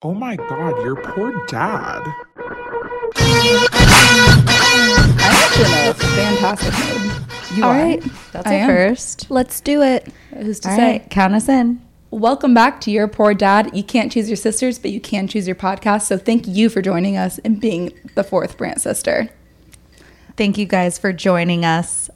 Oh 0.00 0.14
my 0.14 0.36
god, 0.36 0.80
your 0.84 0.94
poor 0.94 1.44
dad. 1.46 2.00
I'm 3.16 3.66
actually 5.18 5.82
in 5.82 5.88
a 5.88 5.94
fantastic 5.94 6.72
mood. 6.72 7.56
You 7.56 7.64
All 7.64 7.70
are. 7.70 7.76
right. 7.76 8.00
That's 8.30 8.46
I 8.46 8.54
a 8.54 8.58
am. 8.58 8.68
first. 8.68 9.28
Let's 9.28 9.60
do 9.60 9.82
it. 9.82 10.06
Who's 10.34 10.60
to 10.60 10.70
All 10.70 10.76
say? 10.76 10.90
right, 10.92 11.10
count 11.10 11.34
us 11.34 11.48
in. 11.48 11.82
Welcome 12.12 12.54
back 12.54 12.80
to 12.82 12.92
Your 12.92 13.08
Poor 13.08 13.34
Dad. 13.34 13.76
You 13.76 13.82
can't 13.82 14.12
choose 14.12 14.28
your 14.28 14.36
sisters, 14.36 14.78
but 14.78 14.92
you 14.92 15.00
can 15.00 15.26
choose 15.26 15.48
your 15.48 15.56
podcast. 15.56 16.02
So 16.02 16.16
thank 16.16 16.46
you 16.46 16.68
for 16.68 16.80
joining 16.80 17.16
us 17.16 17.40
and 17.40 17.60
being 17.60 17.92
the 18.14 18.22
fourth 18.22 18.56
Brant 18.56 18.80
sister. 18.80 19.28
Thank 20.36 20.58
you 20.58 20.66
guys 20.66 20.96
for 20.96 21.12
joining 21.12 21.64
us. 21.64 22.08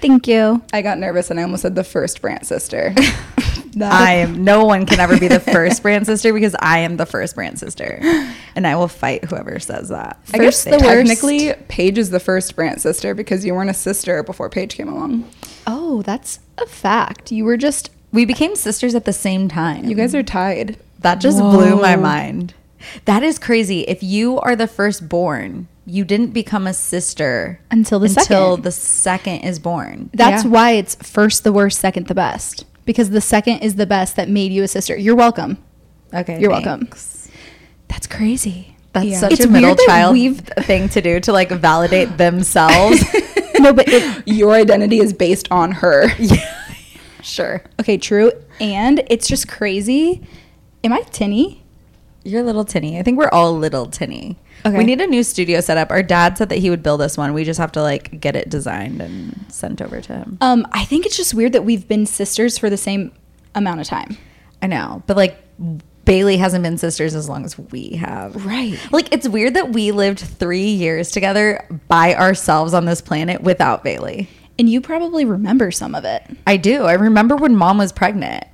Thank 0.00 0.28
you. 0.28 0.62
I 0.72 0.82
got 0.82 1.00
nervous 1.00 1.32
and 1.32 1.40
I 1.40 1.42
almost 1.42 1.62
said 1.62 1.74
the 1.74 1.82
first 1.82 2.22
Brant 2.22 2.46
sister. 2.46 2.94
I 3.82 4.12
am. 4.14 4.44
No 4.44 4.64
one 4.64 4.86
can 4.86 5.00
ever 5.00 5.18
be 5.18 5.28
the 5.28 5.40
first 5.40 5.82
Brant 5.82 6.06
sister 6.06 6.32
because 6.32 6.54
I 6.60 6.80
am 6.80 6.96
the 6.96 7.06
first 7.06 7.34
Brant 7.34 7.58
sister, 7.58 7.98
and 8.54 8.66
I 8.66 8.76
will 8.76 8.88
fight 8.88 9.24
whoever 9.24 9.58
says 9.58 9.88
that. 9.88 10.18
I 10.32 10.38
guess 10.38 10.64
First 10.64 10.64
the 10.64 10.78
technically 10.78 11.52
Paige 11.68 11.98
is 11.98 12.10
the 12.10 12.20
first 12.20 12.54
Brant 12.56 12.80
sister 12.80 13.14
because 13.14 13.44
you 13.44 13.54
weren't 13.54 13.70
a 13.70 13.74
sister 13.74 14.22
before 14.22 14.48
Paige 14.50 14.74
came 14.76 14.88
along. 14.88 15.28
Oh, 15.66 16.02
that's 16.02 16.40
a 16.58 16.66
fact. 16.66 17.32
You 17.32 17.44
were 17.44 17.56
just 17.56 17.90
we 18.12 18.24
became 18.24 18.54
sisters 18.54 18.94
at 18.94 19.06
the 19.06 19.12
same 19.12 19.48
time. 19.48 19.84
You 19.86 19.94
guys 19.96 20.14
are 20.14 20.22
tied. 20.22 20.76
That 21.00 21.20
just 21.20 21.38
blew 21.38 21.76
my 21.80 21.96
mind. 21.96 22.54
That 23.06 23.22
is 23.22 23.38
crazy. 23.38 23.80
If 23.82 24.02
you 24.02 24.38
are 24.40 24.54
the 24.54 24.66
firstborn, 24.66 25.68
you 25.86 26.04
didn't 26.04 26.32
become 26.32 26.66
a 26.66 26.74
sister 26.74 27.58
Until 27.70 27.98
the 27.98 28.06
until 28.08 28.22
second. 28.56 28.62
the 28.64 28.70
second 28.72 29.38
is 29.40 29.58
born. 29.58 30.10
that's 30.14 30.44
Yeah. 30.44 30.50
why 30.50 30.70
it's 30.72 30.94
first 30.96 31.44
the 31.44 31.52
worst, 31.52 31.78
second 31.80 32.06
the 32.08 32.14
best. 32.14 32.66
Because 32.84 33.10
the 33.10 33.20
second 33.20 33.58
is 33.60 33.76
the 33.76 33.86
best 33.86 34.16
that 34.16 34.28
made 34.28 34.52
you 34.52 34.62
a 34.62 34.68
sister. 34.68 34.96
You're 34.96 35.16
welcome. 35.16 35.58
Okay, 36.12 36.38
You're 36.40 36.50
welcome. 36.50 36.88
That's 37.88 38.06
crazy. 38.06 38.76
That's 38.92 39.06
Yeah. 39.06 39.18
such 39.20 39.32
It's 39.32 39.44
a 39.44 39.48
middle 39.48 39.74
child 39.74 40.12
we've- 40.12 40.40
thing 40.62 40.88
to 40.90 41.00
do 41.00 41.18
to 41.20 41.32
like 41.32 41.50
validate 41.50 42.16
themselves. 42.18 43.02
No, 43.60 43.72
but 43.72 43.86
it 43.88 44.22
Your 44.26 44.52
identity 44.52 44.98
is 44.98 45.12
based 45.12 45.46
on 45.52 45.70
her. 45.72 46.08
Yeah. 46.18 46.54
Sure. 47.22 47.62
okay, 47.80 47.96
true. 47.96 48.32
And 48.60 49.02
it's 49.08 49.28
just 49.28 49.46
crazy. 49.48 50.26
Am 50.82 50.92
I 50.92 51.00
tinny? 51.12 51.62
You're 52.24 52.40
a 52.42 52.44
little 52.44 52.64
tinny. 52.64 52.98
I 52.98 53.02
think 53.04 53.16
we're 53.16 53.28
all 53.30 53.50
a 53.50 53.56
little 53.56 53.86
tinny. 53.86 54.36
Okay. 54.66 54.76
We 54.76 54.84
need 54.84 55.00
a 55.00 55.06
new 55.06 55.22
studio 55.22 55.60
set 55.60 55.76
up. 55.76 55.90
Our 55.90 56.02
dad 56.02 56.38
said 56.38 56.48
that 56.48 56.58
he 56.58 56.70
would 56.70 56.82
build 56.82 57.00
us 57.02 57.16
one. 57.16 57.34
We 57.34 57.44
just 57.44 57.60
have 57.60 57.72
to 57.72 57.82
like 57.82 58.20
get 58.20 58.36
it 58.36 58.48
designed 58.48 59.00
and 59.00 59.44
sent 59.48 59.82
over 59.82 60.00
to 60.00 60.12
him. 60.14 60.38
Um, 60.40 60.66
I 60.72 60.84
think 60.84 61.06
it's 61.06 61.16
just 61.16 61.34
weird 61.34 61.52
that 61.52 61.64
we've 61.64 61.86
been 61.86 62.06
sisters 62.06 62.56
for 62.58 62.70
the 62.70 62.76
same 62.76 63.12
amount 63.54 63.80
of 63.80 63.86
time. 63.86 64.16
I 64.62 64.66
know, 64.66 65.02
but 65.06 65.16
like 65.16 65.38
Bailey 66.04 66.36
hasn't 66.36 66.62
been 66.62 66.78
sisters 66.78 67.14
as 67.14 67.28
long 67.28 67.44
as 67.44 67.58
we 67.58 67.90
have. 67.90 68.44
Right. 68.44 68.78
Like 68.92 69.12
it's 69.12 69.28
weird 69.28 69.54
that 69.54 69.70
we 69.70 69.92
lived 69.92 70.20
three 70.20 70.68
years 70.68 71.10
together 71.10 71.66
by 71.88 72.14
ourselves 72.14 72.74
on 72.74 72.84
this 72.84 73.00
planet 73.00 73.42
without 73.42 73.84
Bailey. 73.84 74.28
And 74.58 74.68
you 74.68 74.80
probably 74.80 75.24
remember 75.24 75.70
some 75.70 75.94
of 75.94 76.04
it. 76.04 76.22
I 76.46 76.56
do. 76.56 76.84
I 76.84 76.92
remember 76.92 77.36
when 77.36 77.56
mom 77.56 77.78
was 77.78 77.92
pregnant. 77.92 78.44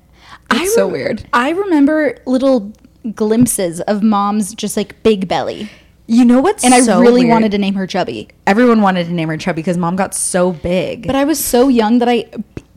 It's 0.52 0.74
so 0.74 0.88
weird. 0.88 1.24
I 1.32 1.50
remember 1.50 2.16
little 2.26 2.72
glimpses 3.14 3.80
of 3.82 4.02
mom's 4.02 4.54
just 4.54 4.76
like 4.76 5.00
big 5.02 5.28
belly. 5.28 5.70
You 6.12 6.24
know 6.24 6.40
what's 6.40 6.62
so 6.62 6.66
And 6.66 6.74
I 6.74 6.80
so 6.80 7.00
really 7.00 7.20
weird? 7.22 7.30
wanted 7.30 7.52
to 7.52 7.58
name 7.58 7.74
her 7.74 7.86
Chubby. 7.86 8.28
Everyone 8.46 8.82
wanted 8.82 9.04
to 9.06 9.12
name 9.12 9.28
her 9.28 9.36
Chubby 9.36 9.62
because 9.62 9.78
mom 9.78 9.94
got 9.96 10.12
so 10.14 10.52
big. 10.52 11.06
But 11.06 11.14
I 11.16 11.24
was 11.24 11.42
so 11.42 11.68
young 11.68 11.98
that 12.00 12.08
I 12.08 12.26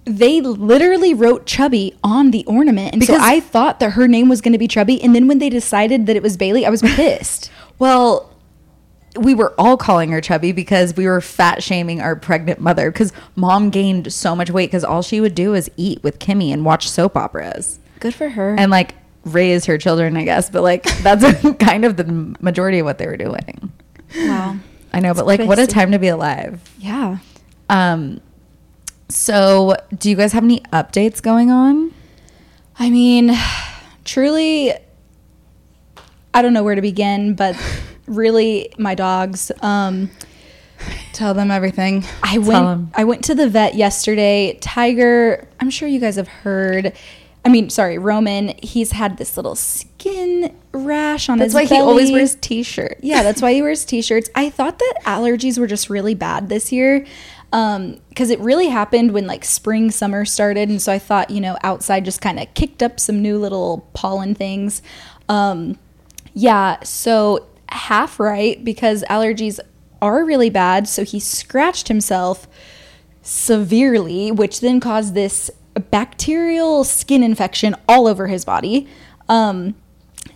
they 0.06 0.42
literally 0.42 1.14
wrote 1.14 1.46
Chubby 1.46 1.96
on 2.04 2.32
the 2.32 2.46
ornament. 2.46 2.92
And 2.94 3.00
Because- 3.00 3.18
so 3.22 3.26
I 3.26 3.40
thought 3.40 3.80
that 3.80 3.92
her 3.94 4.08
name 4.08 4.28
was 4.30 4.42
going 4.42 4.52
to 4.52 4.58
be 4.58 4.68
Chubby 4.68 5.02
and 5.02 5.16
then 5.16 5.28
when 5.28 5.40
they 5.40 5.50
decided 5.50 6.06
that 6.08 6.16
it 6.16 6.22
was 6.22 6.38
Bailey, 6.38 6.66
I 6.66 6.70
was 6.70 6.82
pissed. 6.96 7.50
Well, 7.80 8.30
we 9.18 9.34
were 9.34 9.54
all 9.60 9.78
calling 9.78 10.12
her 10.12 10.20
chubby 10.22 10.52
because 10.52 10.96
we 10.98 11.06
were 11.06 11.22
fat 11.22 11.62
shaming 11.64 12.02
our 12.02 12.16
pregnant 12.16 12.60
mother 12.60 12.92
because 12.92 13.14
mom 13.36 13.70
gained 13.70 14.12
so 14.12 14.36
much 14.36 14.50
weight 14.52 14.68
because 14.68 14.84
all 14.84 15.02
she 15.04 15.22
would 15.22 15.36
do 15.36 15.54
is 15.54 15.70
eat 15.78 16.02
with 16.04 16.18
Kimmy 16.20 16.52
and 16.52 16.66
watch 16.66 16.90
soap 16.90 17.16
operas 17.16 17.80
Good 18.00 18.16
for 18.16 18.30
her. 18.30 18.56
and 18.58 18.72
like 18.72 18.96
raise 19.26 19.66
her 19.66 19.78
children, 19.78 20.18
I 20.18 20.24
guess. 20.24 20.50
But 20.50 20.64
like 20.64 20.84
that's 21.02 21.24
kind 21.60 21.86
of 21.86 21.98
the 21.98 22.36
majority 22.42 22.80
of 22.80 22.86
what 22.86 22.98
they 22.98 23.08
were 23.08 23.18
doing. 23.18 23.72
wow. 24.16 24.58
I 24.92 25.00
know, 25.00 25.14
but 25.14 25.26
like 25.26 25.40
what 25.42 25.58
a 25.60 25.66
time 25.66 25.92
to 25.92 26.00
be 26.00 26.08
alive. 26.10 26.62
Yeah. 26.78 27.18
Um, 27.70 28.22
so 29.10 29.76
do 29.98 30.10
you 30.10 30.16
guys 30.16 30.34
have 30.34 30.44
any 30.44 30.60
updates 30.72 31.22
going 31.22 31.50
on? 31.50 31.94
I 32.78 32.90
mean, 32.90 33.32
truly 34.06 34.74
I 36.34 36.42
don't 36.42 36.54
know 36.54 36.64
where 36.64 36.76
to 36.76 36.82
begin, 36.82 37.36
but 37.36 37.56
really 38.08 38.74
my 38.78 38.96
dogs 38.96 39.52
um 39.62 40.10
Tell 41.14 41.34
them 41.34 41.50
everything. 41.52 42.04
I 42.22 42.34
Tell 42.34 42.42
went 42.42 42.66
'em. 42.66 42.92
I 42.96 43.04
went 43.06 43.24
to 43.26 43.36
the 43.36 43.48
vet 43.48 43.76
yesterday. 43.76 44.58
Tiger, 44.60 45.48
I'm 45.60 45.70
sure 45.70 45.88
you 45.88 46.00
guys 46.00 46.16
have 46.18 46.28
heard. 46.28 46.94
I 47.46 47.50
mean, 47.50 47.70
sorry, 47.70 47.98
Roman, 47.98 48.54
he's 48.64 48.92
had 48.94 49.18
this 49.18 49.36
little 49.36 49.56
skin 49.56 50.56
rash 50.72 51.28
on 51.28 51.38
That's 51.40 51.48
his 51.48 51.54
That's 51.54 51.72
why 51.72 51.76
belly. 51.78 51.86
he 51.86 51.90
always 51.90 52.12
wears 52.12 52.36
t-shirts. 52.36 53.02
Yeah, 53.04 53.22
that's 53.22 53.42
why 53.42 53.54
he 53.54 53.62
wears 53.68 53.84
t-shirts. 53.84 54.30
I 54.34 54.50
thought 54.50 54.80
that 54.80 54.94
allergies 55.06 55.60
were 55.60 55.68
just 55.68 55.90
really 55.90 56.16
bad 56.16 56.48
this 56.50 56.72
year. 56.72 57.06
Um, 57.52 58.00
cuz 58.16 58.30
it 58.32 58.40
really 58.40 58.70
happened 58.70 59.12
when 59.12 59.28
like 59.28 59.46
spring 59.46 59.92
summer 59.92 60.26
started 60.26 60.70
and 60.70 60.82
so 60.82 60.92
I 60.92 60.98
thought, 61.00 61.30
you 61.30 61.40
know, 61.40 61.56
outside 61.64 62.04
just 62.06 62.20
kind 62.22 62.40
of 62.40 62.52
kicked 62.56 62.82
up 62.82 63.00
some 63.00 63.22
new 63.22 63.38
little 63.38 63.88
pollen 63.94 64.34
things. 64.34 64.82
Um, 65.30 65.78
yeah, 66.34 66.78
so 66.84 67.46
half 67.70 68.20
right 68.20 68.64
because 68.64 69.04
allergies 69.10 69.60
are 70.02 70.26
really 70.26 70.50
bad, 70.50 70.88
so 70.88 71.04
he 71.04 71.20
scratched 71.20 71.90
himself 71.90 72.48
severely, 73.22 74.32
which 74.32 74.60
then 74.60 74.80
caused 74.80 75.14
this 75.14 75.50
bacterial 75.80 76.84
skin 76.84 77.24
infection 77.24 77.76
all 77.88 78.08
over 78.08 78.28
his 78.28 78.46
body. 78.46 78.88
Um, 79.30 79.76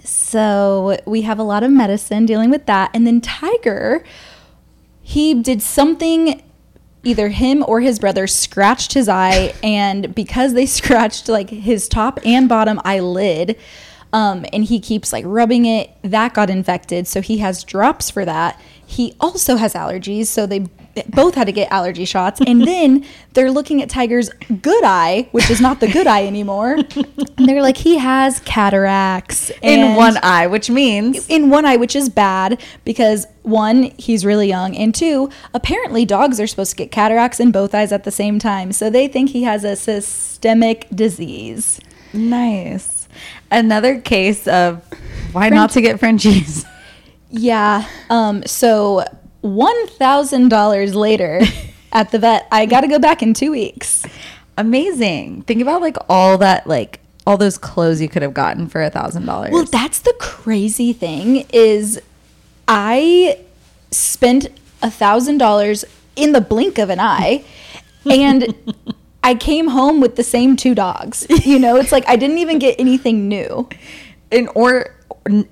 so 0.03 0.99
we 1.05 1.23
have 1.23 1.39
a 1.39 1.43
lot 1.43 1.63
of 1.63 1.71
medicine 1.71 2.25
dealing 2.25 2.49
with 2.49 2.65
that. 2.65 2.91
And 2.93 3.05
then 3.05 3.21
Tiger, 3.21 4.03
he 5.01 5.33
did 5.33 5.61
something, 5.61 6.41
either 7.03 7.29
him 7.29 7.63
or 7.67 7.81
his 7.81 7.99
brother 7.99 8.27
scratched 8.27 8.93
his 8.93 9.09
eye. 9.09 9.53
And 9.61 10.13
because 10.15 10.53
they 10.53 10.65
scratched 10.67 11.29
like 11.29 11.49
his 11.49 11.87
top 11.87 12.19
and 12.25 12.47
bottom 12.49 12.79
eyelid, 12.83 13.57
um, 14.13 14.45
and 14.53 14.63
he 14.63 14.79
keeps 14.79 15.11
like 15.11 15.25
rubbing 15.27 15.65
it, 15.65 15.91
that 16.01 16.33
got 16.33 16.49
infected. 16.49 17.07
So 17.07 17.21
he 17.21 17.39
has 17.39 17.63
drops 17.63 18.09
for 18.09 18.23
that. 18.25 18.59
He 18.85 19.13
also 19.19 19.57
has 19.57 19.73
allergies. 19.73 20.27
So 20.27 20.45
they 20.45 20.67
both 21.09 21.35
had 21.35 21.46
to 21.46 21.52
get 21.52 21.72
allergy 21.72 22.06
shots. 22.06 22.41
And 22.46 22.62
then 22.68 23.06
they're 23.34 23.52
looking 23.52 23.81
at 23.81 23.90
Tiger's 23.90 24.30
good 24.62 24.84
eye, 24.84 25.28
which 25.31 25.50
is 25.50 25.62
not 25.62 25.80
the 25.80 25.88
good 25.91 26.08
eye 26.08 26.25
anymore. 26.25 26.78
And 27.38 27.47
they're 27.47 27.62
like, 27.62 27.78
he 27.78 27.97
has 27.97 28.40
cataracts 28.41 29.52
In 29.62 29.96
one 29.96 30.18
eye, 30.24 30.47
which 30.47 30.69
means 30.69 31.28
in 31.30 31.50
one 31.50 31.66
eye, 31.66 31.78
which 31.78 31.96
is 31.96 32.09
bad 32.09 32.62
because 32.84 33.28
one, 33.44 33.91
he's 33.97 34.25
really 34.25 34.47
young, 34.47 34.75
and 34.75 34.94
two, 34.94 35.30
apparently 35.53 36.03
dogs 36.03 36.40
are 36.40 36.47
supposed 36.47 36.72
to 36.72 36.78
get 36.78 36.91
cataracts 36.91 37.40
in 37.40 37.52
both 37.52 37.74
eyes 37.74 37.91
at 37.91 38.03
the 38.03 38.12
same 38.12 38.40
time. 38.40 38.72
So 38.72 38.90
they 38.90 39.08
think 39.08 39.29
he 39.29 39.44
has 39.44 39.64
a 39.64 39.75
systemic 39.75 40.88
disease. 40.90 41.79
Nice. 42.14 43.08
Another 43.50 44.02
case 44.02 44.47
of 44.47 44.84
why 45.31 45.50
not 45.50 45.72
to 45.72 45.81
get 45.81 46.00
Frenchies. 46.00 46.66
Yeah. 47.29 47.88
Um. 48.09 48.44
So 48.46 49.03
one 49.41 49.87
thousand 49.87 50.49
dollars 50.49 50.95
later, 50.95 51.41
at 51.91 52.11
the 52.11 52.19
vet, 52.19 52.47
I 52.51 52.65
got 52.65 52.81
to 52.81 52.87
go 52.87 52.99
back 52.99 53.21
in 53.21 53.33
two 53.33 53.51
weeks. 53.51 54.05
Amazing. 54.57 55.43
Think 55.43 55.61
about 55.61 55.81
like 55.81 55.97
all 56.09 56.37
that, 56.39 56.67
like 56.67 56.99
all 57.25 57.37
those 57.37 57.57
clothes 57.57 58.01
you 58.01 58.09
could 58.09 58.21
have 58.21 58.33
gotten 58.33 58.67
for 58.67 58.81
a 58.81 58.89
thousand 58.89 59.25
dollars. 59.25 59.51
Well, 59.51 59.65
that's 59.65 59.99
the 59.99 60.15
crazy 60.19 60.93
thing 60.93 61.45
is, 61.51 62.01
I 62.67 63.39
spent 63.91 64.47
a 64.81 64.89
thousand 64.91 65.37
dollars 65.37 65.85
in 66.16 66.31
the 66.31 66.41
blink 66.41 66.78
of 66.79 66.90
an 66.90 66.99
eye, 66.99 67.43
and 68.09 68.55
I 69.23 69.35
came 69.35 69.67
home 69.67 69.99
with 69.99 70.16
the 70.16 70.23
same 70.23 70.55
two 70.55 70.73
dogs. 70.73 71.28
You 71.45 71.59
know, 71.59 71.75
it's 71.75 71.91
like 71.91 72.07
I 72.07 72.16
didn't 72.16 72.40
even 72.40 72.59
get 72.59 72.79
anything 72.79 73.28
new. 73.28 73.69
And 74.29 74.49
or 74.55 74.93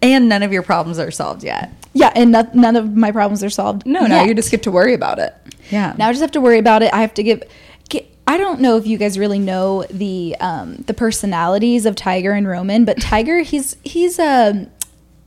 and 0.01 0.27
none 0.27 0.43
of 0.43 0.51
your 0.51 0.61
problems 0.61 0.99
are 0.99 1.09
solved 1.09 1.45
yet. 1.45 1.71
Yeah, 1.95 2.11
and 2.13 2.31
no, 2.31 2.47
none 2.53 2.75
of 2.75 2.95
my 2.95 3.11
problems 3.11 3.41
are 3.43 3.49
solved. 3.49 3.85
No, 3.85 4.01
no, 4.01 4.17
yet. 4.17 4.27
you 4.27 4.33
just 4.35 4.51
get 4.51 4.61
to 4.63 4.71
worry 4.71 4.93
about 4.93 5.17
it. 5.17 5.33
Yeah. 5.71 5.95
now 5.97 6.09
I 6.09 6.11
just 6.11 6.21
have 6.21 6.31
to 6.31 6.41
worry 6.41 6.59
about 6.59 6.83
it. 6.83 6.93
I 6.93 7.01
have 7.01 7.13
to 7.15 7.23
give. 7.23 7.41
I 8.27 8.37
don't 8.37 8.59
know 8.59 8.75
if 8.75 8.87
you 8.87 8.97
guys 8.97 9.19
really 9.19 9.37
know 9.39 9.83
the 9.89 10.35
um, 10.39 10.77
the 10.87 10.93
personalities 10.95 11.85
of 11.85 11.95
Tiger 11.95 12.31
and 12.31 12.47
Roman, 12.47 12.83
but 12.83 12.99
Tiger 13.01 13.39
he's 13.41 13.77
he's 13.83 14.17
um 14.19 14.67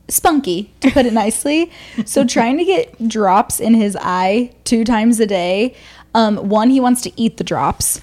spunky 0.09 0.71
to 0.81 0.91
put 0.91 1.05
it 1.05 1.13
nicely. 1.13 1.71
so 2.05 2.25
trying 2.37 2.57
to 2.57 2.65
get 2.65 3.07
drops 3.07 3.59
in 3.59 3.73
his 3.73 3.97
eye 3.99 4.51
two 4.63 4.83
times 4.83 5.19
a 5.19 5.25
day. 5.25 5.75
Um, 6.13 6.49
one, 6.49 6.69
he 6.71 6.79
wants 6.79 7.01
to 7.03 7.11
eat 7.19 7.37
the 7.37 7.43
drops 7.43 8.01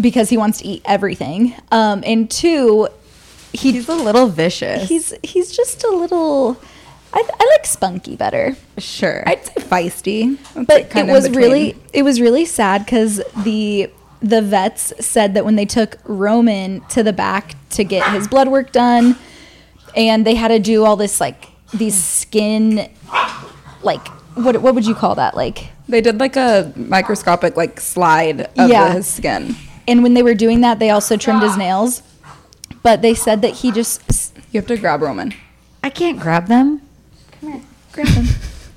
because 0.00 0.28
he 0.28 0.36
wants 0.36 0.58
to 0.58 0.66
eat 0.66 0.82
everything. 0.84 1.54
Um, 1.70 2.02
and 2.04 2.30
two, 2.30 2.88
he 3.52 3.72
He's 3.72 3.88
a 3.88 3.94
little 3.94 4.26
vicious. 4.26 4.88
he's 4.88 5.14
he's 5.22 5.56
just 5.56 5.84
a 5.84 5.90
little. 5.90 6.60
I, 7.16 7.22
I 7.40 7.48
like 7.56 7.64
spunky 7.64 8.16
better. 8.16 8.56
sure. 8.78 9.22
I'd 9.26 9.44
say 9.46 9.52
feisty. 9.54 10.36
That's, 10.54 10.66
but 10.66 10.94
like, 10.94 10.96
it 10.96 11.06
was 11.12 11.30
really 11.30 11.76
it 11.92 12.02
was 12.02 12.20
really 12.20 12.44
sad 12.44 12.84
because 12.84 13.22
the 13.44 13.88
the 14.20 14.42
vets 14.42 14.92
said 15.00 15.34
that 15.34 15.44
when 15.44 15.54
they 15.56 15.66
took 15.66 15.98
roman 16.04 16.80
to 16.88 17.02
the 17.02 17.12
back 17.12 17.54
to 17.70 17.84
get 17.84 18.10
his 18.12 18.26
blood 18.26 18.48
work 18.48 18.72
done 18.72 19.16
and 19.94 20.26
they 20.26 20.34
had 20.34 20.48
to 20.48 20.58
do 20.58 20.82
all 20.84 20.96
this 20.96 21.20
like 21.20 21.46
these 21.74 21.94
skin 21.94 22.90
like 23.82 24.06
what 24.34 24.60
what 24.62 24.74
would 24.74 24.86
you 24.86 24.94
call 24.94 25.14
that 25.14 25.36
like 25.36 25.68
They 25.88 26.00
did 26.00 26.18
like 26.18 26.36
a 26.36 26.72
microscopic 26.74 27.56
like 27.56 27.80
slide 27.80 28.40
of 28.58 28.68
Yeah. 28.70 28.92
his 28.94 29.06
skin. 29.06 29.54
and 29.86 30.02
when 30.02 30.14
they 30.14 30.22
were 30.22 30.34
doing 30.34 30.62
that 30.62 30.78
they 30.78 30.90
also 30.90 31.16
trimmed 31.18 31.42
his 31.42 31.56
nails 31.58 32.02
but 32.82 33.02
they 33.02 33.14
said 33.14 33.42
that 33.42 33.52
he 33.56 33.70
just 33.70 34.02
You 34.52 34.60
have 34.60 34.66
to 34.68 34.76
grab 34.78 35.02
Roman. 35.02 35.34
I 35.82 35.90
can't 35.90 36.18
grab 36.18 36.46
them. 36.48 36.80
Grab 37.92 38.06
him 38.08 38.26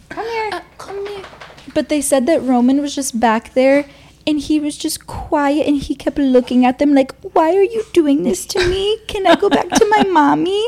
come 0.10 0.26
here 0.26 0.62
come 0.78 1.06
here 1.08 1.26
but 1.74 1.90
they 1.90 2.02
said 2.02 2.26
that 2.26 2.42
roman 2.42 2.82
was 2.82 2.94
just 2.96 3.20
back 3.20 3.54
there 3.54 3.86
and 4.26 4.40
he 4.42 4.60
was 4.60 4.78
just 4.78 5.08
quiet 5.08 5.66
and 5.68 5.78
he 5.78 5.96
kept 5.96 6.18
looking 6.18 6.66
at 6.66 6.80
them 6.80 6.94
like 6.94 7.14
why 7.34 7.56
are 7.56 7.64
you 7.64 7.84
doing 7.94 8.24
this 8.24 8.46
to 8.46 8.60
me 8.68 8.98
can 9.08 9.26
i 9.28 9.36
go 9.36 9.50
back 9.50 9.70
to 9.70 9.86
my 9.90 10.04
mommy 10.10 10.64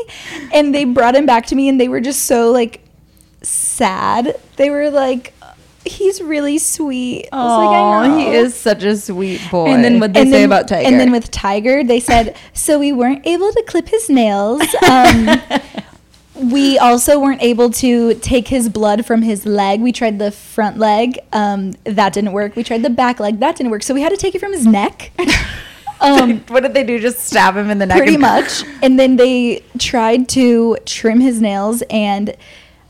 and 0.52 0.74
they 0.74 0.84
brought 0.84 1.14
him 1.14 1.26
back 1.26 1.46
to 1.46 1.54
me 1.54 1.68
and 1.68 1.80
they 1.80 1.88
were 1.88 2.00
just 2.00 2.24
so 2.24 2.50
like 2.50 2.80
sad 3.42 4.38
they 4.56 4.70
were 4.70 4.90
like 4.90 5.32
he's 5.86 6.20
really 6.20 6.58
sweet 6.58 7.26
I 7.32 7.42
was 7.42 7.56
like, 7.56 7.68
I 7.74 7.80
Oh, 7.80 8.06
know. 8.08 8.18
he 8.18 8.26
is 8.36 8.54
such 8.54 8.82
a 8.82 8.94
sweet 8.98 9.40
boy. 9.50 9.68
And 9.68 9.82
then 9.82 9.98
what 9.98 10.12
they 10.12 10.30
say 10.30 10.44
about 10.44 10.68
Tiger. 10.68 10.86
And 10.86 11.00
then 11.00 11.10
with 11.10 11.30
Tiger, 11.30 11.82
they 11.82 12.00
said, 12.00 12.36
so 12.52 12.78
we 12.78 12.92
weren't 12.92 13.26
able 13.26 13.50
to 13.50 13.62
clip 13.66 13.88
his 13.88 14.10
nails. 14.10 14.60
Um, 14.86 15.40
we 16.40 16.78
also 16.78 17.20
weren't 17.20 17.42
able 17.42 17.70
to 17.70 18.14
take 18.14 18.48
his 18.48 18.68
blood 18.68 19.06
from 19.06 19.22
his 19.22 19.46
leg. 19.46 19.80
We 19.80 19.92
tried 19.92 20.18
the 20.18 20.30
front 20.30 20.78
leg. 20.78 21.18
Um, 21.32 21.74
that 21.84 22.12
didn't 22.12 22.32
work. 22.32 22.56
We 22.56 22.64
tried 22.64 22.82
the 22.82 22.90
back 22.90 23.20
leg. 23.20 23.40
That 23.40 23.56
didn't 23.56 23.70
work. 23.70 23.82
So 23.82 23.94
we 23.94 24.02
had 24.02 24.10
to 24.10 24.16
take 24.16 24.34
it 24.34 24.40
from 24.40 24.52
his 24.52 24.66
neck. 24.66 25.12
Um, 26.02 26.40
what 26.48 26.62
did 26.62 26.72
they 26.72 26.82
do? 26.82 26.98
Just 26.98 27.26
stab 27.26 27.56
him 27.56 27.68
in 27.68 27.78
the 27.78 27.84
neck? 27.84 27.98
pretty 27.98 28.14
and- 28.14 28.22
much. 28.22 28.64
And 28.82 28.98
then 28.98 29.16
they 29.16 29.62
tried 29.78 30.30
to 30.30 30.78
trim 30.86 31.20
his 31.20 31.42
nails 31.42 31.82
and 31.90 32.34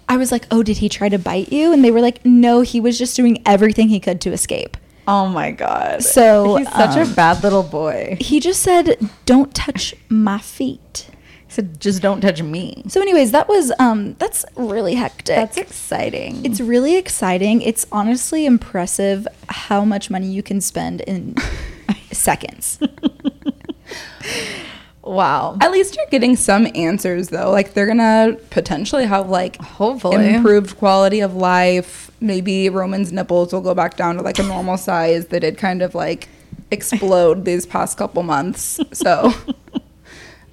I 0.08 0.16
was 0.16 0.32
like, 0.32 0.44
"Oh, 0.50 0.62
did 0.62 0.78
he 0.78 0.88
try 0.88 1.08
to 1.08 1.18
bite 1.18 1.52
you?" 1.52 1.72
And 1.72 1.84
they 1.84 1.90
were 1.92 2.00
like, 2.00 2.24
"No, 2.24 2.62
he 2.62 2.80
was 2.80 2.98
just 2.98 3.16
doing 3.16 3.40
everything 3.46 3.88
he 3.88 4.00
could 4.00 4.20
to 4.22 4.32
escape." 4.32 4.76
Oh 5.06 5.28
my 5.28 5.52
god. 5.52 6.02
So, 6.02 6.56
he's 6.56 6.68
such 6.68 6.96
um, 6.96 7.10
a 7.10 7.14
bad 7.14 7.42
little 7.44 7.62
boy. 7.62 8.16
He 8.20 8.40
just 8.40 8.60
said, 8.60 8.96
"Don't 9.24 9.54
touch 9.54 9.94
my 10.08 10.38
feet." 10.38 11.06
He 11.50 11.54
said, 11.54 11.80
"Just 11.80 12.00
don't 12.00 12.20
touch 12.20 12.40
me." 12.40 12.84
So 12.86 13.02
anyways, 13.02 13.32
that 13.32 13.48
was 13.48 13.72
um 13.80 14.14
that's 14.20 14.44
really 14.54 14.94
hectic. 14.94 15.34
That's 15.34 15.56
exciting. 15.56 16.44
it's 16.44 16.60
really 16.60 16.94
exciting. 16.96 17.60
It's 17.60 17.88
honestly 17.90 18.46
impressive 18.46 19.26
how 19.48 19.84
much 19.84 20.10
money 20.10 20.28
you 20.28 20.44
can 20.44 20.60
spend 20.60 21.00
in 21.00 21.34
seconds. 22.12 22.78
wow. 25.02 25.56
At 25.60 25.72
least 25.72 25.96
you're 25.96 26.06
getting 26.10 26.36
some 26.36 26.68
answers 26.74 27.30
though. 27.30 27.50
Like 27.50 27.74
they're 27.74 27.86
gonna 27.88 28.36
potentially 28.50 29.04
have 29.06 29.28
like 29.28 29.56
Hopefully. 29.56 30.34
improved 30.34 30.76
quality 30.78 31.18
of 31.18 31.34
life. 31.34 32.12
Maybe 32.20 32.68
Roman's 32.68 33.12
nipples 33.12 33.52
will 33.52 33.60
go 33.60 33.74
back 33.74 33.96
down 33.96 34.16
to 34.16 34.22
like 34.22 34.38
a 34.38 34.42
normal 34.44 34.76
size. 34.76 35.26
They 35.26 35.40
did 35.40 35.58
kind 35.58 35.82
of 35.82 35.96
like 35.96 36.28
explode 36.70 37.44
these 37.44 37.66
past 37.66 37.98
couple 37.98 38.22
months. 38.22 38.78
So 38.92 39.32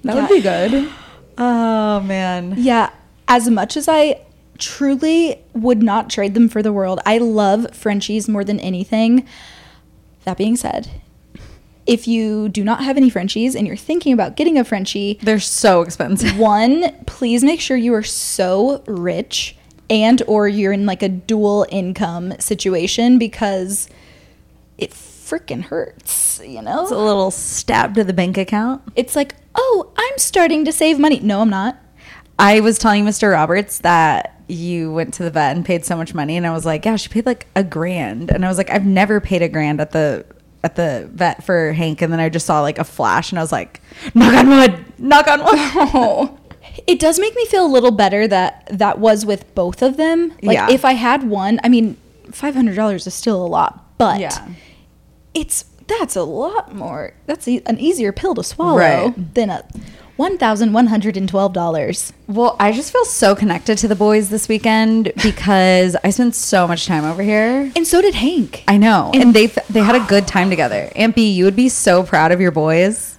that 0.02 0.14
would 0.14 0.28
be 0.28 0.40
good. 0.40 0.90
Oh 1.36 2.00
man. 2.00 2.54
Yeah, 2.56 2.90
as 3.26 3.48
much 3.48 3.76
as 3.76 3.88
I 3.88 4.22
truly 4.58 5.40
would 5.52 5.82
not 5.82 6.10
trade 6.10 6.34
them 6.34 6.48
for 6.48 6.62
the 6.62 6.72
world, 6.72 7.00
I 7.06 7.18
love 7.18 7.74
Frenchies 7.74 8.28
more 8.28 8.44
than 8.44 8.58
anything. 8.60 9.26
That 10.24 10.36
being 10.36 10.56
said, 10.56 10.90
if 11.86 12.06
you 12.06 12.48
do 12.48 12.62
not 12.62 12.82
have 12.82 12.96
any 12.96 13.08
Frenchies 13.08 13.56
and 13.56 13.66
you're 13.66 13.76
thinking 13.76 14.12
about 14.12 14.36
getting 14.36 14.58
a 14.58 14.64
Frenchie, 14.64 15.18
They're 15.22 15.40
so 15.40 15.80
expensive. 15.82 16.38
one, 16.38 16.94
please 17.06 17.42
make 17.42 17.60
sure 17.60 17.76
you 17.76 17.94
are 17.94 18.02
so 18.02 18.82
rich 18.86 19.56
and 19.88 20.20
or 20.26 20.48
you're 20.48 20.72
in 20.72 20.84
like 20.84 21.02
a 21.02 21.08
dual 21.08 21.66
income 21.70 22.38
situation 22.38 23.18
because 23.18 23.88
it 24.76 24.92
freaking 25.28 25.62
hurts, 25.62 26.40
you 26.44 26.62
know? 26.62 26.82
It's 26.82 26.90
a 26.92 26.96
little 26.96 27.30
stab 27.30 27.94
to 27.96 28.04
the 28.04 28.12
bank 28.12 28.38
account. 28.38 28.82
it's 28.96 29.14
like, 29.16 29.34
"Oh, 29.54 29.90
I'm 29.96 30.18
starting 30.18 30.64
to 30.64 30.72
save 30.72 30.98
money." 30.98 31.20
No, 31.20 31.40
I'm 31.40 31.50
not. 31.50 31.76
I 32.38 32.60
was 32.60 32.78
telling 32.78 33.04
Mr. 33.04 33.32
Roberts 33.32 33.78
that 33.80 34.40
you 34.48 34.92
went 34.92 35.12
to 35.14 35.22
the 35.24 35.30
vet 35.30 35.56
and 35.56 35.64
paid 35.64 35.84
so 35.84 35.96
much 35.96 36.14
money, 36.14 36.36
and 36.36 36.46
I 36.46 36.52
was 36.52 36.64
like, 36.64 36.84
"Yeah, 36.84 36.96
she 36.96 37.08
paid 37.08 37.26
like 37.26 37.46
a 37.54 37.62
grand," 37.64 38.30
and 38.30 38.44
I 38.44 38.48
was 38.48 38.56
like, 38.58 38.70
"I've 38.70 38.86
never 38.86 39.20
paid 39.20 39.42
a 39.42 39.48
grand 39.48 39.80
at 39.80 39.90
the 39.92 40.24
at 40.64 40.76
the 40.76 41.08
vet 41.12 41.44
for 41.44 41.72
Hank," 41.72 42.00
and 42.02 42.12
then 42.12 42.20
I 42.20 42.28
just 42.28 42.46
saw 42.46 42.60
like 42.62 42.78
a 42.78 42.84
flash, 42.84 43.30
and 43.30 43.38
I 43.38 43.42
was 43.42 43.52
like, 43.52 43.80
"Knock 44.14 44.34
on 44.34 44.48
wood, 44.48 44.84
knock 44.98 45.26
on 45.28 45.40
wood." 45.40 45.48
Oh, 45.54 46.38
It 46.86 47.00
does 47.00 47.18
make 47.18 47.34
me 47.34 47.44
feel 47.46 47.66
a 47.66 47.72
little 47.76 47.90
better 47.90 48.28
that 48.28 48.68
that 48.70 49.00
was 49.00 49.26
with 49.26 49.52
both 49.56 49.82
of 49.82 49.96
them. 49.96 50.32
Like 50.42 50.54
Yeah. 50.54 50.70
if 50.70 50.84
I 50.84 50.92
had 50.92 51.24
one, 51.28 51.58
I 51.64 51.68
mean, 51.68 51.96
$500 52.30 53.06
is 53.06 53.12
still 53.14 53.44
a 53.44 53.48
lot, 53.48 53.98
but 53.98 54.20
Yeah. 54.20 54.46
It's 55.34 55.64
that's 55.86 56.16
a 56.16 56.22
lot 56.22 56.74
more. 56.74 57.14
That's 57.26 57.48
e- 57.48 57.62
an 57.66 57.78
easier 57.80 58.12
pill 58.12 58.34
to 58.34 58.44
swallow 58.44 58.76
Right. 58.78 59.34
than 59.34 59.48
a 59.50 59.64
$1,112. 60.18 62.12
Well, 62.26 62.56
I 62.60 62.72
just 62.72 62.92
feel 62.92 63.04
so 63.04 63.34
connected 63.34 63.78
to 63.78 63.88
the 63.88 63.94
boys 63.94 64.28
this 64.30 64.48
weekend 64.48 65.12
because 65.22 65.96
I 66.04 66.10
spent 66.10 66.34
so 66.34 66.66
much 66.66 66.86
time 66.86 67.04
over 67.04 67.22
here. 67.22 67.70
And 67.76 67.86
so 67.86 68.02
did 68.02 68.14
Hank. 68.14 68.64
I 68.68 68.76
know, 68.76 69.10
and 69.14 69.32
they 69.34 69.46
they 69.70 69.80
had 69.80 69.94
a 69.94 70.04
good 70.06 70.26
time 70.26 70.50
together. 70.50 70.90
Aunt 70.96 71.14
B, 71.14 71.30
you 71.30 71.44
would 71.44 71.56
be 71.56 71.68
so 71.68 72.02
proud 72.02 72.32
of 72.32 72.40
your 72.40 72.50
boys. 72.50 73.17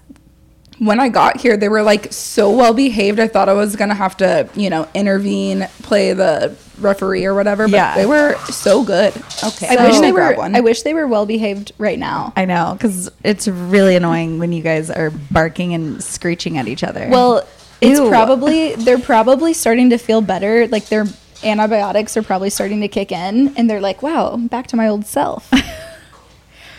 When 0.80 1.00
I 1.00 1.10
got 1.10 1.38
here, 1.38 1.56
they 1.58 1.70
were 1.70 1.84
like 1.84 2.12
so 2.12 2.50
well 2.50 2.74
behaved. 2.74 3.20
I 3.20 3.28
thought 3.28 3.48
I 3.50 3.54
was 3.54 3.76
gonna 3.76 3.94
have 3.96 4.18
to, 4.18 4.50
you 4.56 4.70
know, 4.70 4.88
intervene, 4.94 5.68
play 5.84 6.14
the 6.14 6.56
referee 6.80 7.26
or 7.26 7.36
whatever. 7.36 7.66
But 7.68 7.74
Yeah. 7.76 7.96
they 7.96 8.06
were 8.06 8.38
so 8.50 8.84
good. 8.84 9.14
Okay, 9.44 9.68
I 9.78 9.88
wish 9.88 10.00
they 10.00 10.12
were 10.14 10.34
one. 10.36 10.56
I 10.56 10.62
wish 10.62 10.81
they 10.84 10.94
were 10.94 11.06
well 11.08 11.26
behaved 11.26 11.74
right 11.78 12.00
now. 12.00 12.31
I 12.38 12.46
know, 12.46 12.74
because 12.78 13.12
it's 13.24 13.48
really 13.48 13.96
annoying 13.98 14.40
when 14.40 14.52
you 14.54 14.64
guys 14.64 14.90
are 14.90 15.10
barking 15.31 15.74
and 15.74 16.02
screeching 16.04 16.58
at 16.58 16.68
each 16.68 16.84
other. 16.84 17.08
Well, 17.12 17.46
it's 17.81 18.00
Ew. 18.00 18.10
probably 18.10 18.76
they're 18.76 19.00
probably 19.00 19.54
starting 19.54 19.90
to 19.92 19.98
feel 19.98 20.22
better. 20.22 20.68
Like 20.68 20.88
their 20.88 21.06
antibiotics 21.44 22.16
are 22.18 22.24
probably 22.24 22.50
starting 22.50 22.80
to 22.81 22.88
kick 22.88 23.12
in, 23.12 23.54
and 23.57 23.69
they're 23.69 23.80
like, 23.81 24.02
"Wow, 24.02 24.31
I'm 24.33 24.48
back 24.48 24.68
to 24.68 24.76
my 24.78 24.88
old 24.88 25.06
self." 25.06 25.52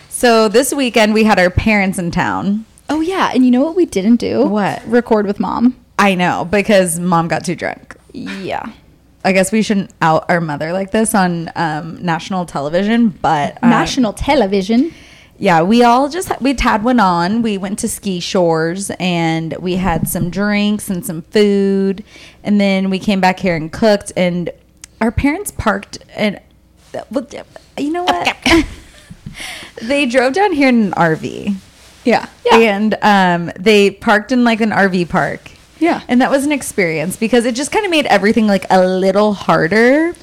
So 0.09 0.49
this 0.49 0.75
weekend 0.75 1.14
we 1.14 1.25
had 1.25 1.38
our 1.38 1.49
parents 1.49 1.99
in 1.99 2.11
town. 2.11 2.66
Oh 2.90 3.00
yeah, 3.00 3.30
and 3.32 3.44
you 3.44 3.50
know 3.50 3.62
what 3.62 3.76
we 3.76 3.87
didn't 3.87 4.16
do? 4.16 4.47
What? 4.47 4.87
Record 4.87 5.26
with 5.26 5.40
mom. 5.40 5.76
I 5.99 6.14
know 6.14 6.47
because 6.50 6.99
mom 6.99 7.28
got 7.28 7.44
too 7.44 7.54
drunk. 7.54 7.97
Yeah. 8.12 8.73
I 9.25 9.32
guess 9.32 9.52
we 9.52 9.62
shouldn't 9.62 9.92
out 10.00 10.25
our 10.30 10.40
mother 10.40 10.73
like 10.73 10.92
this 10.92 11.14
on 11.14 11.50
um, 11.54 12.02
national 12.02 12.47
television, 12.47 13.09
but 13.09 13.62
uh, 13.62 13.68
National 13.68 14.12
television. 14.12 14.92
Yeah, 15.38 15.62
we 15.62 15.82
all 15.82 16.09
just 16.09 16.30
we 16.40 16.54
had 16.59 16.85
one 16.85 17.00
on. 17.00 17.42
We 17.42 17.56
went 17.59 17.78
to 17.80 17.88
ski 17.88 18.20
shores 18.20 18.90
and 18.99 19.56
we 19.59 19.76
had 19.76 20.09
some 20.09 20.30
drinks 20.30 20.90
and 20.90 21.04
some 21.04 21.23
food, 21.23 22.04
and 22.42 22.61
then 22.61 22.90
we 22.90 22.99
came 22.99 23.20
back 23.20 23.40
here 23.40 23.56
and 23.56 23.70
cooked. 23.73 24.12
And 24.16 24.50
our 25.00 25.11
parents 25.11 25.50
parked 25.50 25.99
and 26.14 26.40
well, 27.11 27.26
you 27.78 27.92
know 27.92 28.04
what? 28.04 28.37
they 29.82 30.06
drove 30.06 30.32
down 30.32 30.52
here 30.52 30.68
in 30.68 30.82
an 30.82 30.92
RV. 30.92 31.56
Yeah, 32.04 32.28
And 32.52 32.97
um, 33.02 33.52
they 33.59 33.90
parked 33.90 34.33
in 34.33 34.45
like 34.45 34.61
an 34.61 34.71
RV 34.71 35.09
park. 35.09 35.50
Yeah. 35.78 36.02
And 36.09 36.21
that 36.21 36.30
was 36.30 36.45
an 36.45 36.52
experience 36.52 37.16
because 37.16 37.45
it 37.45 37.54
just 37.54 37.73
kind 37.73 37.85
of 37.85 37.90
made 37.90 38.07
everything 38.07 38.47
like 38.47 38.66
a 38.71 38.87
little 38.87 39.33
harder. 39.33 40.14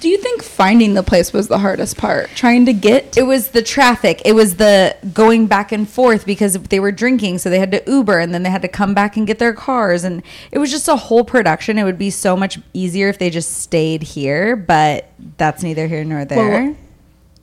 Do 0.00 0.08
you 0.08 0.18
think 0.18 0.42
finding 0.42 0.94
the 0.94 1.04
place 1.04 1.32
was 1.32 1.46
the 1.46 1.58
hardest 1.58 1.96
part? 1.96 2.30
Trying 2.34 2.66
to 2.66 2.72
get 2.72 3.16
It 3.16 3.22
was 3.22 3.48
the 3.48 3.62
traffic. 3.62 4.20
It 4.24 4.32
was 4.32 4.56
the 4.56 4.96
going 5.14 5.46
back 5.46 5.70
and 5.70 5.88
forth 5.88 6.26
because 6.26 6.54
they 6.54 6.80
were 6.80 6.90
drinking, 6.90 7.38
so 7.38 7.50
they 7.50 7.60
had 7.60 7.70
to 7.70 7.82
Uber 7.86 8.18
and 8.18 8.34
then 8.34 8.42
they 8.42 8.50
had 8.50 8.62
to 8.62 8.68
come 8.68 8.94
back 8.94 9.16
and 9.16 9.28
get 9.28 9.38
their 9.38 9.52
cars 9.52 10.02
and 10.02 10.24
it 10.50 10.58
was 10.58 10.72
just 10.72 10.88
a 10.88 10.96
whole 10.96 11.22
production. 11.22 11.78
It 11.78 11.84
would 11.84 11.98
be 11.98 12.10
so 12.10 12.36
much 12.36 12.58
easier 12.72 13.08
if 13.08 13.18
they 13.18 13.30
just 13.30 13.58
stayed 13.58 14.02
here, 14.02 14.56
but 14.56 15.08
that's 15.36 15.62
neither 15.62 15.86
here 15.86 16.02
nor 16.02 16.24
there. 16.24 16.74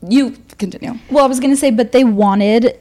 you 0.06 0.36
continue. 0.58 1.00
Well, 1.10 1.24
I 1.24 1.28
was 1.28 1.40
gonna 1.40 1.56
say, 1.56 1.72
but 1.72 1.94
they 1.94 2.04
wanted 2.04 2.78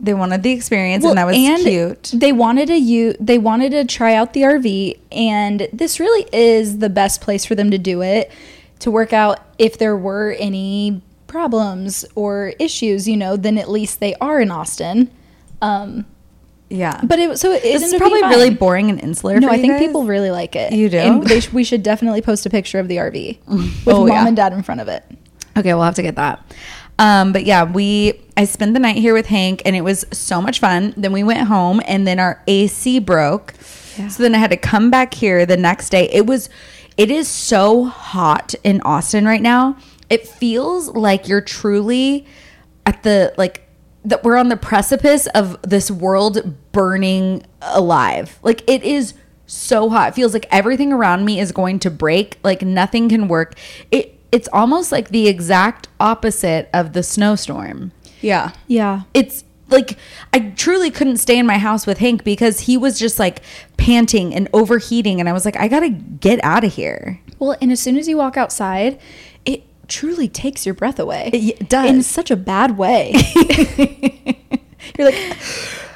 they 0.00 0.12
wanted 0.14 0.42
the 0.42 0.50
experience 0.50 1.02
well, 1.02 1.12
and 1.12 1.18
that 1.18 1.26
was 1.26 1.62
cute. 1.62 2.10
They 2.14 2.32
wanted 2.32 2.66
to 2.68 2.76
you. 2.76 3.14
They 3.20 3.38
wanted 3.38 3.70
to 3.70 3.84
try 3.84 4.14
out 4.14 4.32
the 4.32 4.42
RV, 4.42 4.98
and 5.12 5.68
this 5.72 6.00
really 6.00 6.26
is 6.32 6.78
the 6.78 6.90
best 6.90 7.20
place 7.20 7.44
for 7.44 7.54
them 7.54 7.70
to 7.70 7.78
do 7.78 8.02
it. 8.02 8.30
To 8.80 8.90
work 8.90 9.12
out 9.12 9.40
if 9.58 9.78
there 9.78 9.96
were 9.96 10.32
any 10.38 11.00
problems 11.26 12.04
or 12.14 12.52
issues, 12.58 13.08
you 13.08 13.16
know, 13.16 13.36
then 13.36 13.56
at 13.56 13.70
least 13.70 14.00
they 14.00 14.14
are 14.20 14.40
in 14.40 14.50
Austin. 14.50 15.10
Um, 15.62 16.04
Yeah. 16.68 17.00
But 17.02 17.18
it 17.18 17.38
so 17.38 17.52
it 17.52 17.62
this 17.62 17.82
is 17.82 17.94
probably 17.94 18.20
really 18.22 18.50
boring 18.50 18.90
and 18.90 19.00
insular. 19.00 19.38
No, 19.40 19.48
I 19.48 19.58
think 19.58 19.74
guys. 19.74 19.80
people 19.80 20.04
really 20.04 20.30
like 20.30 20.54
it. 20.56 20.72
You 20.72 20.88
do? 20.90 20.98
And 20.98 21.22
they 21.22 21.40
sh- 21.40 21.52
we 21.52 21.64
should 21.64 21.82
definitely 21.82 22.20
post 22.20 22.44
a 22.46 22.50
picture 22.50 22.78
of 22.78 22.88
the 22.88 22.96
RV 22.96 23.38
with 23.86 23.94
Oh, 23.94 24.00
mom 24.00 24.08
yeah. 24.08 24.26
and 24.26 24.36
dad 24.36 24.52
in 24.52 24.62
front 24.62 24.80
of 24.80 24.88
it. 24.88 25.04
Okay, 25.56 25.72
we'll 25.72 25.84
have 25.84 25.94
to 25.94 26.02
get 26.02 26.16
that. 26.16 26.42
Um, 26.98 27.32
but 27.32 27.44
yeah, 27.44 27.64
we 27.64 28.20
I 28.36 28.44
spent 28.44 28.74
the 28.74 28.80
night 28.80 28.96
here 28.96 29.14
with 29.14 29.26
Hank 29.26 29.62
and 29.64 29.74
it 29.74 29.82
was 29.82 30.04
so 30.12 30.40
much 30.40 30.60
fun. 30.60 30.94
Then 30.96 31.12
we 31.12 31.22
went 31.22 31.48
home 31.48 31.80
and 31.86 32.06
then 32.06 32.18
our 32.18 32.42
AC 32.46 32.98
broke. 33.00 33.54
Yeah. 33.98 34.08
So 34.08 34.22
then 34.22 34.34
I 34.34 34.38
had 34.38 34.50
to 34.50 34.56
come 34.56 34.90
back 34.90 35.14
here 35.14 35.46
the 35.46 35.56
next 35.56 35.90
day. 35.90 36.08
It 36.10 36.26
was 36.26 36.48
it 36.96 37.10
is 37.10 37.28
so 37.28 37.84
hot 37.84 38.54
in 38.62 38.80
Austin 38.82 39.24
right 39.24 39.42
now. 39.42 39.76
It 40.08 40.28
feels 40.28 40.88
like 40.88 41.28
you're 41.28 41.40
truly 41.40 42.26
at 42.86 43.02
the 43.02 43.34
like 43.36 43.62
that 44.04 44.22
we're 44.22 44.36
on 44.36 44.48
the 44.48 44.56
precipice 44.56 45.26
of 45.28 45.60
this 45.62 45.90
world 45.90 46.56
burning 46.72 47.44
alive. 47.62 48.38
Like 48.42 48.62
it 48.68 48.82
is 48.82 49.14
so 49.46 49.88
hot. 49.90 50.10
It 50.10 50.14
feels 50.14 50.32
like 50.32 50.46
everything 50.50 50.92
around 50.92 51.24
me 51.24 51.40
is 51.40 51.52
going 51.52 51.78
to 51.80 51.90
break. 51.90 52.38
Like 52.42 52.62
nothing 52.62 53.08
can 53.08 53.28
work. 53.28 53.54
It 53.90 54.13
it's 54.34 54.48
almost 54.52 54.90
like 54.90 55.08
the 55.10 55.28
exact 55.28 55.86
opposite 56.00 56.68
of 56.74 56.92
the 56.92 57.02
snowstorm. 57.02 57.92
Yeah. 58.20 58.50
Yeah. 58.66 59.02
It's 59.14 59.44
like 59.68 59.96
I 60.32 60.40
truly 60.56 60.90
couldn't 60.90 61.18
stay 61.18 61.38
in 61.38 61.46
my 61.46 61.58
house 61.58 61.86
with 61.86 61.98
Hank 61.98 62.24
because 62.24 62.60
he 62.60 62.76
was 62.76 62.98
just 62.98 63.18
like 63.18 63.40
panting 63.76 64.34
and 64.34 64.48
overheating 64.52 65.20
and 65.20 65.28
I 65.28 65.32
was 65.32 65.44
like 65.44 65.56
I 65.56 65.68
got 65.68 65.80
to 65.80 65.88
get 65.90 66.42
out 66.42 66.64
of 66.64 66.74
here. 66.74 67.20
Well, 67.38 67.56
and 67.62 67.70
as 67.72 67.80
soon 67.80 67.96
as 67.96 68.08
you 68.08 68.16
walk 68.16 68.36
outside, 68.36 68.98
it 69.44 69.62
truly 69.88 70.28
takes 70.28 70.64
your 70.66 70.74
breath 70.74 70.98
away. 70.98 71.30
It- 71.32 71.60
it 71.60 71.68
does. 71.68 71.88
in 71.88 72.02
such 72.02 72.30
a 72.30 72.36
bad 72.36 72.76
way. 72.78 73.12
You're 74.98 75.10
like 75.10 75.36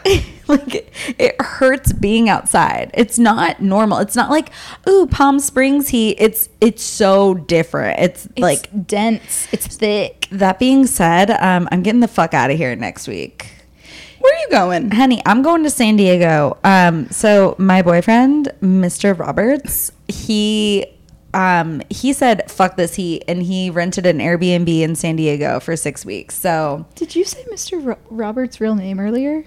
like 0.66 0.74
it, 0.74 0.92
it 1.18 1.40
hurts 1.40 1.92
being 1.92 2.28
outside. 2.28 2.90
It's 2.94 3.18
not 3.18 3.60
normal. 3.62 3.98
It's 3.98 4.16
not 4.16 4.30
like 4.30 4.50
ooh 4.88 5.06
Palm 5.06 5.38
Springs 5.40 5.88
heat. 5.88 6.16
It's 6.18 6.48
it's 6.60 6.82
so 6.82 7.34
different. 7.34 7.98
It's, 8.00 8.26
It's 8.26 8.38
like 8.40 8.86
dense. 8.86 9.48
It's 9.52 9.66
thick. 9.76 10.26
that 10.30 10.58
being 10.58 10.86
said, 10.86 11.30
um, 11.30 11.68
I'm 11.72 11.82
getting 11.82 12.00
the 12.00 12.08
fuck 12.08 12.34
out 12.34 12.50
of 12.50 12.56
here 12.56 12.74
next 12.76 13.06
week. 13.08 13.52
Where 14.20 14.34
are 14.34 14.40
you 14.40 14.48
going? 14.50 14.90
Honey, 14.90 15.22
I'm 15.26 15.42
going 15.42 15.62
to 15.62 15.70
San 15.70 15.94
Diego. 15.96 16.58
Um, 16.64 17.08
so 17.10 17.54
my 17.58 17.82
boyfriend, 17.82 18.52
Mr. 18.60 19.16
Roberts, 19.16 19.92
he 20.08 20.86
um 21.34 21.82
he 21.90 22.14
said 22.14 22.50
fuck 22.50 22.76
this 22.78 22.94
heat 22.94 23.22
and 23.28 23.42
he 23.42 23.68
rented 23.68 24.06
an 24.06 24.18
Airbnb 24.18 24.80
in 24.80 24.94
San 24.94 25.14
Diego 25.16 25.60
for 25.60 25.76
6 25.76 26.04
weeks. 26.06 26.34
So, 26.34 26.86
Did 26.94 27.14
you 27.14 27.22
say 27.24 27.44
Mr. 27.52 27.84
Ro- 27.84 27.98
Roberts' 28.10 28.60
real 28.60 28.74
name 28.74 28.98
earlier? 28.98 29.44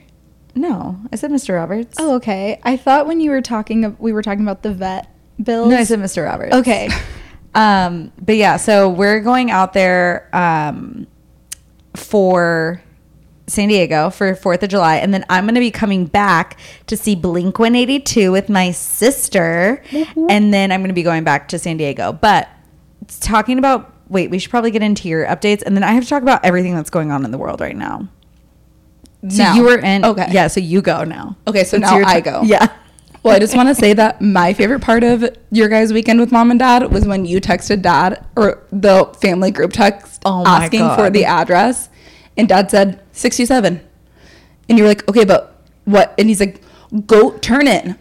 No, 0.55 0.99
I 1.11 1.15
said 1.15 1.31
Mr. 1.31 1.55
Roberts. 1.55 1.97
Oh, 1.99 2.15
okay. 2.15 2.59
I 2.63 2.77
thought 2.77 3.07
when 3.07 3.19
you 3.19 3.31
were 3.31 3.41
talking, 3.41 3.95
we 3.99 4.11
were 4.13 4.21
talking 4.21 4.43
about 4.43 4.63
the 4.63 4.73
vet 4.73 5.07
bills. 5.41 5.69
no, 5.69 5.77
I 5.77 5.83
said 5.83 5.99
Mr. 5.99 6.25
Roberts. 6.25 6.55
Okay. 6.55 6.89
Um, 7.53 8.13
but 8.17 8.37
yeah, 8.37 8.55
so 8.57 8.87
we're 8.89 9.19
going 9.19 9.51
out 9.51 9.73
there 9.73 10.29
um, 10.33 11.05
for 11.95 12.81
San 13.47 13.67
Diego 13.67 14.09
for 14.09 14.35
Fourth 14.35 14.63
of 14.63 14.69
July, 14.69 14.97
and 14.97 15.13
then 15.13 15.25
I'm 15.29 15.43
going 15.45 15.55
to 15.55 15.59
be 15.59 15.71
coming 15.71 16.05
back 16.05 16.57
to 16.87 16.95
see 16.95 17.15
Blink 17.15 17.59
182 17.59 18.31
with 18.31 18.47
my 18.47 18.71
sister, 18.71 19.83
and 20.29 20.53
then 20.53 20.71
I'm 20.71 20.79
going 20.79 20.89
to 20.89 20.93
be 20.93 21.03
going 21.03 21.23
back 21.25 21.49
to 21.49 21.59
San 21.59 21.75
Diego. 21.77 22.13
But 22.13 22.47
talking 23.19 23.57
about 23.57 23.93
wait, 24.07 24.29
we 24.29 24.39
should 24.39 24.51
probably 24.51 24.71
get 24.71 24.83
into 24.83 25.07
your 25.07 25.25
updates, 25.25 25.61
and 25.63 25.75
then 25.75 25.83
I 25.83 25.91
have 25.91 26.03
to 26.03 26.09
talk 26.09 26.21
about 26.21 26.43
everything 26.45 26.75
that's 26.75 26.89
going 26.89 27.11
on 27.11 27.25
in 27.25 27.31
the 27.31 27.37
world 27.37 27.61
right 27.61 27.75
now. 27.75 28.07
So 29.29 29.37
Now. 29.43 29.53
you 29.55 29.63
were 29.63 29.77
in 29.79 30.03
Okay. 30.03 30.27
yeah. 30.31 30.47
So 30.47 30.59
you 30.59 30.81
go 30.81 31.03
now. 31.03 31.35
Okay, 31.47 31.63
so 31.63 31.77
It's 31.77 31.81
now 31.81 31.97
I 32.03 32.21
go. 32.21 32.41
Yeah. 32.43 32.67
Well, 33.23 33.35
I 33.35 33.39
just 33.39 33.55
want 33.55 33.69
to 33.69 33.75
say 33.75 33.93
that 33.93 34.19
my 34.19 34.51
favorite 34.51 34.79
part 34.81 35.03
of 35.03 35.23
your 35.51 35.69
guys' 35.69 35.93
weekend 35.93 36.19
with 36.19 36.31
mom 36.31 36.49
and 36.49 36.59
dad 36.59 36.91
was 36.91 37.05
when 37.05 37.23
you 37.23 37.39
texted 37.39 37.83
dad 37.83 38.25
or 38.35 38.63
the 38.71 39.05
family 39.21 39.51
group 39.51 39.73
text 39.73 40.23
Oh 40.25 40.43
asking 40.43 40.89
for 40.95 41.11
the 41.11 41.25
address, 41.25 41.89
and 42.35 42.49
dad 42.49 42.71
said 42.71 42.99
67. 43.11 43.79
And 44.69 44.77
you 44.79 44.83
were 44.83 44.87
like, 44.89 45.07
okay, 45.07 45.23
but 45.23 45.61
what? 45.85 46.15
And 46.17 46.29
he's 46.29 46.39
like, 46.39 46.63
go 47.05 47.37
turn 47.37 47.67
in, 47.67 47.95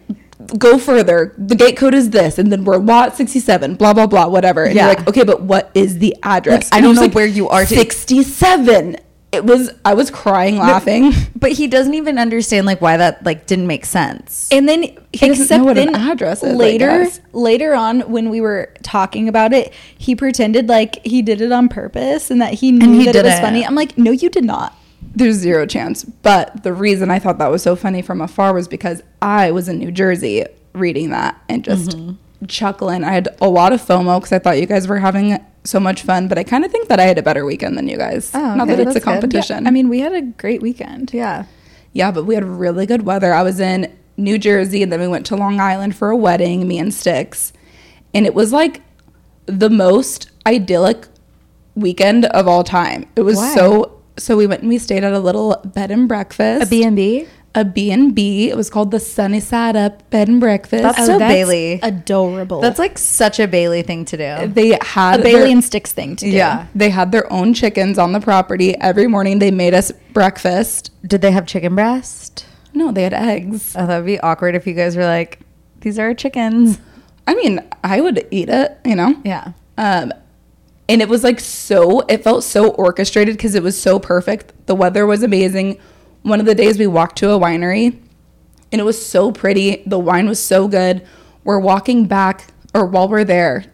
go 0.57 0.79
further. 0.79 1.35
The 1.37 1.55
gate 1.55 1.77
code 1.77 1.93
is 1.93 2.09
this, 2.09 2.39
and 2.39 2.51
then 2.51 2.63
we're 2.63 2.79
Watt 2.79 3.15
67, 3.15 3.75
blah, 3.75 3.93
blah, 3.93 4.07
blah, 4.07 4.27
whatever. 4.27 4.63
And 4.63 4.73
Yeah. 4.75 4.87
you're 4.87 4.95
like, 4.95 5.07
okay, 5.07 5.23
but 5.23 5.43
what 5.43 5.69
is 5.75 5.99
the 5.99 6.15
address? 6.23 6.71
Like, 6.71 6.79
I 6.79 6.81
don't 6.81 6.95
know 6.95 7.01
like, 7.01 7.13
where 7.13 7.27
you 7.27 7.47
are 7.47 7.63
67. 7.67 8.95
It 9.31 9.45
was, 9.45 9.71
I 9.85 9.93
was 9.93 10.11
crying 10.11 10.57
laughing. 10.57 11.13
But 11.35 11.53
he 11.53 11.67
doesn't 11.67 11.93
even 11.93 12.17
understand 12.17 12.65
like 12.67 12.81
why 12.81 12.97
that 12.97 13.23
like 13.25 13.47
didn't 13.47 13.67
make 13.67 13.85
sense. 13.85 14.49
And 14.51 14.67
then, 14.67 14.81
doesn't 14.81 15.31
except 15.43 15.59
know 15.59 15.65
what 15.65 15.77
an 15.77 15.93
then 15.93 15.95
address 16.11 16.43
is, 16.43 16.53
later, 16.55 17.07
later 17.31 17.73
on 17.73 18.01
when 18.11 18.29
we 18.29 18.41
were 18.41 18.73
talking 18.83 19.29
about 19.29 19.53
it, 19.53 19.73
he 19.97 20.15
pretended 20.15 20.67
like 20.67 21.05
he 21.05 21.21
did 21.21 21.39
it 21.41 21.51
on 21.51 21.69
purpose 21.69 22.29
and 22.29 22.41
that 22.41 22.53
he 22.55 22.71
knew 22.73 22.99
he 22.99 23.05
that 23.05 23.15
it 23.15 23.23
was 23.23 23.31
didn't. 23.33 23.41
funny. 23.41 23.65
I'm 23.65 23.75
like, 23.75 23.97
no, 23.97 24.11
you 24.11 24.29
did 24.29 24.43
not. 24.43 24.75
There's 25.15 25.35
zero 25.35 25.65
chance. 25.65 26.03
But 26.03 26.63
the 26.63 26.73
reason 26.73 27.09
I 27.09 27.19
thought 27.19 27.37
that 27.37 27.49
was 27.49 27.63
so 27.63 27.75
funny 27.75 28.01
from 28.01 28.21
afar 28.21 28.53
was 28.53 28.67
because 28.67 29.01
I 29.21 29.51
was 29.51 29.69
in 29.69 29.79
New 29.79 29.91
Jersey 29.91 30.45
reading 30.73 31.09
that 31.11 31.41
and 31.49 31.63
just 31.63 31.91
Mm-hmm. 31.91 32.15
Chuckling. 32.47 33.03
I 33.03 33.13
had 33.13 33.29
a 33.41 33.49
lot 33.49 33.73
of 33.73 33.81
FOMO 33.81 34.19
because 34.19 34.31
I 34.31 34.39
thought 34.39 34.59
you 34.59 34.65
guys 34.65 34.87
were 34.87 34.99
having 34.99 35.37
so 35.63 35.79
much 35.79 36.03
fun, 36.03 36.27
but 36.27 36.37
I 36.37 36.43
kind 36.43 36.65
of 36.65 36.71
think 36.71 36.87
that 36.87 36.99
I 36.99 37.03
had 37.03 37.17
a 37.17 37.23
better 37.23 37.45
weekend 37.45 37.77
than 37.77 37.87
you 37.87 37.97
guys. 37.97 38.31
Oh, 38.33 38.39
okay. 38.39 38.57
Not 38.57 38.67
that 38.67 38.79
it's 38.79 38.95
a 38.95 39.01
competition. 39.01 39.67
I 39.67 39.71
mean, 39.71 39.89
we 39.89 39.99
had 39.99 40.13
a 40.13 40.21
great 40.21 40.61
weekend. 40.61 41.13
yeah. 41.13 41.45
yeah, 41.93 42.11
but 42.11 42.25
we 42.25 42.35
had 42.35 42.43
really 42.43 42.85
good 42.85 43.05
weather. 43.05 43.33
I 43.33 43.43
was 43.43 43.59
in 43.59 43.95
New 44.17 44.37
Jersey 44.37 44.83
and 44.83 44.91
then 44.91 44.99
we 44.99 45.07
went 45.07 45.25
to 45.27 45.35
Long 45.35 45.59
Island 45.59 45.95
for 45.95 46.09
a 46.09 46.17
wedding, 46.17 46.67
me 46.67 46.79
and 46.79 46.93
Sticks. 46.93 47.53
And 48.13 48.25
it 48.25 48.33
was 48.33 48.51
like 48.51 48.81
the 49.45 49.69
most 49.69 50.29
idyllic 50.45 51.07
weekend 51.75 52.25
of 52.25 52.47
all 52.47 52.63
time. 52.63 53.07
It 53.15 53.21
was 53.21 53.37
Why? 53.37 53.55
so 53.55 54.01
so 54.17 54.35
we 54.35 54.45
went 54.45 54.61
and 54.61 54.69
we 54.69 54.77
stayed 54.77 55.03
at 55.03 55.13
a 55.13 55.19
little 55.19 55.61
bed 55.65 55.89
and 55.89 56.07
breakfast. 56.07 56.67
A 56.67 56.69
B&B? 56.69 57.27
A 57.53 57.65
B&B. 57.65 58.49
It 58.49 58.55
was 58.55 58.69
called 58.69 58.91
the 58.91 58.99
Sunny 58.99 59.39
Side 59.39 59.75
Up 59.75 60.09
Bed 60.09 60.27
and 60.29 60.39
Breakfast. 60.39 60.83
That's 60.83 61.05
so 61.05 61.19
Bailey. 61.19 61.79
Adorable. 61.83 62.61
That's 62.61 62.79
like 62.79 62.97
such 62.97 63.39
a 63.39 63.47
Bailey 63.47 63.81
thing 63.81 64.05
to 64.05 64.17
do. 64.17 64.47
they 64.53 64.77
had 64.81 65.19
a 65.19 65.23
Bailey 65.23 65.39
their, 65.41 65.51
and 65.51 65.63
Sticks 65.63 65.91
thing 65.91 66.15
to 66.17 66.25
do. 66.25 66.31
Yeah. 66.31 66.67
they 66.73 66.89
had 66.89 67.11
their 67.11 67.31
own 67.31 67.53
chickens 67.53 67.97
on 67.97 68.13
the 68.13 68.19
property. 68.21 68.75
Every 68.77 69.07
morning 69.07 69.39
they 69.39 69.51
made 69.51 69.73
us 69.73 69.91
breakfast. 70.13 70.91
Did 71.05 71.21
they 71.21 71.31
have 71.31 71.45
chicken 71.45 71.75
breast? 71.75 72.45
No, 72.73 72.91
they 72.91 73.03
had 73.03 73.13
eggs. 73.13 73.75
Oh, 73.77 73.85
that 73.85 73.97
would 73.97 74.05
be 74.05 74.19
awkward 74.21 74.55
if 74.55 74.65
you 74.65 74.73
guys 74.73 74.95
were 74.95 75.05
like, 75.05 75.39
these 75.81 75.99
are 75.99 76.03
our 76.05 76.13
chickens. 76.13 76.79
I 77.27 77.35
mean, 77.35 77.59
I 77.83 77.99
would 78.01 78.25
eat 78.31 78.49
it, 78.49 78.77
you 78.85 78.95
know? 78.95 79.15
Yeah. 79.25 79.53
Um, 79.77 80.13
and 80.87 81.01
it 81.01 81.09
was 81.09 81.23
like 81.23 81.39
so, 81.39 82.01
it 82.01 82.23
felt 82.23 82.43
so 82.43 82.69
orchestrated 82.71 83.35
because 83.35 83.55
it 83.55 83.63
was 83.63 83.79
so 83.79 83.99
perfect. 83.99 84.53
The 84.67 84.75
weather 84.75 85.05
was 85.05 85.21
amazing. 85.23 85.79
One 86.23 86.39
of 86.39 86.45
the 86.45 86.55
days 86.55 86.77
we 86.77 86.87
walked 86.87 87.17
to 87.19 87.31
a 87.31 87.39
winery 87.39 87.99
and 88.71 88.79
it 88.79 88.83
was 88.83 89.03
so 89.03 89.31
pretty. 89.31 89.83
The 89.85 89.99
wine 89.99 90.27
was 90.27 90.39
so 90.39 90.67
good. 90.67 91.05
We're 91.43 91.59
walking 91.59 92.05
back, 92.05 92.47
or 92.73 92.85
while 92.85 93.09
we're 93.09 93.23
there, 93.23 93.65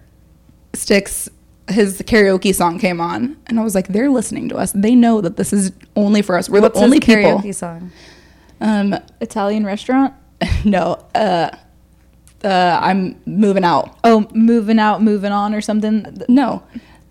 Sticks, 0.73 1.29
his 1.69 2.01
karaoke 2.01 2.53
song 2.53 2.79
came 2.79 2.99
on. 3.01 3.37
And 3.47 3.59
I 3.59 3.63
was 3.63 3.75
like, 3.75 3.89
they're 3.89 4.09
listening 4.09 4.49
to 4.49 4.55
us. 4.57 4.71
They 4.71 4.95
know 4.95 5.21
that 5.21 5.37
this 5.37 5.53
is 5.53 5.71
only 5.95 6.21
for 6.21 6.37
us. 6.37 6.49
We're 6.49 6.61
What's 6.61 6.79
the 6.79 6.83
only 6.85 6.97
his 6.97 7.05
people. 7.05 7.39
karaoke 7.39 7.53
song? 7.53 7.91
Um, 8.61 8.95
Italian 9.21 9.65
restaurant. 9.65 10.13
no, 10.65 11.05
uh, 11.13 11.49
uh, 12.43 12.79
I'm 12.81 13.19
moving 13.25 13.63
out. 13.63 13.97
Oh, 14.03 14.27
moving 14.33 14.79
out, 14.79 15.01
moving 15.01 15.31
on, 15.31 15.53
or 15.53 15.61
something. 15.61 16.21
No. 16.29 16.63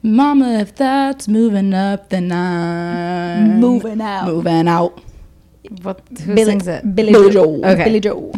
Mama, 0.02 0.58
if 0.60 0.74
that's 0.74 1.26
moving 1.26 1.74
up, 1.74 2.10
then 2.10 2.30
I'm 2.30 3.58
Moving 3.60 4.00
out. 4.00 4.26
Moving 4.26 4.68
out. 4.68 5.02
What, 5.82 6.00
who 6.24 6.36
sings 6.36 6.66
it? 6.68 6.94
Billy, 6.94 7.12
Billy 7.12 7.30
Joe. 7.30 7.44
Joel. 7.44 7.66
Okay. 7.66 7.84
Billy 7.84 8.00
Joe. 8.00 8.32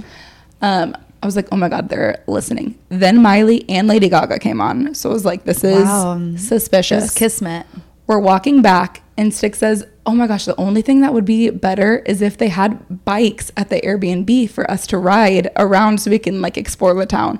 Um, 0.63 0.97
I 1.23 1.27
was 1.27 1.35
like, 1.37 1.49
oh 1.51 1.57
my 1.57 1.69
God, 1.69 1.89
they're 1.89 2.23
listening. 2.27 2.79
Then 2.91 3.21
Miley 3.23 3.65
and 3.69 3.89
Lady 3.89 4.09
Gaga 4.09 4.39
came 4.39 4.61
on. 4.61 4.95
So 4.95 5.11
I 5.11 5.13
was 5.13 5.25
like, 5.25 5.45
this 5.45 5.65
is 5.65 5.85
Wow. 5.85 6.21
suspicious. 6.37 7.05
Just 7.07 7.17
Kismet. 7.17 7.67
We're 8.07 8.21
walking 8.21 8.63
back, 8.63 9.03
and 9.19 9.35
Stick 9.35 9.55
says, 9.55 9.85
oh 10.07 10.13
my 10.15 10.27
gosh, 10.27 10.47
the 10.47 10.57
only 10.59 10.81
thing 10.81 11.03
that 11.03 11.13
would 11.13 11.27
be 11.27 11.51
better 11.51 11.99
is 12.07 12.23
if 12.23 12.39
they 12.39 12.49
had 12.49 13.05
bikes 13.05 13.51
at 13.57 13.69
the 13.69 13.81
Airbnb 13.83 14.49
for 14.49 14.69
us 14.71 14.87
to 14.87 14.97
ride 14.97 15.51
around 15.57 16.01
so 16.01 16.11
we 16.11 16.19
can 16.19 16.41
like 16.41 16.57
explore 16.57 16.95
the 16.95 17.05
town. 17.05 17.39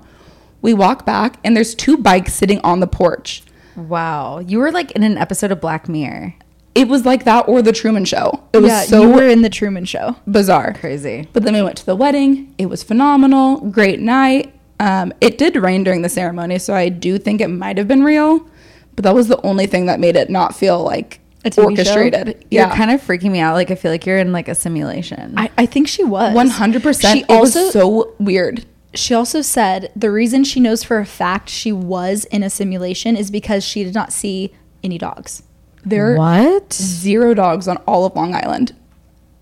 We 0.61 0.75
walk 0.75 1.07
back, 1.07 1.39
and 1.43 1.57
there's 1.57 1.75
two 1.75 1.97
bikes 1.97 2.35
sitting 2.35 2.61
on 2.63 2.81
the 2.81 2.87
porch. 2.87 3.45
Wow. 3.77 4.41
You 4.41 4.59
were 4.59 4.73
like 4.73 4.91
in 4.91 5.05
an 5.05 5.17
episode 5.17 5.53
of 5.53 5.61
Black 5.61 5.89
Mirror. 5.89 6.35
It 6.79 6.89
was 6.89 7.05
like 7.05 7.25
that 7.25 7.49
or 7.49 7.61
the 7.63 7.73
Truman 7.73 8.05
Show. 8.05 8.43
It 8.53 8.59
was 8.59 8.71
yeah, 8.71 8.83
so 8.83 9.03
you 9.03 9.11
were 9.11 9.27
in 9.29 9.43
the 9.43 9.51
Truman 9.51 9.85
Show. 9.85 10.17
bizarre. 10.31 10.75
Crazy. 10.75 11.29
But 11.33 11.43
then 11.43 11.55
we 11.55 11.63
went 11.63 11.77
to 11.79 11.87
the 11.87 11.97
wedding. 11.97 12.55
It 12.59 12.67
was 12.67 12.83
phenomenal. 12.83 13.57
Great 13.71 14.01
night. 14.01 14.55
Um, 14.81 15.13
it 15.21 15.39
did 15.39 15.57
rain 15.57 15.83
during 15.85 16.03
the 16.03 16.09
ceremony, 16.09 16.59
so 16.61 16.75
I 16.75 16.89
do 16.89 17.19
think 17.19 17.41
it 17.41 17.49
might 17.49 17.79
have 17.79 17.89
been 17.89 18.05
real. 18.05 18.49
But 18.95 19.03
that 19.05 19.15
was 19.15 19.27
the 19.29 19.41
only 19.45 19.67
thing 19.67 19.87
that 19.87 19.99
made 20.01 20.15
it 20.17 20.31
not 20.31 20.55
feel 20.55 20.83
like 20.83 21.19
A 21.45 21.51
TV 21.51 21.55
show? 21.57 21.63
orchestrated. 21.65 22.27
You're 22.51 22.63
Yeah, 22.69 22.77
kind 22.77 22.91
of 22.93 23.01
freaking 23.01 23.33
me 23.33 23.41
out. 23.41 23.55
Like 23.55 23.71
I 23.73 23.75
feel 23.75 23.91
like 23.91 24.07
you're 24.07 24.19
in 24.19 24.31
like 24.33 24.49
a 24.49 24.55
simulation. 24.55 25.35
I, 25.37 25.51
I 25.59 25.67
think 25.67 25.89
she 25.89 26.05
was 26.05 26.35
one 26.35 26.49
hundred 26.49 26.83
percent. 26.85 27.19
She 27.19 27.25
It 27.25 27.41
was 27.41 27.57
also 27.57 27.71
so 27.71 28.15
weird. 28.21 28.65
she 28.95 29.15
also 29.15 29.43
said 29.43 29.91
the 29.97 30.11
reason 30.13 30.45
she 30.45 30.61
knows 30.61 30.85
for 30.85 30.99
a 30.99 31.07
fact 31.07 31.49
she 31.49 31.73
was 31.73 32.25
in 32.27 32.43
a 32.45 32.51
simulation 32.51 33.17
is 33.17 33.31
because 33.33 33.65
she 33.65 33.83
did 33.85 33.95
not 33.95 34.13
see 34.13 34.53
any 34.85 34.97
dogs. 34.99 35.43
There 35.89 36.15
are 36.15 36.17
what? 36.17 36.73
zero 36.73 37.35
dogs 37.35 37.69
on 37.69 37.77
all 37.79 38.05
of 38.05 38.15
Long 38.17 38.35
Island. 38.35 38.75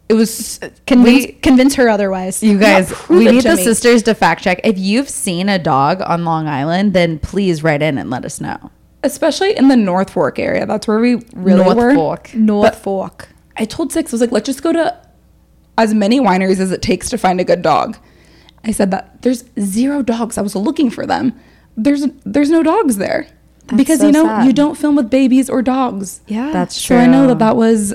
It 0.08 0.14
was 0.14 0.60
Convince, 0.86 1.26
We- 1.26 1.32
convince 1.32 1.74
her 1.74 1.88
otherwise. 1.88 2.42
You 2.42 2.58
guys, 2.68 2.92
we 3.08 3.24
need 3.26 3.42
the 3.42 3.56
me. 3.56 3.64
sisters 3.64 4.02
to 4.04 4.14
fact 4.14 4.42
check. 4.44 4.60
If 4.62 4.78
you've 4.78 5.08
seen 5.08 5.48
a 5.48 5.58
dog 5.58 6.00
on 6.02 6.24
Long 6.24 6.46
Island, 6.46 6.92
then 6.94 7.18
please 7.18 7.62
write 7.64 7.82
in 7.82 7.98
and 7.98 8.08
let 8.10 8.24
us 8.24 8.40
know. 8.40 8.70
especially 9.02 9.56
in 9.56 9.68
the 9.68 9.76
North 9.76 10.10
Fork 10.10 10.38
area. 10.38 10.64
That's 10.66 10.86
where 10.88 10.98
we 11.00 11.16
really 11.34 11.64
North 11.64 11.76
were. 11.76 11.94
Fork. 11.94 12.34
North 12.34 12.78
Fork. 12.78 13.28
I 13.56 13.64
told 13.64 13.90
Sticks, 13.90 14.12
I 14.12 14.14
was 14.14 14.20
like, 14.20 14.32
let's 14.32 14.46
just 14.46 14.62
go 14.62 14.72
to 14.72 14.96
as 15.78 15.92
many 15.94 16.20
wineries 16.20 16.58
as 16.60 16.70
it 16.72 16.82
takes 16.82 17.08
to 17.10 17.18
find 17.18 17.40
a 17.40 17.44
good 17.44 17.62
dog. 17.62 17.96
I 18.64 18.70
said 18.72 18.90
that 18.92 19.22
there's 19.22 19.44
zero 19.60 20.02
dogs. 20.02 20.38
I 20.38 20.42
was 20.42 20.54
looking 20.56 20.90
for 20.90 21.06
them. 21.06 21.32
There's 21.76 22.04
there's 22.24 22.50
no 22.50 22.62
dogs 22.62 22.96
there 22.96 23.26
because 23.74 24.00
so 24.00 24.06
you 24.06 24.12
know 24.12 24.24
sad. 24.24 24.46
you 24.46 24.52
don't 24.52 24.76
film 24.76 24.94
with 24.96 25.10
babies 25.10 25.48
or 25.50 25.62
dogs. 25.62 26.20
Yeah. 26.26 26.52
That's 26.52 26.80
So 26.80 26.96
I 26.96 27.06
know 27.06 27.26
that 27.28 27.38
that 27.40 27.56
was 27.56 27.92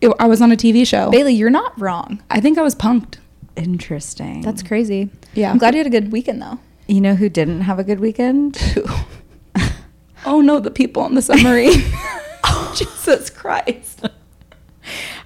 it, 0.00 0.12
I 0.18 0.26
was 0.26 0.40
on 0.40 0.52
a 0.52 0.56
TV 0.56 0.86
show. 0.86 1.10
Bailey, 1.10 1.34
you're 1.34 1.50
not 1.50 1.78
wrong. 1.80 2.22
I 2.30 2.40
think 2.40 2.56
I 2.58 2.62
was 2.62 2.74
punked. 2.74 3.16
Interesting. 3.56 4.40
That's 4.42 4.62
crazy. 4.62 5.10
Yeah. 5.34 5.50
I'm 5.50 5.58
glad 5.58 5.74
you 5.74 5.78
had 5.78 5.86
a 5.86 5.90
good 5.90 6.10
weekend 6.12 6.40
though. 6.42 6.58
you 6.86 7.00
know 7.00 7.14
who 7.14 7.28
didn't 7.28 7.62
have 7.62 7.78
a 7.78 7.84
good 7.84 8.00
weekend? 8.00 8.56
Oh 10.26 10.40
no, 10.40 10.58
the 10.58 10.70
people 10.70 11.02
on 11.02 11.14
the 11.14 11.20
submarine. 11.22 11.82
Oh, 12.44 12.72
Jesus 12.76 13.28
Christ. 13.28 14.06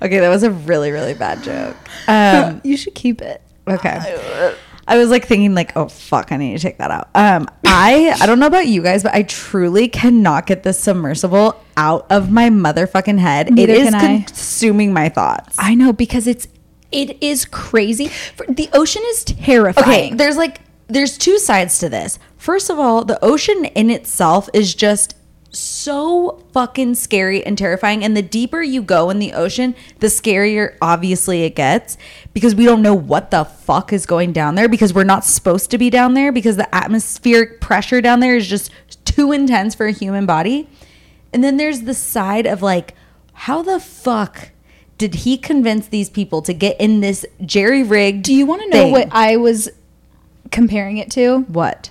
Okay, 0.02 0.18
that 0.18 0.28
was 0.28 0.42
a 0.42 0.50
really 0.50 0.90
really 0.90 1.14
bad 1.14 1.42
joke. 1.42 1.76
Um, 2.08 2.60
you 2.64 2.76
should 2.76 2.94
keep 2.96 3.22
it. 3.22 3.40
okay. 3.68 4.54
I 4.88 4.96
was 4.96 5.10
like 5.10 5.26
thinking 5.26 5.54
like, 5.54 5.76
oh 5.76 5.88
fuck, 5.88 6.32
I 6.32 6.38
need 6.38 6.56
to 6.56 6.58
take 6.58 6.78
that 6.78 6.90
out. 6.90 7.10
Um, 7.14 7.46
I 7.64 8.16
I 8.20 8.26
don't 8.26 8.40
know 8.40 8.46
about 8.46 8.66
you 8.66 8.82
guys, 8.82 9.02
but 9.02 9.14
I 9.14 9.22
truly 9.22 9.86
cannot 9.86 10.46
get 10.46 10.62
this 10.62 10.80
submersible 10.80 11.62
out 11.76 12.06
of 12.10 12.32
my 12.32 12.48
motherfucking 12.48 13.18
head. 13.18 13.52
Neither 13.52 13.72
it 13.74 13.78
is 13.78 13.90
can 13.90 13.94
I. 13.94 14.22
consuming 14.22 14.92
my 14.92 15.10
thoughts. 15.10 15.56
I 15.58 15.74
know 15.74 15.92
because 15.92 16.26
it's 16.26 16.48
it 16.90 17.22
is 17.22 17.44
crazy. 17.44 18.08
For, 18.08 18.46
the 18.46 18.70
ocean 18.72 19.02
is 19.06 19.24
terrifying. 19.24 20.06
Okay, 20.06 20.14
there's 20.14 20.38
like 20.38 20.62
there's 20.86 21.18
two 21.18 21.38
sides 21.38 21.78
to 21.80 21.90
this. 21.90 22.18
First 22.38 22.70
of 22.70 22.78
all, 22.78 23.04
the 23.04 23.22
ocean 23.22 23.66
in 23.66 23.90
itself 23.90 24.48
is 24.54 24.74
just 24.74 25.14
so 25.50 26.44
fucking 26.52 26.94
scary 26.94 27.44
and 27.44 27.56
terrifying 27.56 28.04
and 28.04 28.16
the 28.16 28.22
deeper 28.22 28.62
you 28.62 28.82
go 28.82 29.10
in 29.10 29.18
the 29.18 29.32
ocean, 29.32 29.74
the 30.00 30.08
scarier 30.08 30.76
obviously 30.82 31.44
it 31.44 31.54
gets 31.54 31.96
because 32.34 32.54
we 32.54 32.64
don't 32.64 32.82
know 32.82 32.94
what 32.94 33.30
the 33.30 33.44
fuck 33.44 33.92
is 33.92 34.06
going 34.06 34.32
down 34.32 34.54
there 34.54 34.68
because 34.68 34.92
we're 34.92 35.04
not 35.04 35.24
supposed 35.24 35.70
to 35.70 35.78
be 35.78 35.90
down 35.90 36.14
there 36.14 36.32
because 36.32 36.56
the 36.56 36.74
atmospheric 36.74 37.60
pressure 37.60 38.00
down 38.00 38.20
there 38.20 38.36
is 38.36 38.46
just 38.46 38.70
too 39.04 39.32
intense 39.32 39.74
for 39.74 39.86
a 39.86 39.92
human 39.92 40.26
body. 40.26 40.68
And 41.32 41.42
then 41.42 41.56
there's 41.56 41.82
the 41.82 41.94
side 41.94 42.46
of 42.46 42.62
like 42.62 42.94
how 43.32 43.62
the 43.62 43.80
fuck 43.80 44.50
did 44.98 45.14
he 45.16 45.38
convince 45.38 45.86
these 45.86 46.10
people 46.10 46.42
to 46.42 46.52
get 46.52 46.78
in 46.80 47.00
this 47.00 47.24
jerry 47.44 47.82
rigged 47.82 48.24
Do 48.24 48.34
you 48.34 48.46
want 48.46 48.62
to 48.62 48.68
know 48.68 48.88
what 48.88 49.08
I 49.12 49.36
was 49.36 49.68
comparing 50.50 50.98
it 50.98 51.10
to? 51.12 51.40
what? 51.42 51.90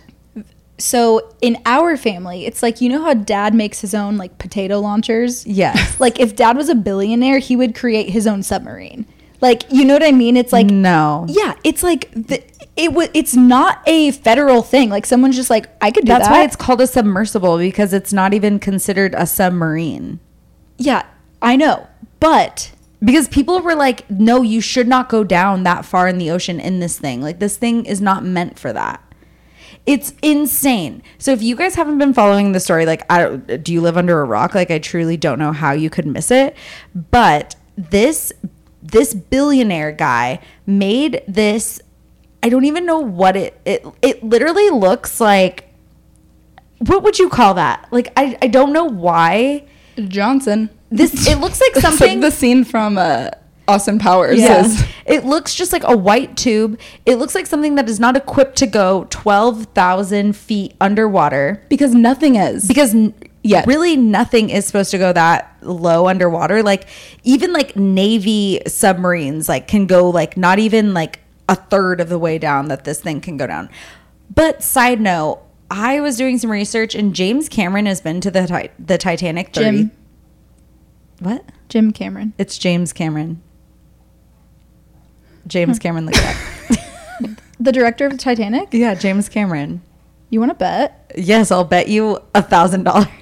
So 0.79 1.33
in 1.41 1.57
our 1.65 1.97
family, 1.97 2.45
it's 2.45 2.61
like 2.61 2.81
you 2.81 2.89
know 2.89 3.03
how 3.03 3.13
dad 3.13 3.53
makes 3.53 3.81
his 3.81 3.93
own 3.93 4.17
like 4.17 4.37
potato 4.37 4.79
launchers? 4.79 5.45
Yes. 5.45 5.99
Like 5.99 6.19
if 6.19 6.35
dad 6.35 6.55
was 6.55 6.69
a 6.69 6.75
billionaire, 6.75 7.39
he 7.39 7.55
would 7.55 7.73
create 7.75 8.09
his 8.11 8.27
own 8.27 8.43
submarine. 8.43 9.07
Like 9.41 9.63
you 9.71 9.83
know 9.85 9.93
what 9.95 10.03
I 10.03 10.11
mean? 10.11 10.37
It's 10.37 10.53
like 10.53 10.67
no. 10.67 11.25
Yeah, 11.27 11.55
it's 11.63 11.81
like 11.83 12.11
the, 12.11 12.43
it 12.75 12.93
was. 12.93 13.09
It's 13.15 13.35
not 13.35 13.81
a 13.87 14.11
federal 14.11 14.61
thing. 14.61 14.89
Like 14.89 15.05
someone's 15.07 15.35
just 15.35 15.49
like, 15.49 15.67
I 15.81 15.89
could 15.91 16.05
do 16.05 16.09
that. 16.09 16.19
That's 16.19 16.27
that. 16.29 16.33
why 16.33 16.43
it's 16.43 16.55
called 16.55 16.81
a 16.81 16.87
submersible 16.87 17.57
because 17.57 17.93
it's 17.93 18.13
not 18.13 18.33
even 18.33 18.59
considered 18.59 19.15
a 19.17 19.25
submarine. 19.25 20.19
yeah, 20.77 21.03
I 21.41 21.55
know, 21.55 21.87
but 22.19 22.71
Because 22.99 23.27
people 23.27 23.59
were 23.61 23.75
like, 23.75 24.09
no, 24.09 24.41
you 24.41 24.59
should 24.59 24.87
not 24.87 25.07
go 25.09 25.23
down 25.23 25.63
that 25.63 25.85
far 25.85 26.07
in 26.07 26.17
the 26.17 26.31
ocean 26.31 26.59
in 26.59 26.79
this 26.79 26.97
thing. 26.97 27.21
Like, 27.21 27.39
this 27.39 27.55
thing 27.57 27.85
is 27.85 28.01
not 28.01 28.23
meant 28.23 28.57
for 28.57 28.73
that. 28.73 29.03
It's 29.87 30.13
insane. 30.21 31.01
So, 31.17 31.31
if 31.31 31.41
you 31.41 31.55
guys 31.55 31.75
haven't 31.75 31.97
been 31.97 32.13
following 32.13 32.51
the 32.51 32.59
story, 32.59 32.85
like, 32.85 33.03
I 33.09 33.23
don't, 33.23 33.63
do 33.63 33.71
you 33.73 33.79
live 33.81 33.97
under 33.97 34.19
a 34.21 34.25
rock? 34.25 34.53
Like, 34.53 34.69
I 34.69 34.79
truly 34.79 35.15
don't 35.17 35.39
know 35.39 35.53
how 35.53 35.71
you 35.71 35.89
could 35.89 36.05
miss 36.05 36.29
it. 36.29 36.55
But 36.93 37.55
this 37.77 38.31
this 38.83 39.13
billionaire 39.13 39.91
guy 39.93 40.39
made 40.65 41.23
this. 41.27 41.81
I 42.43 42.49
don't 42.49 42.65
even 42.65 42.85
know 42.85 42.99
what 42.99 43.35
it 43.37 43.59
it 43.65 43.85
it 44.01 44.23
literally 44.23 44.69
looks 44.69 45.19
like. 45.21 45.73
What 46.79 47.01
would 47.03 47.17
you 47.17 47.29
call 47.29 47.53
that? 47.55 47.87
Like, 47.91 48.11
I 48.17 48.37
I 48.41 48.47
don't 48.47 48.73
know 48.73 48.83
why 48.85 49.63
Johnson. 50.07 50.69
this. 50.89 51.27
It 51.27 51.39
looks 51.39 51.61
like 51.61 51.75
something. 51.81 52.19
like 52.19 52.21
the 52.21 52.31
scene 52.31 52.63
from 52.65 52.97
uh, 52.97 53.29
Austin 53.67 53.99
Powers. 53.99 54.39
Yes. 54.39 54.79
is- 54.81 54.87
It 55.07 55.23
looks 55.25 55.55
just 55.55 55.71
like 55.71 55.83
a 55.85 55.95
white 55.95 56.35
tube. 56.35 56.77
It 57.05 57.15
looks 57.15 57.33
like 57.33 57.45
something 57.45 57.75
that 57.75 57.87
is 57.89 57.97
not 57.99 58.17
equipped 58.17 58.57
to 58.57 58.67
go 58.67 59.07
12,000 59.09 60.35
feet 60.35 60.73
underwater 60.81 61.63
because 61.69 61.93
nothing 61.93 62.35
is. 62.35 62.67
because 62.67 62.93
Yet. 63.43 63.65
really 63.65 63.95
nothing 63.95 64.49
is 64.49 64.65
supposed 64.65 64.91
to 64.91 64.97
go 64.97 65.13
that 65.13 65.55
low 65.61 66.07
underwater. 66.09 66.61
Like 66.61 66.87
even 67.23 67.53
like 67.53 67.77
Navy 67.77 68.59
submarines 68.67 69.47
like 69.47 69.69
can 69.69 69.85
go 69.87 70.09
like 70.09 70.35
not 70.35 70.59
even 70.59 70.93
like 70.93 71.19
a 71.47 71.55
third 71.55 72.01
of 72.01 72.09
the 72.09 72.19
way 72.19 72.37
down 72.37 72.67
that 72.67 72.83
this 72.83 72.99
thing 72.99 73.21
can 73.21 73.37
go 73.37 73.47
down. 73.47 73.69
But 74.33 74.61
side 74.61 74.99
note, 74.99 75.41
I 75.71 76.01
was 76.01 76.17
doing 76.17 76.37
some 76.37 76.51
research 76.51 76.95
and 76.95 77.15
James 77.15 77.47
Cameron 77.47 77.85
has 77.85 78.01
been 78.01 78.19
to 78.21 78.29
the 78.31 78.69
the 78.77 78.97
Titanic 78.97 79.53
30. 79.53 79.77
Jim. 79.77 79.91
What? 81.19 81.45
Jim 81.69 81.91
Cameron. 81.93 82.33
It's 82.37 82.57
James 82.57 82.91
Cameron. 82.91 83.41
James 85.47 85.77
hmm. 85.77 85.81
Cameron, 85.81 86.05
look 86.05 86.15
it 86.17 86.25
up. 86.25 86.35
The 87.59 87.71
director 87.71 88.05
of 88.05 88.11
the 88.11 88.17
Titanic. 88.17 88.69
Yeah, 88.71 88.93
James 88.93 89.29
Cameron. 89.29 89.81
You 90.29 90.39
want 90.39 90.51
to 90.51 90.55
bet? 90.55 91.11
Yes, 91.15 91.51
I'll 91.51 91.63
bet 91.63 91.87
you 91.87 92.19
a 92.35 92.41
thousand 92.41 92.83
dollars. 92.83 93.07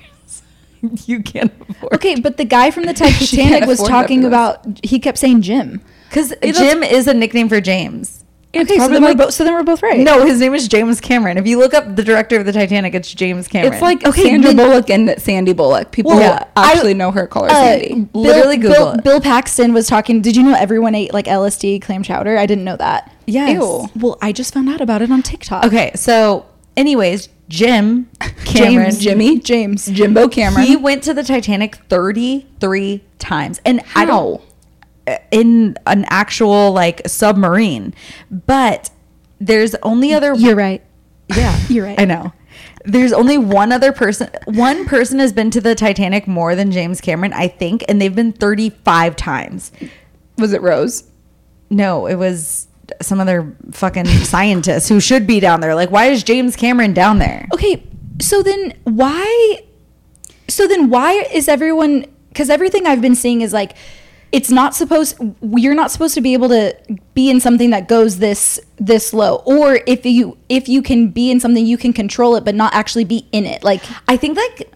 You 1.07 1.23
can't 1.23 1.51
afford. 1.67 1.93
Okay, 1.95 2.19
but 2.19 2.37
the 2.37 2.45
guy 2.45 2.69
from 2.69 2.83
the 2.83 2.93
Titanic 2.93 3.65
was 3.65 3.79
afford 3.79 3.89
that 3.89 4.01
talking 4.01 4.21
for 4.21 4.27
about. 4.27 4.79
He 4.83 4.99
kept 4.99 5.17
saying 5.17 5.41
Jim. 5.41 5.81
because 6.09 6.31
Jim 6.43 6.83
is 6.83 7.07
a 7.07 7.13
nickname 7.13 7.49
for 7.49 7.59
James. 7.59 8.24
It's 8.55 8.71
okay, 8.71 8.79
so 8.79 8.87
then, 8.87 9.01
we're 9.01 9.09
like- 9.09 9.17
both, 9.17 9.33
so 9.33 9.43
then 9.43 9.53
we're 9.53 9.63
both 9.63 9.83
right. 9.83 9.99
No, 9.99 10.25
his 10.25 10.39
name 10.39 10.53
is 10.53 10.67
James 10.67 10.99
Cameron. 11.01 11.37
If 11.37 11.45
you 11.47 11.57
look 11.59 11.73
up 11.73 11.95
the 11.95 12.03
director 12.03 12.39
of 12.39 12.45
the 12.45 12.51
Titanic, 12.53 12.93
it's 12.95 13.13
James 13.13 13.47
Cameron. 13.47 13.73
It's 13.73 13.81
like 13.81 14.05
Okay, 14.05 14.23
Sandra 14.23 14.53
then- 14.53 14.67
Bullock 14.67 14.89
and 14.89 15.15
Sandy 15.21 15.53
Bullock. 15.53 15.91
People 15.91 16.11
Well, 16.11 16.21
yeah, 16.21 16.45
I- 16.55 16.71
actually 16.71 16.93
know 16.93 17.11
her 17.11 17.27
color 17.27 17.49
Uh, 17.49 17.53
Sandy. 17.53 17.93
Bill, 18.11 18.21
Literally 18.21 18.57
Google 18.57 18.75
Bill, 18.75 18.91
it. 18.93 19.03
Bill 19.03 19.21
Paxton 19.21 19.73
was 19.73 19.87
talking. 19.87 20.21
Did 20.21 20.35
you 20.35 20.43
know 20.43 20.55
everyone 20.55 20.95
ate 20.95 21.13
like 21.13 21.25
LSD 21.27 21.79
clam 21.81 22.03
chowder? 22.03 22.37
I 22.37 22.45
didn't 22.45 22.63
know 22.63 22.77
that. 22.77 23.11
Yes. 23.27 23.51
Ew. 23.53 23.89
Well, 23.95 24.17
I 24.21 24.31
just 24.31 24.53
found 24.53 24.69
out 24.69 24.81
about 24.81 25.01
it 25.01 25.11
on 25.11 25.21
TikTok. 25.23 25.65
okay. 25.65 25.91
So, 25.95 26.45
anyways, 26.77 27.29
Jim 27.49 28.07
Cameron, 28.45 28.91
James, 28.91 28.97
Jimmy, 28.99 29.39
James. 29.39 29.85
Jimbo 29.87 30.27
Cameron. 30.27 30.65
he 30.65 30.75
went 30.75 31.03
to 31.03 31.13
the 31.13 31.23
Titanic 31.23 31.75
thirty 31.89 32.47
three 32.59 33.03
times, 33.19 33.61
and 33.65 33.81
I 33.95 34.05
don't 34.05 34.39
How? 34.39 34.45
In 35.31 35.77
an 35.85 36.05
actual 36.09 36.71
like 36.71 37.07
submarine, 37.07 37.93
but 38.29 38.89
there's 39.39 39.75
only 39.75 40.13
other 40.13 40.33
You're 40.33 40.55
right. 40.55 40.81
Yeah, 41.35 41.59
You're 41.69 41.85
right. 41.85 41.99
I 41.99 42.05
know. 42.05 42.33
There's 42.85 43.13
only 43.13 43.37
one 43.37 43.71
other 43.71 43.91
person. 43.91 44.29
One 44.45 44.85
person 44.85 45.19
has 45.19 45.33
been 45.33 45.49
to 45.51 45.61
the 45.61 45.73
Titanic 45.73 46.27
more 46.27 46.55
than 46.55 46.71
James 46.71 47.01
Cameron, 47.01 47.33
I 47.33 47.47
think, 47.47 47.83
and 47.87 47.99
they've 47.99 48.15
been 48.15 48.31
35 48.31 49.15
times. 49.15 49.71
Was 50.37 50.53
it 50.53 50.61
Rose? 50.61 51.03
No, 51.69 52.05
it 52.05 52.15
was 52.15 52.67
some 53.01 53.19
other 53.19 53.55
fucking 53.71 54.05
scientist 54.05 54.89
who 54.89 54.99
should 54.99 55.25
be 55.25 55.39
down 55.39 55.61
there. 55.61 55.73
Like, 55.73 55.89
why 55.89 56.05
is 56.05 56.23
James 56.23 56.55
Cameron 56.55 56.93
down 56.93 57.17
there? 57.17 57.47
Okay, 57.53 57.83
so 58.21 58.43
then 58.43 58.73
why? 58.83 59.63
So 60.47 60.67
then 60.67 60.89
why 60.89 61.13
is 61.33 61.47
everyone? 61.47 62.05
Because 62.29 62.51
everything 62.51 62.85
I've 62.85 63.01
been 63.01 63.15
seeing 63.15 63.41
is 63.41 63.51
like, 63.51 63.75
it's 64.31 64.49
not 64.49 64.75
supposed. 64.75 65.17
You're 65.41 65.75
not 65.75 65.91
supposed 65.91 66.13
to 66.15 66.21
be 66.21 66.33
able 66.33 66.49
to 66.49 66.75
be 67.13 67.29
in 67.29 67.39
something 67.39 67.69
that 67.69 67.87
goes 67.87 68.19
this 68.19 68.59
this 68.77 69.13
low. 69.13 69.43
Or 69.45 69.79
if 69.87 70.05
you 70.05 70.37
if 70.49 70.67
you 70.67 70.81
can 70.81 71.09
be 71.09 71.31
in 71.31 71.39
something, 71.39 71.65
you 71.65 71.77
can 71.77 71.93
control 71.93 72.35
it, 72.35 72.43
but 72.43 72.55
not 72.55 72.73
actually 72.73 73.05
be 73.05 73.27
in 73.31 73.45
it. 73.45 73.63
Like 73.63 73.83
I 74.07 74.17
think 74.17 74.37
like 74.37 74.71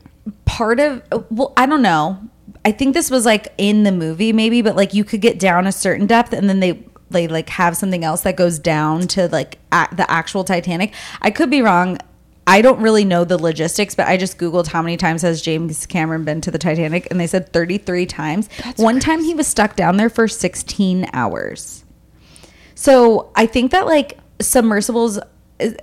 part 0.45 0.79
of 0.79 1.03
well, 1.29 1.53
I 1.57 1.65
don't 1.65 1.81
know. 1.81 2.19
I 2.65 2.71
think 2.71 2.93
this 2.93 3.09
was 3.09 3.25
like 3.25 3.53
in 3.57 3.83
the 3.83 3.91
movie 3.91 4.33
maybe, 4.33 4.61
but 4.61 4.75
like 4.75 4.93
you 4.93 5.03
could 5.03 5.21
get 5.21 5.39
down 5.39 5.67
a 5.67 5.71
certain 5.71 6.07
depth 6.07 6.33
and 6.33 6.49
then 6.49 6.59
they 6.59 6.83
they 7.09 7.27
like 7.27 7.49
have 7.49 7.75
something 7.75 8.03
else 8.03 8.21
that 8.21 8.35
goes 8.35 8.59
down 8.59 9.07
to 9.09 9.27
like 9.27 9.57
the 9.71 10.05
actual 10.07 10.43
Titanic. 10.43 10.93
I 11.21 11.31
could 11.31 11.49
be 11.49 11.61
wrong. 11.61 11.97
I 12.49 12.63
don't 12.63 12.81
really 12.81 13.05
know 13.05 13.25
the 13.25 13.37
logistics, 13.37 13.93
but 13.93 14.07
I 14.07 14.17
just 14.17 14.39
googled 14.39 14.65
how 14.65 14.81
many 14.81 14.97
times 14.97 15.21
has 15.21 15.39
James 15.39 15.85
Cameron 15.85 16.23
been 16.23 16.41
to 16.41 16.49
the 16.49 16.57
Titanic, 16.57 17.07
and 17.11 17.19
they 17.19 17.27
said 17.27 17.53
33 17.53 18.07
times. 18.07 18.49
One 18.77 18.99
time 18.99 19.23
he 19.23 19.35
was 19.35 19.45
stuck 19.45 19.75
down 19.75 19.97
there 19.97 20.09
for 20.09 20.27
16 20.27 21.07
hours. 21.13 21.85
So 22.73 23.31
I 23.35 23.45
think 23.45 23.69
that 23.69 23.85
like 23.85 24.17
submersibles 24.41 25.19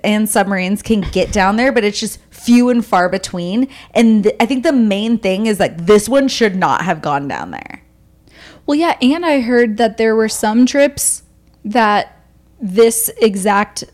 and 0.03 0.27
submarines 0.27 0.81
can 0.81 0.99
get 0.99 1.31
down 1.31 1.55
there, 1.55 1.71
but 1.71 1.85
it's 1.85 2.01
just 2.01 2.19
few 2.31 2.67
and 2.67 2.85
far 2.85 3.07
between. 3.07 3.69
And 3.91 4.23
th- 4.23 4.35
I 4.41 4.45
think 4.45 4.63
the 4.63 4.73
main 4.73 5.19
thing 5.19 5.45
is 5.45 5.61
like 5.61 5.85
this 5.85 6.09
one 6.09 6.27
should 6.27 6.57
not 6.57 6.81
have 6.81 7.01
gone 7.01 7.29
down 7.29 7.51
there. 7.51 7.81
Well, 8.65 8.75
yeah, 8.75 8.97
and 9.01 9.25
I 9.25 9.39
heard 9.39 9.77
that 9.77 9.95
there 9.95 10.17
were 10.17 10.27
some 10.27 10.65
trips 10.65 11.23
that 11.63 12.21
this 12.59 13.09
exact 13.21 13.85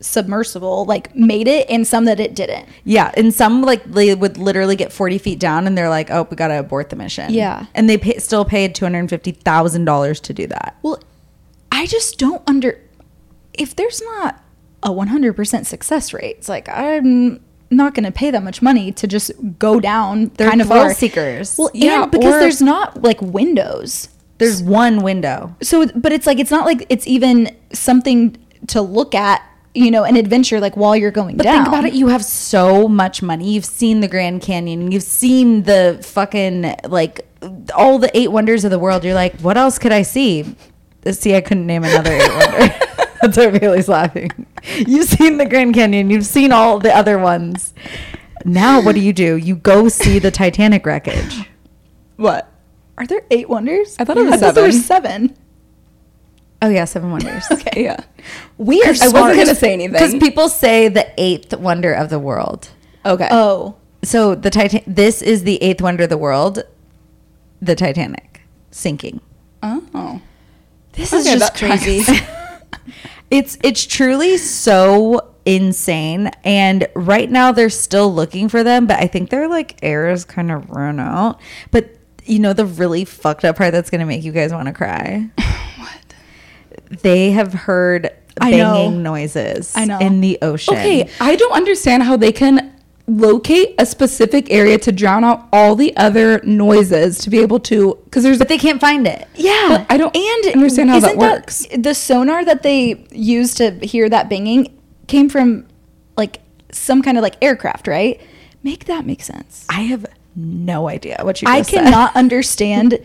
submersible 0.00 0.84
like 0.84 1.14
made 1.16 1.48
it 1.48 1.68
and 1.70 1.86
some 1.86 2.04
that 2.04 2.20
it 2.20 2.34
didn't. 2.34 2.68
Yeah, 2.84 3.10
and 3.16 3.32
some 3.32 3.62
like 3.62 3.84
they 3.84 4.14
would 4.14 4.36
literally 4.38 4.76
get 4.76 4.92
40 4.92 5.18
feet 5.18 5.38
down 5.38 5.66
and 5.66 5.76
they're 5.76 5.88
like, 5.88 6.10
"Oh, 6.10 6.26
we 6.30 6.36
got 6.36 6.48
to 6.48 6.58
abort 6.58 6.90
the 6.90 6.96
mission." 6.96 7.32
Yeah. 7.32 7.66
And 7.74 7.88
they 7.88 7.96
pay, 7.98 8.18
still 8.18 8.44
paid 8.44 8.74
$250,000 8.74 10.20
to 10.22 10.32
do 10.32 10.46
that. 10.48 10.76
Well, 10.82 11.00
I 11.72 11.86
just 11.86 12.18
don't 12.18 12.42
under 12.46 12.80
if 13.54 13.74
there's 13.74 14.02
not 14.02 14.42
a 14.82 14.90
100% 14.90 15.66
success 15.66 16.12
rate. 16.12 16.36
It's 16.38 16.48
like 16.48 16.68
I'm 16.68 17.40
not 17.70 17.94
going 17.94 18.04
to 18.04 18.12
pay 18.12 18.30
that 18.30 18.42
much 18.42 18.62
money 18.62 18.92
to 18.92 19.06
just 19.06 19.32
go 19.58 19.80
down 19.80 20.30
They're 20.36 20.48
kind 20.48 20.60
of 20.60 20.68
far. 20.68 20.92
seekers. 20.94 21.56
Well, 21.58 21.70
Yeah, 21.74 22.02
and 22.04 22.12
because 22.12 22.38
there's 22.40 22.62
not 22.62 23.02
like 23.02 23.20
windows. 23.20 24.08
There's 24.38 24.62
one 24.62 25.02
window. 25.02 25.56
So 25.62 25.86
but 25.94 26.12
it's 26.12 26.26
like 26.26 26.38
it's 26.38 26.50
not 26.50 26.66
like 26.66 26.86
it's 26.90 27.06
even 27.06 27.56
something 27.72 28.36
to 28.68 28.82
look 28.82 29.14
at, 29.14 29.42
you 29.76 29.90
know, 29.90 30.04
an 30.04 30.16
adventure 30.16 30.58
like 30.60 30.76
while 30.76 30.96
you're 30.96 31.10
going 31.10 31.36
But 31.36 31.44
down. 31.44 31.64
think 31.64 31.68
about 31.68 31.84
it, 31.84 31.92
you 31.94 32.08
have 32.08 32.24
so 32.24 32.88
much 32.88 33.22
money. 33.22 33.52
You've 33.52 33.64
seen 33.64 34.00
the 34.00 34.08
Grand 34.08 34.42
Canyon, 34.42 34.90
you've 34.90 35.02
seen 35.02 35.62
the 35.64 36.00
fucking 36.02 36.74
like 36.88 37.26
all 37.74 37.98
the 37.98 38.10
eight 38.16 38.32
wonders 38.32 38.64
of 38.64 38.70
the 38.70 38.78
world. 38.78 39.04
You're 39.04 39.14
like, 39.14 39.38
what 39.40 39.56
else 39.56 39.78
could 39.78 39.92
I 39.92 40.02
see? 40.02 40.56
See, 41.10 41.34
I 41.36 41.40
couldn't 41.40 41.66
name 41.66 41.84
another 41.84 42.12
eight 42.12 42.28
wonder. 42.28 42.74
That's 43.22 43.36
why 43.38 43.58
Bailey's 43.58 43.88
laughing. 43.88 44.30
You've 44.76 45.08
seen 45.08 45.38
the 45.38 45.46
Grand 45.46 45.74
Canyon, 45.74 46.10
you've 46.10 46.26
seen 46.26 46.52
all 46.52 46.78
the 46.78 46.94
other 46.94 47.18
ones. 47.18 47.72
Now, 48.44 48.80
what 48.80 48.94
do 48.94 49.00
you 49.00 49.12
do? 49.12 49.36
You 49.36 49.56
go 49.56 49.88
see 49.88 50.18
the 50.18 50.30
Titanic 50.30 50.84
wreckage. 50.86 51.48
What? 52.16 52.52
Are 52.98 53.06
there 53.06 53.22
eight 53.30 53.48
wonders? 53.48 53.96
I 53.98 54.04
thought 54.04 54.16
it 54.16 54.24
was 54.24 54.34
I 54.34 54.36
thought 54.38 54.54
there 54.54 54.64
were 54.64 54.72
seven. 54.72 55.36
Seven. 56.60 56.72
Oh 56.72 56.74
yeah, 56.74 56.84
seven 56.84 57.10
wonders. 57.10 57.44
Okay, 57.52 57.84
yeah. 57.84 57.96
We 58.58 58.82
are 58.82 58.88
I 58.88 59.08
wasn't 59.08 59.36
gonna 59.36 59.54
say 59.54 59.72
anything. 59.72 59.92
because 59.92 60.14
people 60.14 60.48
say 60.48 60.88
the 60.88 61.06
eighth 61.18 61.54
wonder 61.56 61.92
of 61.92 62.10
the 62.10 62.18
world. 62.18 62.70
Okay. 63.04 63.28
Oh, 63.30 63.76
So 64.02 64.34
the 64.34 64.50
Titan. 64.50 64.82
This 64.86 65.22
is 65.22 65.44
the 65.44 65.62
eighth 65.62 65.80
wonder 65.82 66.04
of 66.04 66.10
the 66.10 66.18
world. 66.18 66.62
The 67.60 67.74
Titanic 67.74 68.42
sinking. 68.70 69.20
oh. 69.62 70.20
this 70.92 71.12
Okay, 71.12 71.32
is 71.32 71.38
just 71.40 71.54
crazy. 71.56 72.02
It's 73.28 73.58
it's 73.64 73.84
truly 73.84 74.36
so 74.36 75.32
insane. 75.44 76.28
And 76.44 76.86
right 76.94 77.28
now 77.28 77.50
they're 77.50 77.70
still 77.70 78.12
looking 78.14 78.48
for 78.48 78.62
them, 78.62 78.86
but 78.86 79.00
I 79.00 79.08
think 79.08 79.30
their 79.30 79.48
like 79.48 79.76
air 79.82 80.08
is 80.10 80.24
kind 80.24 80.52
of 80.52 80.70
run 80.70 81.00
out. 81.00 81.40
But 81.72 81.90
you 82.24 82.38
know 82.38 82.52
the 82.52 82.64
really 82.64 83.04
fucked 83.04 83.44
up 83.44 83.56
part 83.56 83.72
that's 83.72 83.90
gonna 83.90 84.06
make 84.06 84.22
you 84.22 84.30
guys 84.30 84.52
want 84.52 84.68
to 84.68 84.72
cry. 84.72 85.28
What? 85.78 86.05
They 87.02 87.32
have 87.32 87.52
heard 87.52 88.10
banging 88.36 89.02
noises 89.02 89.72
I 89.76 89.84
know. 89.86 89.98
in 89.98 90.20
the 90.20 90.38
ocean. 90.42 90.74
Okay, 90.74 91.08
I 91.20 91.36
don't 91.36 91.52
understand 91.52 92.02
how 92.02 92.16
they 92.16 92.32
can 92.32 92.72
locate 93.08 93.74
a 93.78 93.86
specific 93.86 94.50
area 94.50 94.78
to 94.78 94.90
drown 94.90 95.22
out 95.24 95.48
all 95.52 95.76
the 95.76 95.96
other 95.96 96.40
noises 96.42 97.18
to 97.18 97.30
be 97.30 97.38
able 97.38 97.60
to 97.60 97.98
because 98.04 98.24
there's 98.24 98.38
But 98.38 98.48
they 98.48 98.58
can't 98.58 98.80
find 98.80 99.06
it. 99.06 99.28
Yeah, 99.34 99.86
I 99.88 99.96
don't 99.96 100.16
understand 100.54 100.90
how 100.90 101.00
that 101.00 101.16
works. 101.16 101.66
the 101.76 101.94
sonar 101.94 102.44
that 102.44 102.62
they 102.62 103.06
use 103.10 103.54
to 103.56 103.72
hear 103.72 104.08
that 104.08 104.28
banging 104.28 104.76
came 105.06 105.28
from 105.28 105.66
like 106.16 106.40
some 106.72 107.02
kind 107.02 107.16
of 107.16 107.22
like 107.22 107.36
aircraft, 107.42 107.86
right? 107.86 108.20
Make 108.62 108.86
that 108.86 109.06
make 109.06 109.22
sense. 109.22 109.66
I 109.68 109.82
have 109.82 110.06
no 110.34 110.88
idea 110.88 111.18
what 111.22 111.40
you 111.40 111.48
I 111.48 111.62
cannot 111.62 112.14
understand 112.16 112.98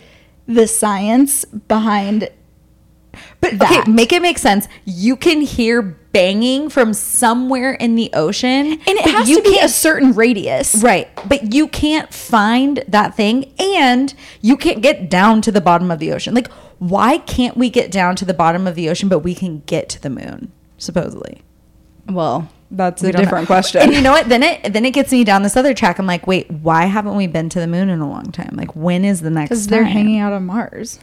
the 0.47 0.67
science 0.67 1.45
behind. 1.45 2.29
But 3.41 3.59
that. 3.59 3.81
okay, 3.83 3.91
make 3.91 4.13
it 4.13 4.21
make 4.21 4.37
sense. 4.37 4.67
You 4.85 5.15
can 5.15 5.41
hear 5.41 5.81
banging 5.81 6.69
from 6.69 6.93
somewhere 6.93 7.73
in 7.73 7.95
the 7.95 8.09
ocean, 8.13 8.71
And 8.71 8.81
it 8.85 9.01
has 9.09 9.27
to 9.29 9.41
be 9.41 9.57
a 9.59 9.67
certain 9.69 10.13
radius. 10.13 10.75
right. 10.83 11.09
But 11.27 11.53
you 11.53 11.67
can't 11.67 12.13
find 12.13 12.83
that 12.87 13.15
thing, 13.15 13.53
and 13.59 14.13
you 14.41 14.57
can't 14.57 14.81
get 14.81 15.09
down 15.09 15.41
to 15.43 15.51
the 15.51 15.61
bottom 15.61 15.91
of 15.91 15.99
the 15.99 16.11
ocean. 16.11 16.33
Like, 16.33 16.51
why 16.79 17.17
can't 17.19 17.55
we 17.57 17.69
get 17.69 17.91
down 17.91 18.15
to 18.17 18.25
the 18.25 18.33
bottom 18.33 18.65
of 18.67 18.75
the 18.75 18.89
ocean, 18.89 19.07
but 19.09 19.19
we 19.19 19.35
can 19.35 19.61
get 19.65 19.87
to 19.89 20.01
the 20.01 20.09
moon? 20.09 20.51
Supposedly, 20.77 21.41
well, 22.09 22.49
that's 22.71 23.01
We 23.03 23.09
a 23.09 23.11
don't 23.11 23.19
know. 23.19 23.25
different 23.25 23.47
question. 23.47 23.81
And 23.81 23.93
you 23.93 24.01
know 24.01 24.11
what? 24.11 24.29
Then 24.29 24.41
it 24.43 24.73
then 24.73 24.83
it 24.85 24.91
gets 24.91 25.11
me 25.11 25.23
down 25.23 25.43
this 25.43 25.55
other 25.55 25.73
track. 25.73 25.99
I'm 25.99 26.07
like, 26.07 26.25
wait, 26.25 26.49
why 26.49 26.85
haven't 26.85 27.15
we 27.15 27.27
been 27.27 27.49
to 27.49 27.59
the 27.59 27.67
moon 27.67 27.89
in 27.89 27.99
a 27.99 28.09
long 28.09 28.31
time? 28.31 28.55
Like, 28.55 28.75
when 28.75 29.05
is 29.05 29.21
the 29.21 29.29
next? 29.29 29.49
Because 29.49 29.67
they're 29.67 29.83
hanging 29.83 30.19
out 30.19 30.33
on 30.33 30.45
Mars. 30.45 30.99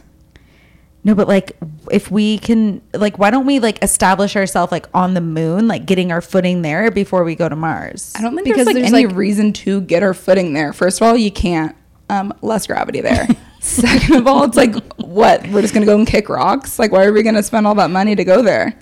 No, 1.03 1.15
but 1.15 1.27
like 1.29 1.53
if 1.91 2.11
we 2.11 2.37
can 2.39 2.81
like 2.93 3.17
why 3.17 3.31
don't 3.31 3.45
we 3.45 3.59
like 3.59 3.81
establish 3.83 4.35
ourselves 4.35 4.71
like 4.71 4.87
on 4.93 5.13
the 5.13 5.21
moon, 5.21 5.67
like 5.67 5.85
getting 5.85 6.11
our 6.11 6.21
footing 6.21 6.61
there 6.61 6.91
before 6.91 7.23
we 7.23 7.35
go 7.35 7.47
to 7.47 7.55
Mars? 7.55 8.13
I 8.17 8.21
don't 8.21 8.35
think 8.35 8.45
Because 8.45 8.65
there's 8.65 8.67
like 8.67 8.75
there's, 8.75 8.93
any 8.93 9.05
like- 9.07 9.15
reason 9.15 9.53
to 9.53 9.81
get 9.81 10.03
our 10.03 10.13
footing 10.13 10.53
there. 10.53 10.73
First 10.73 11.01
of 11.01 11.07
all, 11.07 11.15
you 11.15 11.31
can't. 11.31 11.75
Um, 12.09 12.33
less 12.41 12.65
gravity 12.67 13.01
there. 13.01 13.27
Second 13.61 14.15
of 14.15 14.25
all, 14.27 14.43
it's 14.43 14.57
like 14.57 14.73
what? 14.97 15.47
We're 15.47 15.61
just 15.61 15.73
gonna 15.73 15.85
go 15.85 15.95
and 15.97 16.07
kick 16.07 16.27
rocks? 16.27 16.79
Like, 16.79 16.91
why 16.91 17.05
are 17.05 17.13
we 17.13 17.21
gonna 17.23 17.43
spend 17.43 17.67
all 17.67 17.75
that 17.75 17.91
money 17.91 18.15
to 18.15 18.23
go 18.23 18.41
there? 18.41 18.77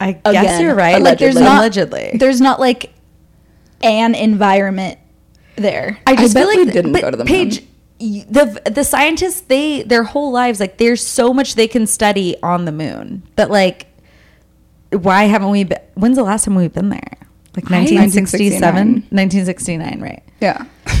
I 0.00 0.12
guess 0.12 0.20
Again, 0.24 0.62
you're 0.62 0.74
right. 0.74 0.96
allegedly. 1.00 1.10
Like 1.10 1.18
there's 1.18 1.34
not 1.34 1.58
Allegedly. 1.58 2.16
There's 2.18 2.40
not 2.40 2.60
like 2.60 2.92
an 3.82 4.14
environment 4.14 4.98
there. 5.56 5.98
I 6.06 6.16
just 6.16 6.36
I 6.36 6.40
feel 6.40 6.48
bet 6.48 6.56
like 6.58 6.66
we 6.66 6.72
didn't 6.72 6.92
go 6.92 7.10
to 7.10 7.16
the 7.16 7.24
Paige, 7.24 7.60
y- 7.60 7.66
the 8.28 8.60
the 8.70 8.84
scientists 8.84 9.40
they 9.42 9.82
their 9.82 10.02
whole 10.04 10.30
lives 10.30 10.60
like 10.60 10.76
there's 10.78 11.04
so 11.04 11.32
much 11.32 11.54
they 11.54 11.66
can 11.68 11.86
study 11.86 12.36
on 12.42 12.64
the 12.64 12.72
moon 12.72 13.22
that 13.36 13.50
like 13.50 13.86
why 14.90 15.24
haven't 15.24 15.50
we 15.50 15.64
been 15.64 15.78
when's 15.94 16.16
the 16.16 16.22
last 16.22 16.44
time 16.44 16.54
we've 16.54 16.72
been 16.72 16.90
there 16.90 17.16
like 17.56 17.70
1967 17.70 19.06
1969. 19.10 19.98
1969 19.98 20.00
right 20.00 20.22
Yeah. 20.40 20.64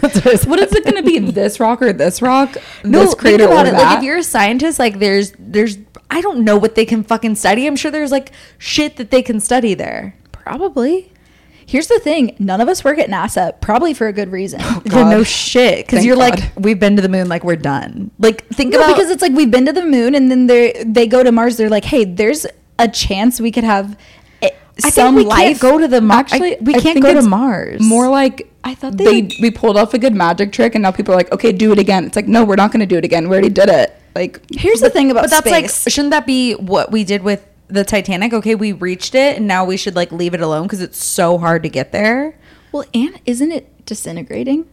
What 0.00 0.16
I 0.26 0.36
said. 0.36 0.48
what 0.48 0.60
is 0.60 0.72
it 0.72 0.84
gonna 0.84 1.02
be? 1.02 1.18
This 1.18 1.58
rock 1.58 1.82
or 1.82 1.92
this 1.92 2.22
rock? 2.22 2.56
no 2.84 3.00
this 3.00 3.14
crater 3.16 3.38
think 3.38 3.50
about 3.50 3.66
or 3.66 3.70
it 3.70 3.72
that? 3.72 3.82
like 3.82 3.98
if 3.98 4.04
you're 4.04 4.18
a 4.18 4.22
scientist 4.22 4.78
like 4.78 5.00
there's 5.00 5.32
there's 5.40 5.76
i 6.08 6.20
don't 6.20 6.44
know 6.44 6.56
what 6.56 6.76
they 6.76 6.84
can 6.86 7.02
fucking 7.02 7.34
study 7.34 7.66
i'm 7.66 7.74
sure 7.74 7.90
there's 7.90 8.12
like 8.12 8.30
shit 8.58 8.94
that 8.96 9.10
they 9.10 9.22
can 9.22 9.40
study 9.40 9.74
there 9.74 10.14
Probably. 10.30 11.12
Here's 11.68 11.86
the 11.86 11.98
thing: 11.98 12.34
none 12.38 12.60
of 12.62 12.68
us 12.68 12.82
work 12.82 12.98
at 12.98 13.10
NASA, 13.10 13.60
probably 13.60 13.92
for 13.92 14.06
a 14.08 14.12
good 14.12 14.32
reason. 14.32 14.60
Oh, 14.62 14.80
God. 14.88 15.10
no 15.10 15.22
shit 15.22 15.84
because 15.86 16.04
you're 16.04 16.16
God. 16.16 16.40
like 16.40 16.52
we've 16.56 16.80
been 16.80 16.96
to 16.96 17.02
the 17.02 17.10
moon 17.10 17.28
like 17.28 17.44
we're 17.44 17.56
done 17.56 18.10
like 18.18 18.46
think 18.48 18.72
No, 18.72 18.78
about 18.78 18.96
because 18.96 19.10
it's 19.10 19.20
like 19.20 19.32
we've 19.32 19.50
been 19.50 19.66
to 19.66 19.72
the 19.72 19.84
moon, 19.84 20.14
and 20.14 20.30
then 20.30 20.46
they 20.46 20.82
they 20.86 21.06
go 21.06 21.22
to 21.22 21.30
Mars. 21.30 21.58
They're 21.58 21.68
like, 21.68 21.84
hey, 21.84 22.04
there's 22.06 22.46
a 22.78 22.88
chance 22.88 23.38
we 23.40 23.52
could 23.52 23.64
have 23.64 23.98
I 24.42 24.90
some 24.90 25.16
think 25.16 25.24
we 25.26 25.28
life. 25.28 25.38
can't 25.40 25.60
go 25.60 25.78
to 25.78 25.88
the 25.88 26.00
Mars. 26.00 26.32
Actually, 26.32 26.56
we 26.60 26.74
I 26.74 26.80
can't 26.80 27.02
go 27.02 27.12
to 27.12 27.22
Mars. 27.22 27.82
More 27.82 28.08
like 28.08 28.50
I 28.62 28.74
thought 28.74 28.96
they, 28.96 29.22
they 29.22 29.36
we 29.42 29.50
pulled 29.50 29.76
off 29.76 29.92
a 29.94 29.98
good 29.98 30.14
magic 30.14 30.52
trick, 30.52 30.74
and 30.76 30.82
now 30.82 30.92
people 30.92 31.12
are 31.14 31.16
like, 31.16 31.32
okay, 31.32 31.52
do 31.52 31.72
it 31.72 31.78
again. 31.78 32.04
It's 32.04 32.16
like, 32.16 32.28
no, 32.28 32.44
we're 32.44 32.56
not 32.56 32.70
going 32.70 32.80
to 32.80 32.86
do 32.86 32.96
it 32.96 33.04
again. 33.04 33.28
We 33.28 33.32
already 33.34 33.50
did 33.50 33.68
it. 33.68 33.94
Like, 34.14 34.40
Here's 34.50 34.80
the 34.80 34.90
thing 34.90 35.10
about 35.10 35.24
but 35.24 35.30
that's 35.30 35.46
space. 35.48 35.86
like 35.86 35.92
shouldn't 35.92 36.10
that 36.12 36.26
be 36.26 36.54
what 36.54 36.90
we 36.92 37.04
did 37.04 37.22
with 37.22 37.44
the 37.68 37.84
Titanic? 37.84 38.32
Okay, 38.32 38.54
we 38.54 38.72
reached 38.72 39.14
it, 39.14 39.36
and 39.36 39.46
now 39.46 39.64
we 39.64 39.76
should 39.76 39.94
like 39.96 40.10
leave 40.12 40.34
it 40.34 40.40
alone 40.40 40.64
because 40.64 40.80
it's 40.80 41.02
so 41.02 41.38
hard 41.38 41.62
to 41.62 41.68
get 41.68 41.92
there. 41.92 42.38
well, 42.72 42.84
and 42.92 43.20
isn't 43.26 43.52
it 43.52 43.86
disintegrating? 43.86 44.68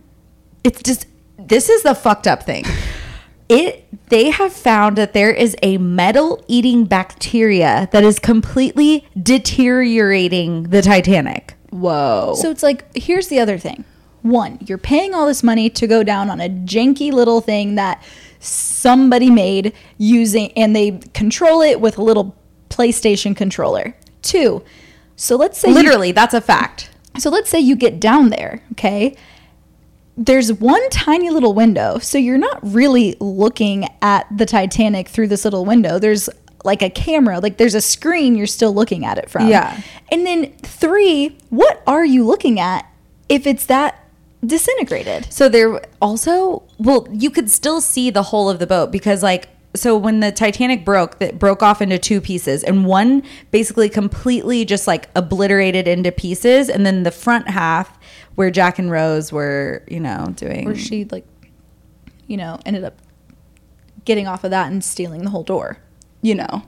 It's 0.64 0.82
just 0.82 1.08
this 1.38 1.70
is 1.70 1.84
the 1.84 1.96
fucked 1.96 2.28
up 2.28 2.44
thing. 2.44 2.66
It 3.48 3.86
they 4.10 4.32
have 4.32 4.52
found 4.52 4.96
that 4.98 5.14
there 5.14 5.32
is 5.32 5.56
a 5.62 5.78
metal 5.78 6.44
eating 6.48 6.86
bacteria 6.86 7.88
that 7.92 8.04
is 8.04 8.18
completely 8.18 9.08
deteriorating 9.22 10.64
the 10.64 10.82
Titanic. 10.82 11.54
whoa. 11.70 12.34
So 12.36 12.50
it's 12.50 12.64
like, 12.64 12.86
here's 12.98 13.28
the 13.28 13.40
other 13.40 13.60
thing. 13.60 13.84
One, 14.24 14.58
you're 14.66 14.80
paying 14.80 15.14
all 15.14 15.28
this 15.28 15.44
money 15.44 15.70
to 15.70 15.86
go 15.86 16.02
down 16.02 16.32
on 16.32 16.42
a 16.42 16.50
janky 16.50 17.12
little 17.12 17.40
thing 17.40 17.76
that 17.76 18.02
somebody 18.40 19.30
made 19.30 19.74
using, 20.00 20.52
and 20.54 20.76
they 20.76 21.00
control 21.14 21.62
it 21.62 21.80
with 21.80 22.00
a 22.00 22.02
little 22.02 22.36
PlayStation 22.76 23.36
controller. 23.36 23.96
Two, 24.22 24.64
so 25.16 25.36
let's 25.36 25.58
say 25.58 25.70
you- 25.70 25.76
Literally, 25.76 26.12
that's 26.12 26.34
a 26.34 26.42
fact. 26.42 26.90
so 27.18 27.30
let's 27.30 27.50
say 27.50 27.60
you 27.60 27.76
get 27.76 28.00
down 28.00 28.30
there, 28.30 28.62
okay? 28.74 29.16
There's 30.18 30.52
one 30.54 30.90
tiny 30.90 31.30
little 31.30 31.54
window, 31.54 32.00
so 32.00 32.18
you're 32.18 32.38
not 32.38 32.60
really 32.64 33.16
looking 33.20 33.86
at 34.02 34.26
the 34.36 34.46
Titanic 34.46 35.10
through 35.10 35.28
this 35.28 35.44
little 35.44 35.66
window. 35.66 36.00
There's 36.00 36.30
like 36.64 36.82
a 36.82 36.90
camera, 36.90 37.40
like 37.40 37.58
there's 37.58 37.76
a 37.76 37.82
screen 37.82 38.36
you're 38.36 38.48
still 38.48 38.74
looking 38.74 39.06
at 39.06 39.18
it 39.18 39.30
from. 39.30 39.48
Yeah. 39.50 39.80
And 40.12 40.26
then 40.26 40.54
three, 40.64 41.38
what 41.50 41.84
are 41.86 42.06
you 42.06 42.26
looking 42.26 42.60
at 42.60 42.90
if 43.30 43.46
it's 43.46 43.66
that 43.68 44.04
disintegrated? 44.46 45.32
So 45.32 45.48
there 45.50 45.82
also, 46.02 46.64
well, 46.80 47.08
you 47.12 47.30
could 47.30 47.52
still 47.52 47.82
see 47.82 48.10
the 48.10 48.24
whole 48.24 48.50
of 48.50 48.60
the 48.60 48.68
boat 48.68 48.92
because, 48.92 49.22
like, 49.22 49.50
so 49.76 49.98
when 49.98 50.20
the 50.22 50.32
Titanic 50.32 50.84
broke, 50.86 51.20
that 51.20 51.38
broke 51.38 51.62
off 51.62 51.82
into 51.82 51.98
two 52.00 52.20
pieces, 52.22 52.64
and 52.64 52.86
one 52.86 53.24
basically 53.52 53.90
completely 53.90 54.66
just 54.66 54.88
like 54.88 55.10
obliterated 55.16 55.88
into 55.88 56.12
pieces, 56.12 56.70
and 56.70 56.86
then 56.86 57.04
the 57.04 57.12
front 57.12 57.48
half 57.50 57.98
where 58.36 58.50
Jack 58.52 58.80
and 58.80 58.90
Rose 58.92 59.32
were, 59.32 59.84
you 59.88 60.00
know, 60.00 60.34
doing. 60.36 60.66
where 60.66 60.76
she 60.76 61.06
like, 61.06 61.26
you 62.28 62.38
know, 62.38 62.60
ended 62.66 62.84
up 62.84 62.96
getting 64.06 64.28
off 64.28 64.44
of 64.44 64.52
that 64.52 64.72
and 64.72 64.84
stealing 64.84 65.24
the 65.24 65.30
whole 65.30 65.44
door. 65.44 65.78
You 66.22 66.36
know, 66.36 66.64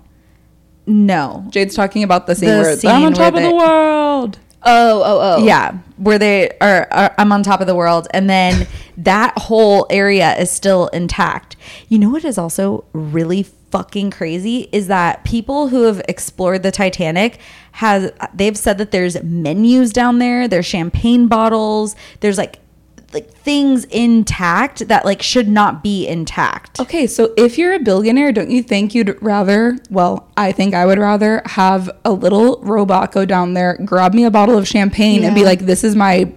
no, 0.85 1.45
Jade's 1.49 1.75
talking 1.75 2.03
about 2.03 2.27
the 2.27 2.35
scene 2.35 2.49
The 2.49 2.55
where 2.61 2.71
it's, 2.71 2.81
scene 2.81 2.91
I'm 2.91 3.03
on 3.05 3.13
top 3.13 3.33
of 3.33 3.39
they- 3.41 3.49
the 3.49 3.55
world. 3.55 4.39
Oh, 4.63 5.01
oh, 5.03 5.19
oh. 5.21 5.45
Yeah, 5.45 5.77
where 5.97 6.19
they 6.19 6.49
are, 6.59 6.87
are, 6.91 7.15
I'm 7.17 7.31
on 7.31 7.43
top 7.43 7.61
of 7.61 7.67
the 7.67 7.75
world, 7.75 8.07
and 8.11 8.29
then 8.29 8.67
that 8.97 9.37
whole 9.37 9.85
area 9.89 10.35
is 10.37 10.51
still 10.51 10.87
intact. 10.87 11.55
You 11.89 11.99
know 11.99 12.09
what 12.09 12.25
is 12.25 12.37
also 12.37 12.85
really 12.93 13.43
fucking 13.71 14.11
crazy 14.11 14.69
is 14.71 14.87
that 14.87 15.23
people 15.25 15.67
who 15.67 15.83
have 15.83 16.01
explored 16.07 16.63
the 16.63 16.71
Titanic 16.71 17.39
has 17.73 18.11
they've 18.33 18.57
said 18.57 18.77
that 18.77 18.91
there's 18.91 19.21
menus 19.23 19.91
down 19.91 20.19
there, 20.19 20.47
there's 20.47 20.65
champagne 20.65 21.27
bottles, 21.27 21.95
there's 22.21 22.37
like 22.37 22.59
like 23.13 23.29
things 23.29 23.85
intact 23.85 24.87
that 24.89 25.05
like 25.05 25.21
should 25.21 25.47
not 25.47 25.81
be 25.81 26.07
intact. 26.07 26.79
Okay, 26.79 27.07
so 27.07 27.33
if 27.37 27.57
you're 27.57 27.73
a 27.73 27.79
billionaire, 27.79 28.31
don't 28.31 28.49
you 28.49 28.61
think 28.61 28.93
you'd 28.93 29.17
rather, 29.21 29.77
well, 29.89 30.29
I 30.35 30.51
think 30.51 30.73
I 30.73 30.85
would 30.85 30.99
rather 30.99 31.41
have 31.45 31.89
a 32.03 32.11
little 32.11 32.59
robot 32.61 33.11
go 33.11 33.25
down 33.25 33.53
there, 33.53 33.77
grab 33.85 34.13
me 34.13 34.25
a 34.25 34.31
bottle 34.31 34.57
of 34.57 34.67
champagne, 34.67 35.23
and 35.23 35.33
be 35.33 35.45
like, 35.45 35.59
this 35.61 35.83
is 35.83 35.95
my 35.95 36.33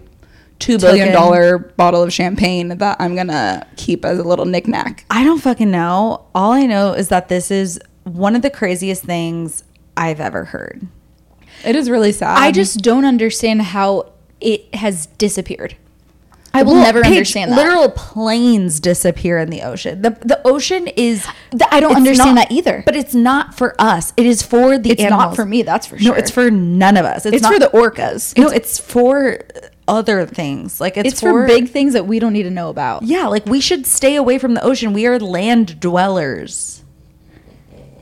$2 0.61 0.81
billion 0.81 1.73
bottle 1.77 2.03
of 2.03 2.13
champagne 2.13 2.69
that 2.69 2.97
I'm 3.01 3.15
going 3.15 3.29
to 3.29 3.67
keep 3.77 4.05
as 4.05 4.19
a 4.19 4.23
little 4.23 4.45
knickknack. 4.45 5.07
I 5.11 5.25
don't 5.25 5.41
fucking 5.41 5.71
know. 5.71 6.27
All 6.35 6.53
I 6.53 6.67
know 6.67 6.93
is 6.93 7.09
that 7.09 7.29
this 7.29 7.51
is 7.51 7.81
one 8.05 8.37
of 8.37 8.43
the 8.43 8.51
craziest 8.51 9.03
things 9.03 9.65
I've 9.97 10.21
ever 10.21 10.45
heard. 10.45 10.87
It 11.65 11.77
is 11.77 11.91
really 11.91 12.13
sad. 12.13 12.39
I 12.39 12.53
just 12.53 12.81
don't 12.81 13.05
understand 13.05 13.63
how 13.63 14.13
it 14.41 14.75
has 14.75 15.07
disappeared. 15.07 15.77
I 16.53 16.63
will 16.63 16.75
never 16.75 17.03
Paige, 17.03 17.13
understand 17.13 17.53
that. 17.53 17.57
Literal 17.57 17.91
planes 17.91 18.81
disappear 18.81 19.39
in 19.39 19.51
the 19.51 19.63
ocean. 19.63 20.03
The 20.03 20.11
the 20.21 20.41
ocean 20.45 20.87
is. 20.89 21.27
Th- 21.51 21.63
I 21.71 21.81
don't 21.81 21.95
understand 21.95 22.35
not- 22.35 22.49
that 22.49 22.53
either. 22.53 22.83
But 22.85 22.97
it's 22.97 23.15
not 23.15 23.57
for 23.57 23.75
us. 23.79 24.13
It 24.17 24.27
is 24.27 24.43
for 24.43 24.79
the 24.79 24.91
It's 24.91 25.03
not 25.03 25.37
for 25.37 25.45
me, 25.45 25.63
that's 25.63 25.87
for 25.87 25.99
sure. 25.99 26.13
No, 26.13 26.19
it's 26.19 26.31
for 26.31 26.51
none 26.51 26.97
of 26.97 27.05
us. 27.05 27.27
It's, 27.27 27.37
it's 27.37 27.43
not, 27.43 27.53
for 27.53 27.59
the 27.59 27.69
orcas. 27.69 28.37
No, 28.37 28.49
it's 28.49 28.79
for 28.79 29.41
other 29.87 30.27
things. 30.27 30.81
Like 30.81 30.97
it's, 30.97 31.13
it's 31.13 31.21
for 31.21 31.47
big 31.47 31.69
things 31.69 31.93
that 31.93 32.07
we 32.07 32.19
don't 32.19 32.33
need 32.33 32.45
to 32.45 32.51
know 32.51 32.69
about. 32.69 33.03
Yeah, 33.03 33.27
like 33.27 33.47
we 33.47 33.61
should 33.61 33.87
stay 33.87 34.17
away 34.17 34.39
from 34.39 34.55
the 34.55 34.63
ocean. 34.63 34.93
We 34.93 35.07
are 35.07 35.19
land 35.19 35.81
dwellers. 35.81 36.85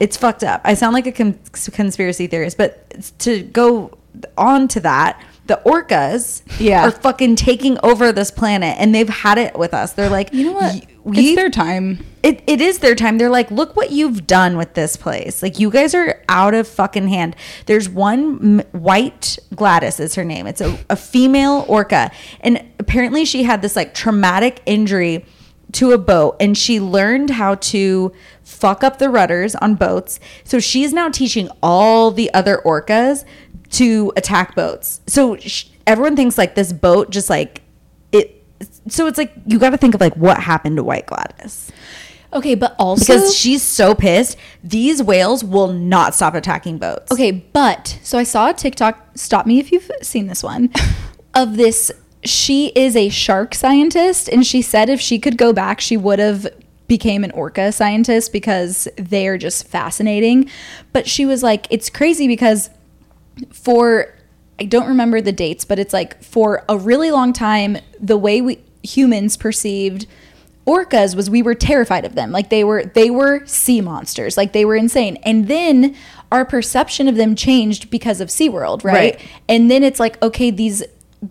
It's 0.00 0.16
fucked 0.16 0.44
up. 0.44 0.60
I 0.64 0.74
sound 0.74 0.94
like 0.94 1.06
a 1.06 1.12
con- 1.12 1.38
conspiracy 1.52 2.28
theorist, 2.28 2.56
but 2.56 3.18
to 3.20 3.42
go 3.42 3.98
on 4.36 4.68
to 4.68 4.80
that, 4.80 5.20
the 5.48 5.60
orcas 5.66 6.42
Yeah. 6.60 6.86
are 6.86 6.90
fucking 6.92 7.36
taking 7.36 7.78
over 7.82 8.12
this 8.12 8.30
planet 8.30 8.76
and 8.78 8.94
they've 8.94 9.08
had 9.08 9.36
it 9.38 9.58
with 9.58 9.74
us. 9.74 9.92
They're 9.92 10.08
like, 10.08 10.32
You 10.32 10.44
know 10.46 10.52
what? 10.52 10.84
We 11.04 11.18
it's 11.30 11.36
their 11.36 11.48
time. 11.50 12.04
it, 12.22 12.42
it 12.46 12.60
is 12.60 12.78
their 12.80 12.94
time. 12.94 13.16
They're 13.18 13.30
like, 13.30 13.50
look 13.50 13.74
what 13.76 13.90
you've 13.92 14.26
done 14.26 14.58
with 14.58 14.74
this 14.74 14.94
place. 14.96 15.42
Like, 15.42 15.58
you 15.58 15.70
guys 15.70 15.94
are 15.94 16.22
out 16.28 16.52
of 16.52 16.68
fucking 16.68 17.08
hand. 17.08 17.34
There's 17.64 17.88
one 17.88 18.62
white 18.72 19.38
Gladis 19.54 20.00
is 20.00 20.14
her 20.16 20.24
name. 20.24 20.46
It's 20.46 20.60
a, 20.60 20.78
a 20.90 20.96
female 20.96 21.64
orca. 21.66 22.10
And 22.42 22.62
apparently, 22.78 23.24
she 23.24 23.44
had 23.44 23.62
this 23.62 23.74
like 23.74 23.94
traumatic 23.94 24.60
injury 24.66 25.24
to 25.72 25.92
a 25.92 25.98
boat 25.98 26.34
and 26.40 26.56
she 26.56 26.80
learned 26.80 27.28
how 27.28 27.54
to 27.56 28.10
fuck 28.42 28.82
up 28.82 28.98
the 28.98 29.10
rudders 29.10 29.54
on 29.56 29.74
boats. 29.74 30.18
So 30.44 30.58
she's 30.60 30.94
now 30.94 31.10
teaching 31.10 31.48
all 31.62 32.10
the 32.10 32.32
other 32.32 32.60
orcas 32.64 33.24
to 33.70 34.12
attack 34.16 34.54
boats. 34.54 35.00
So 35.06 35.36
sh- 35.36 35.66
everyone 35.86 36.16
thinks 36.16 36.38
like 36.38 36.54
this 36.54 36.72
boat 36.72 37.10
just 37.10 37.30
like 37.30 37.62
it. 38.12 38.44
So 38.88 39.06
it's 39.06 39.18
like 39.18 39.32
you 39.46 39.58
got 39.58 39.70
to 39.70 39.76
think 39.76 39.94
of 39.94 40.00
like 40.00 40.16
what 40.16 40.38
happened 40.38 40.76
to 40.76 40.84
White 40.84 41.06
Gladis 41.06 41.70
Okay, 42.32 42.54
but 42.54 42.74
also 42.78 43.04
because 43.04 43.34
she's 43.34 43.62
so 43.62 43.94
pissed. 43.94 44.36
These 44.62 45.02
whales 45.02 45.42
will 45.42 45.72
not 45.72 46.14
stop 46.14 46.34
attacking 46.34 46.78
boats. 46.78 47.10
Okay, 47.10 47.30
but 47.30 47.98
so 48.02 48.18
I 48.18 48.22
saw 48.22 48.50
a 48.50 48.54
TikTok. 48.54 48.98
Stop 49.14 49.46
me 49.46 49.58
if 49.58 49.72
you've 49.72 49.90
seen 50.02 50.26
this 50.26 50.42
one. 50.42 50.70
of 51.34 51.56
this, 51.56 51.90
she 52.24 52.68
is 52.74 52.96
a 52.96 53.08
shark 53.08 53.54
scientist, 53.54 54.28
and 54.28 54.46
she 54.46 54.60
said 54.60 54.90
if 54.90 55.00
she 55.00 55.18
could 55.18 55.38
go 55.38 55.52
back, 55.52 55.80
she 55.80 55.96
would 55.96 56.18
have 56.18 56.46
became 56.86 57.24
an 57.24 57.30
orca 57.32 57.70
scientist 57.72 58.32
because 58.32 58.88
they 58.96 59.26
are 59.26 59.38
just 59.38 59.66
fascinating. 59.66 60.50
But 60.92 61.06
she 61.06 61.24
was 61.24 61.42
like, 61.42 61.66
it's 61.70 61.88
crazy 61.88 62.26
because 62.26 62.68
for 63.50 64.14
I 64.60 64.64
don't 64.64 64.88
remember 64.88 65.20
the 65.20 65.32
dates, 65.32 65.64
but 65.64 65.78
it's 65.78 65.92
like 65.92 66.22
for 66.22 66.64
a 66.68 66.76
really 66.76 67.10
long 67.10 67.32
time, 67.32 67.78
the 68.00 68.16
way 68.16 68.40
we 68.40 68.60
humans 68.82 69.36
perceived 69.36 70.06
orcas 70.66 71.16
was 71.16 71.30
we 71.30 71.42
were 71.42 71.54
terrified 71.54 72.04
of 72.04 72.14
them. 72.14 72.30
Like 72.30 72.50
they 72.50 72.62
were 72.64 72.84
they 72.84 73.10
were 73.10 73.44
sea 73.46 73.80
monsters. 73.80 74.36
Like 74.36 74.52
they 74.52 74.64
were 74.64 74.76
insane. 74.76 75.16
And 75.22 75.48
then 75.48 75.96
our 76.30 76.44
perception 76.44 77.08
of 77.08 77.16
them 77.16 77.34
changed 77.34 77.90
because 77.90 78.20
of 78.20 78.28
SeaWorld, 78.28 78.84
right? 78.84 79.14
Right. 79.14 79.20
And 79.48 79.70
then 79.70 79.82
it's 79.82 79.98
like, 79.98 80.20
okay, 80.22 80.50
these 80.50 80.82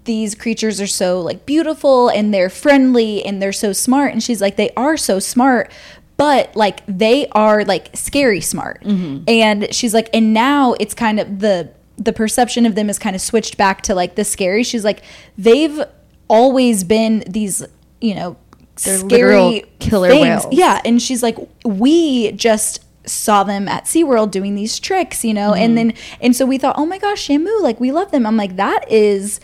these 0.03 0.35
creatures 0.35 0.81
are 0.81 0.87
so 0.87 1.21
like 1.21 1.45
beautiful 1.45 2.09
and 2.09 2.33
they're 2.33 2.49
friendly 2.49 3.23
and 3.25 3.41
they're 3.41 3.53
so 3.53 3.71
smart. 3.71 4.11
And 4.11 4.21
she's 4.21 4.41
like, 4.41 4.57
they 4.57 4.71
are 4.75 4.97
so 4.97 5.19
smart, 5.19 5.71
but 6.17 6.53
like 6.55 6.81
they 6.87 7.27
are 7.29 7.63
like 7.63 7.95
scary 7.95 8.41
smart. 8.41 8.83
Mm-hmm. 8.83 9.23
And 9.27 9.73
she's 9.73 9.93
like, 9.93 10.09
and 10.13 10.33
now 10.33 10.73
it's 10.73 10.93
kind 10.93 11.19
of 11.19 11.39
the 11.39 11.71
the 11.97 12.13
perception 12.13 12.65
of 12.65 12.75
them 12.75 12.89
is 12.89 12.99
kind 12.99 13.15
of 13.15 13.21
switched 13.21 13.57
back 13.57 13.81
to 13.83 13.95
like 13.95 14.15
the 14.15 14.23
scary. 14.23 14.63
She's 14.63 14.83
like, 14.85 15.01
they've 15.37 15.81
always 16.27 16.83
been 16.83 17.23
these, 17.27 17.63
you 18.01 18.15
know, 18.15 18.37
They're 18.83 18.97
scary 18.99 19.63
killer 19.79 20.09
things. 20.09 20.21
whales. 20.21 20.45
Yeah. 20.51 20.81
And 20.85 21.01
she's 21.01 21.23
like, 21.23 21.37
we 21.65 22.31
just 22.33 22.83
saw 23.09 23.43
them 23.43 23.67
at 23.67 23.85
SeaWorld 23.85 24.31
doing 24.31 24.55
these 24.55 24.79
tricks, 24.79 25.23
you 25.25 25.33
know? 25.33 25.51
Mm-hmm. 25.51 25.61
And 25.63 25.77
then, 25.77 25.93
and 26.21 26.35
so 26.35 26.45
we 26.45 26.57
thought, 26.57 26.75
oh 26.77 26.85
my 26.85 26.97
gosh, 26.99 27.27
Shamu, 27.27 27.61
like 27.61 27.79
we 27.79 27.91
love 27.91 28.11
them. 28.11 28.25
I'm 28.25 28.37
like, 28.37 28.57
that 28.57 28.91
is 28.91 29.39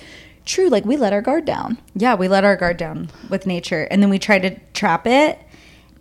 true. 0.45 0.69
Like 0.69 0.85
we 0.85 0.97
let 0.97 1.13
our 1.13 1.21
guard 1.21 1.45
down. 1.45 1.77
Yeah, 1.95 2.15
we 2.15 2.27
let 2.27 2.43
our 2.43 2.55
guard 2.55 2.77
down 2.77 3.09
with 3.29 3.47
nature 3.47 3.87
and 3.89 4.01
then 4.03 4.09
we 4.09 4.19
try 4.19 4.37
to 4.39 4.59
trap 4.73 5.07
it 5.07 5.39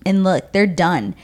and 0.05 0.25
look, 0.25 0.53
they're 0.53 0.67
done. 0.67 1.15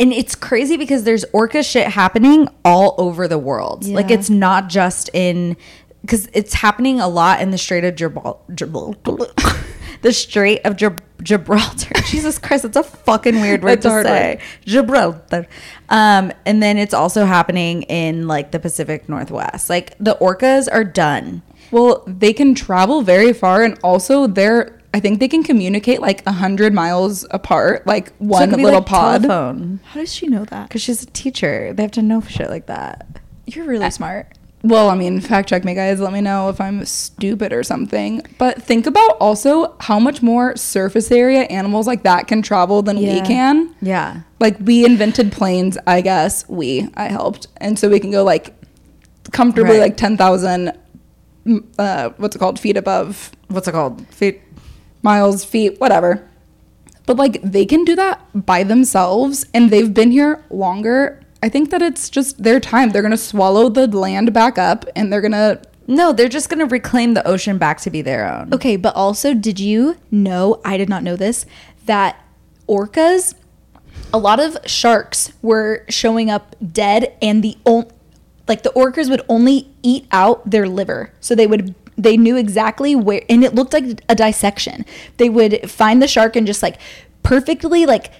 And 0.00 0.12
it's 0.12 0.34
crazy 0.34 0.76
because 0.76 1.04
there's 1.04 1.24
orca 1.32 1.62
shit 1.62 1.88
happening 1.88 2.48
all 2.64 2.94
over 2.98 3.26
the 3.26 3.38
world. 3.38 3.86
Like 3.86 4.10
it's 4.10 4.30
not 4.30 4.68
just 4.68 5.10
in 5.12 5.56
because 6.02 6.28
it's 6.32 6.54
happening 6.54 7.00
a 7.00 7.08
lot 7.08 7.40
in 7.40 7.50
the 7.50 7.58
Strait 7.58 7.84
of 7.84 7.96
Gibraltar. 7.96 8.46
the 10.02 10.12
Strait 10.12 10.60
of 10.64 10.76
Gib- 10.76 11.02
Gibraltar. 11.22 11.94
Jesus 12.06 12.38
Christ, 12.38 12.64
it's 12.64 12.76
a 12.76 12.82
fucking 12.82 13.40
weird 13.40 13.62
word 13.62 13.82
to 13.82 13.90
say. 14.04 14.36
word. 14.36 14.40
Gibraltar. 14.64 15.46
Um, 15.88 16.32
and 16.46 16.62
then 16.62 16.78
it's 16.78 16.94
also 16.94 17.24
happening 17.24 17.82
in 17.82 18.28
like 18.28 18.52
the 18.52 18.60
Pacific 18.60 19.08
Northwest. 19.08 19.68
Like 19.68 19.96
the 19.98 20.14
orcas 20.16 20.68
are 20.70 20.84
done. 20.84 21.42
Well, 21.70 22.04
they 22.06 22.32
can 22.32 22.54
travel 22.54 23.02
very 23.02 23.32
far, 23.32 23.62
and 23.62 23.78
also 23.82 24.26
they're. 24.26 24.77
I 24.94 25.00
think 25.00 25.20
they 25.20 25.28
can 25.28 25.42
communicate 25.42 26.00
like 26.00 26.26
a 26.26 26.32
hundred 26.32 26.72
miles 26.72 27.26
apart, 27.30 27.86
like 27.86 28.12
one 28.16 28.48
could 28.48 28.56
be, 28.56 28.64
little 28.64 28.80
like, 28.80 28.88
pod. 28.88 29.22
telephone. 29.22 29.80
How 29.84 30.00
does 30.00 30.12
she 30.14 30.26
know 30.28 30.44
that? 30.46 30.68
Because 30.68 30.82
she's 30.82 31.02
a 31.02 31.06
teacher. 31.06 31.72
They 31.74 31.82
have 31.82 31.92
to 31.92 32.02
know 32.02 32.20
shit 32.22 32.48
like 32.48 32.66
that. 32.66 33.06
You're 33.46 33.66
really 33.66 33.90
smart. 33.90 34.28
Well, 34.64 34.90
I 34.90 34.96
mean, 34.96 35.20
fact 35.20 35.48
check 35.50 35.64
me, 35.64 35.74
guys. 35.74 36.00
Let 36.00 36.12
me 36.12 36.20
know 36.20 36.48
if 36.48 36.60
I'm 36.60 36.84
stupid 36.84 37.52
or 37.52 37.62
something. 37.62 38.22
But 38.38 38.60
think 38.62 38.86
about 38.86 39.12
also 39.20 39.76
how 39.78 40.00
much 40.00 40.20
more 40.20 40.56
surface 40.56 41.12
area 41.12 41.42
animals 41.42 41.86
like 41.86 42.02
that 42.02 42.26
can 42.26 42.42
travel 42.42 42.82
than 42.82 42.96
we 42.96 43.20
can. 43.20 43.72
Yeah. 43.80 44.22
Like 44.40 44.56
we 44.60 44.84
invented 44.84 45.30
planes, 45.32 45.78
I 45.86 46.00
guess. 46.00 46.48
We, 46.48 46.88
I 46.94 47.04
helped, 47.08 47.46
and 47.58 47.78
so 47.78 47.88
we 47.88 48.00
can 48.00 48.10
go 48.10 48.24
like 48.24 48.54
comfortably 49.32 49.74
Right. 49.74 49.80
like 49.82 49.96
ten 49.96 50.16
thousand. 50.16 50.72
Uh, 51.78 52.10
what's 52.16 52.34
it 52.34 52.38
called? 52.40 52.58
Feet 52.58 52.76
above 52.76 53.30
What's 53.48 53.68
it 53.68 53.72
called? 53.72 54.06
Feet. 54.08 54.42
Miles, 55.02 55.44
feet, 55.44 55.80
whatever. 55.80 56.28
But 57.06 57.16
like 57.16 57.40
they 57.42 57.64
can 57.64 57.84
do 57.84 57.96
that 57.96 58.20
by 58.34 58.62
themselves 58.62 59.46
and 59.54 59.70
they've 59.70 59.92
been 59.92 60.10
here 60.10 60.44
longer. 60.50 61.20
I 61.42 61.48
think 61.48 61.70
that 61.70 61.82
it's 61.82 62.10
just 62.10 62.42
their 62.42 62.60
time. 62.60 62.90
They're 62.90 63.02
going 63.02 63.12
to 63.12 63.16
swallow 63.16 63.68
the 63.68 63.86
land 63.86 64.34
back 64.34 64.58
up 64.58 64.84
and 64.94 65.12
they're 65.12 65.20
going 65.20 65.32
to 65.32 65.60
No, 65.86 66.12
they're 66.12 66.28
just 66.28 66.50
going 66.50 66.58
to 66.58 66.66
reclaim 66.66 67.14
the 67.14 67.26
ocean 67.26 67.56
back 67.58 67.80
to 67.82 67.90
be 67.90 68.02
their 68.02 68.30
own. 68.30 68.52
Okay, 68.52 68.76
but 68.76 68.94
also, 68.94 69.32
did 69.32 69.58
you 69.58 69.96
know? 70.10 70.60
I 70.64 70.76
did 70.76 70.88
not 70.88 71.02
know 71.02 71.16
this 71.16 71.46
that 71.86 72.22
orcas 72.68 73.34
a 74.12 74.18
lot 74.18 74.40
of 74.40 74.56
sharks 74.66 75.32
were 75.42 75.84
showing 75.88 76.30
up 76.30 76.56
dead 76.72 77.16
and 77.20 77.42
the 77.42 77.56
only 77.66 77.90
like 78.46 78.62
the 78.62 78.70
orcas 78.70 79.10
would 79.10 79.20
only 79.28 79.70
eat 79.82 80.06
out 80.10 80.48
their 80.50 80.66
liver 80.66 81.12
so 81.20 81.34
they 81.34 81.46
would 81.46 81.74
they 81.98 82.16
knew 82.16 82.36
exactly 82.36 82.94
where 82.94 83.22
and 83.28 83.42
it 83.44 83.54
looked 83.54 83.72
like 83.72 83.84
a 84.08 84.14
dissection 84.14 84.86
they 85.16 85.28
would 85.28 85.68
find 85.70 86.00
the 86.00 86.08
shark 86.08 86.36
and 86.36 86.46
just 86.46 86.62
like 86.62 86.76
perfectly 87.22 87.84
like 87.84 88.10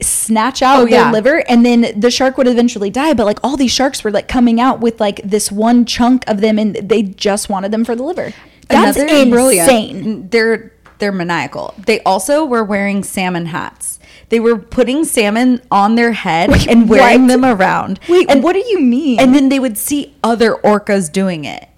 snatch 0.00 0.60
out 0.62 0.80
Oh, 0.80 0.84
their 0.86 1.00
yeah. 1.04 1.10
liver 1.10 1.42
and 1.48 1.64
then 1.64 1.98
the 1.98 2.10
shark 2.10 2.36
would 2.38 2.46
eventually 2.48 2.90
die 2.90 3.14
but 3.14 3.24
like 3.26 3.38
all 3.44 3.56
these 3.56 3.70
sharks 3.70 4.02
were 4.04 4.10
like 4.10 4.28
coming 4.28 4.60
out 4.60 4.80
with 4.80 5.00
like 5.00 5.20
this 5.22 5.50
one 5.52 5.84
chunk 5.86 6.24
of 6.28 6.40
them 6.40 6.58
and 6.58 6.74
they 6.76 7.02
just 7.02 7.48
wanted 7.48 7.72
them 7.72 7.84
for 7.84 7.94
the 7.94 8.02
liver 8.02 8.32
that's 8.68 8.98
Another- 8.98 9.50
insane 9.52 10.28
They're 10.30 10.72
they're 10.98 11.12
maniacal. 11.12 11.74
They 11.84 12.00
also 12.04 12.46
were 12.46 12.64
wearing 12.64 13.04
salmon 13.04 13.44
hats. 13.46 13.98
They 14.30 14.40
were 14.40 14.56
putting 14.56 15.04
salmon 15.04 15.60
on 15.70 15.94
their 15.94 16.12
head 16.12 16.48
Wait, 16.50 16.66
and 16.66 16.88
wearing 16.88 17.22
what? 17.22 17.28
them 17.28 17.44
around. 17.44 18.00
wait 18.08 18.30
and 18.30 18.42
what 18.42 18.54
do 18.54 18.64
you 18.66 18.80
mean 18.80 19.20
and 19.20 19.34
then 19.34 19.50
they 19.50 19.58
would 19.58 19.76
see 19.76 20.16
other 20.24 20.52
orcas 20.64 21.12
doing 21.12 21.44
it. 21.44 21.68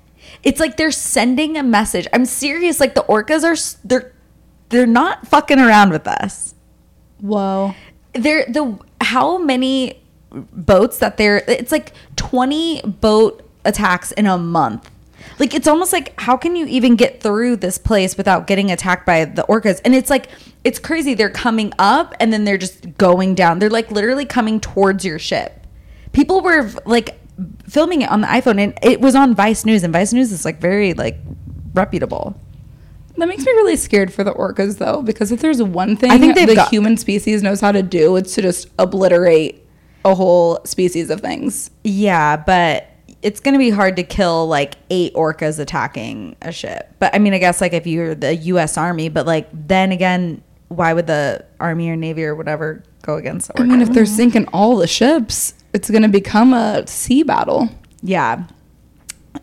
It's 0.42 0.60
like 0.60 0.76
they're 0.76 0.90
sending 0.90 1.56
a 1.56 1.62
message. 1.62 2.06
I'm 2.12 2.24
serious. 2.24 2.80
Like 2.80 2.94
the 2.94 3.02
orcas 3.02 3.44
are 3.44 3.56
they're 3.86 4.12
they're 4.68 4.86
not 4.86 5.26
fucking 5.26 5.58
around 5.58 5.90
with 5.90 6.06
us. 6.06 6.54
whoa 7.20 7.74
They're 8.12 8.46
the 8.46 8.78
how 9.00 9.38
many 9.38 10.00
boats 10.30 10.98
that 10.98 11.16
they're 11.16 11.42
it's 11.48 11.72
like 11.72 11.92
20 12.16 12.82
boat 12.82 13.48
attacks 13.64 14.12
in 14.12 14.26
a 14.26 14.38
month. 14.38 14.90
Like 15.38 15.54
it's 15.54 15.68
almost 15.68 15.92
like 15.92 16.18
how 16.20 16.36
can 16.36 16.56
you 16.56 16.66
even 16.66 16.96
get 16.96 17.20
through 17.20 17.56
this 17.56 17.78
place 17.78 18.16
without 18.16 18.46
getting 18.46 18.70
attacked 18.70 19.06
by 19.06 19.24
the 19.24 19.42
orcas? 19.42 19.80
And 19.84 19.94
it's 19.94 20.10
like 20.10 20.28
it's 20.64 20.78
crazy. 20.78 21.14
They're 21.14 21.30
coming 21.30 21.72
up 21.78 22.14
and 22.20 22.32
then 22.32 22.44
they're 22.44 22.58
just 22.58 22.96
going 22.98 23.34
down. 23.34 23.58
They're 23.58 23.70
like 23.70 23.90
literally 23.90 24.24
coming 24.24 24.60
towards 24.60 25.04
your 25.04 25.18
ship. 25.18 25.66
People 26.12 26.40
were 26.40 26.70
like 26.84 27.18
filming 27.68 28.02
it 28.02 28.10
on 28.10 28.20
the 28.20 28.26
iPhone 28.26 28.58
and 28.58 28.78
it 28.82 29.00
was 29.00 29.14
on 29.14 29.34
Vice 29.34 29.64
News 29.64 29.84
and 29.84 29.92
Vice 29.92 30.12
News 30.12 30.32
is 30.32 30.44
like 30.44 30.60
very 30.60 30.94
like 30.94 31.18
reputable. 31.74 32.40
That 33.16 33.26
makes 33.26 33.44
me 33.44 33.50
really 33.52 33.74
scared 33.76 34.12
for 34.12 34.22
the 34.22 34.32
orcas, 34.32 34.78
though, 34.78 35.02
because 35.02 35.32
if 35.32 35.40
there's 35.40 35.60
one 35.60 35.96
thing 35.96 36.12
I 36.12 36.18
think 36.18 36.36
the 36.36 36.54
got- 36.54 36.70
human 36.70 36.96
species 36.96 37.42
knows 37.42 37.60
how 37.60 37.72
to 37.72 37.82
do, 37.82 38.14
it's 38.14 38.34
to 38.36 38.42
just 38.42 38.68
obliterate 38.78 39.66
a 40.04 40.14
whole 40.14 40.60
species 40.64 41.10
of 41.10 41.20
things. 41.20 41.72
Yeah, 41.82 42.36
but 42.36 42.88
it's 43.20 43.40
going 43.40 43.54
to 43.54 43.58
be 43.58 43.70
hard 43.70 43.96
to 43.96 44.04
kill 44.04 44.46
like 44.46 44.74
eight 44.90 45.12
orcas 45.14 45.58
attacking 45.58 46.36
a 46.42 46.52
ship. 46.52 46.94
But 47.00 47.12
I 47.12 47.18
mean, 47.18 47.34
I 47.34 47.38
guess 47.38 47.60
like 47.60 47.72
if 47.72 47.88
you're 47.88 48.14
the 48.14 48.36
U.S. 48.36 48.78
Army, 48.78 49.08
but 49.08 49.26
like 49.26 49.48
then 49.52 49.90
again, 49.90 50.40
why 50.68 50.92
would 50.92 51.08
the 51.08 51.44
Army 51.58 51.90
or 51.90 51.96
Navy 51.96 52.24
or 52.24 52.36
whatever 52.36 52.84
go 53.02 53.16
against 53.16 53.48
the 53.48 53.60
I 53.60 53.64
mean, 53.64 53.80
if 53.80 53.90
they're 53.90 54.06
sinking 54.06 54.46
all 54.52 54.76
the 54.76 54.86
ships, 54.86 55.54
it's 55.72 55.90
going 55.90 56.02
to 56.02 56.08
become 56.08 56.52
a 56.54 56.86
sea 56.86 57.22
battle. 57.22 57.68
yeah. 58.02 58.44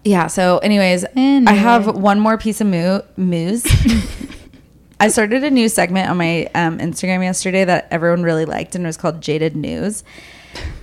Yeah. 0.03 0.27
So, 0.27 0.57
anyways, 0.57 1.05
I 1.15 1.53
have 1.53 1.95
one 1.95 2.19
more 2.19 2.37
piece 2.37 2.59
of 2.59 2.67
moo- 2.67 3.01
news. 3.17 3.65
I 4.99 5.09
started 5.09 5.43
a 5.43 5.51
new 5.51 5.69
segment 5.69 6.09
on 6.09 6.17
my 6.17 6.45
um, 6.55 6.79
Instagram 6.79 7.23
yesterday 7.23 7.65
that 7.65 7.87
everyone 7.91 8.23
really 8.23 8.45
liked, 8.45 8.75
and 8.75 8.85
it 8.85 8.87
was 8.87 8.97
called 8.97 9.21
Jaded 9.21 9.55
News. 9.55 10.03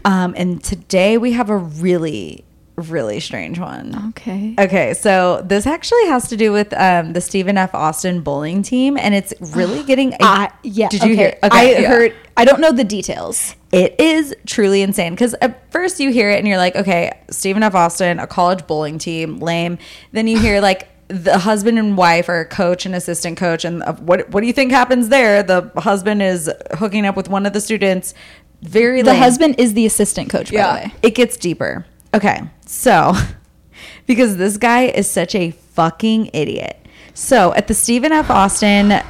Um, 0.05 0.35
and 0.37 0.62
today 0.62 1.18
we 1.18 1.33
have 1.33 1.50
a 1.50 1.57
really, 1.57 2.44
really 2.76 3.20
strange 3.20 3.59
one. 3.59 4.11
okay 4.11 4.55
Okay, 4.59 4.94
so 4.94 5.42
this 5.42 5.66
actually 5.66 6.07
has 6.07 6.28
to 6.28 6.37
do 6.37 6.52
with 6.52 6.72
um, 6.74 7.12
the 7.12 7.20
Stephen 7.20 7.57
F. 7.57 7.74
Austin 7.74 8.20
bowling 8.20 8.62
team, 8.62 8.96
and 8.96 9.14
it's 9.14 9.33
really 9.40 9.83
getting. 9.87 10.14
A, 10.14 10.18
I 10.20 10.52
yeah. 10.62 10.88
Did 10.88 11.02
you 11.05 11.12
okay. 11.12 11.22
hear? 11.22 11.38
I 11.42 11.72
yeah. 11.72 11.88
heard. 11.88 12.14
I 12.37 12.44
don't 12.44 12.61
know 12.61 12.72
the 12.72 12.85
details. 12.85 13.57
It 13.72 13.98
is 13.98 14.37
truly 14.46 14.82
insane 14.82 15.14
because 15.14 15.35
at 15.40 15.72
first 15.72 15.98
you 15.98 16.11
hear 16.12 16.28
it 16.30 16.38
and 16.38 16.46
you're 16.46 16.58
like, 16.58 16.76
okay, 16.76 17.11
Stephen 17.30 17.62
F. 17.62 17.74
Austin, 17.74 18.18
a 18.18 18.26
college 18.26 18.66
bowling 18.66 18.98
team, 18.98 19.38
lame. 19.38 19.78
Then 20.12 20.28
you 20.28 20.38
hear 20.38 20.61
like 20.61 20.88
the 21.08 21.38
husband 21.38 21.78
and 21.78 21.96
wife 21.96 22.28
are 22.28 22.44
coach 22.44 22.85
and 22.87 22.94
assistant 22.94 23.38
coach, 23.38 23.64
and 23.64 23.82
uh, 23.82 23.94
what 23.94 24.28
what 24.30 24.42
do 24.42 24.46
you 24.46 24.52
think 24.52 24.72
happens 24.72 25.08
there? 25.08 25.42
The 25.42 25.70
husband 25.78 26.22
is 26.22 26.50
hooking 26.74 27.06
up 27.06 27.16
with 27.16 27.28
one 27.28 27.46
of 27.46 27.52
the 27.54 27.61
students. 27.62 28.12
Very 28.61 29.02
The 29.02 29.11
lame. 29.12 29.20
husband 29.22 29.54
is 29.58 29.74
the 29.74 29.87
assistant 29.87 30.30
coach, 30.30 30.50
by 30.50 30.56
Yeah. 30.58 30.72
the 30.76 30.87
way. 30.88 30.94
it 31.02 31.14
gets 31.14 31.37
deeper. 31.37 31.85
Okay, 32.14 32.42
so 32.66 33.14
because 34.06 34.37
this 34.37 34.56
guy 34.58 34.82
is 34.85 35.11
such 35.11 35.35
a 35.35 35.50
fucking 35.50 36.30
idiot. 36.35 36.76
So 37.14 37.52
at 37.54 37.68
the 37.68 37.74
Stephen 37.74 38.12
F. 38.12 38.30
Austin 38.30 39.02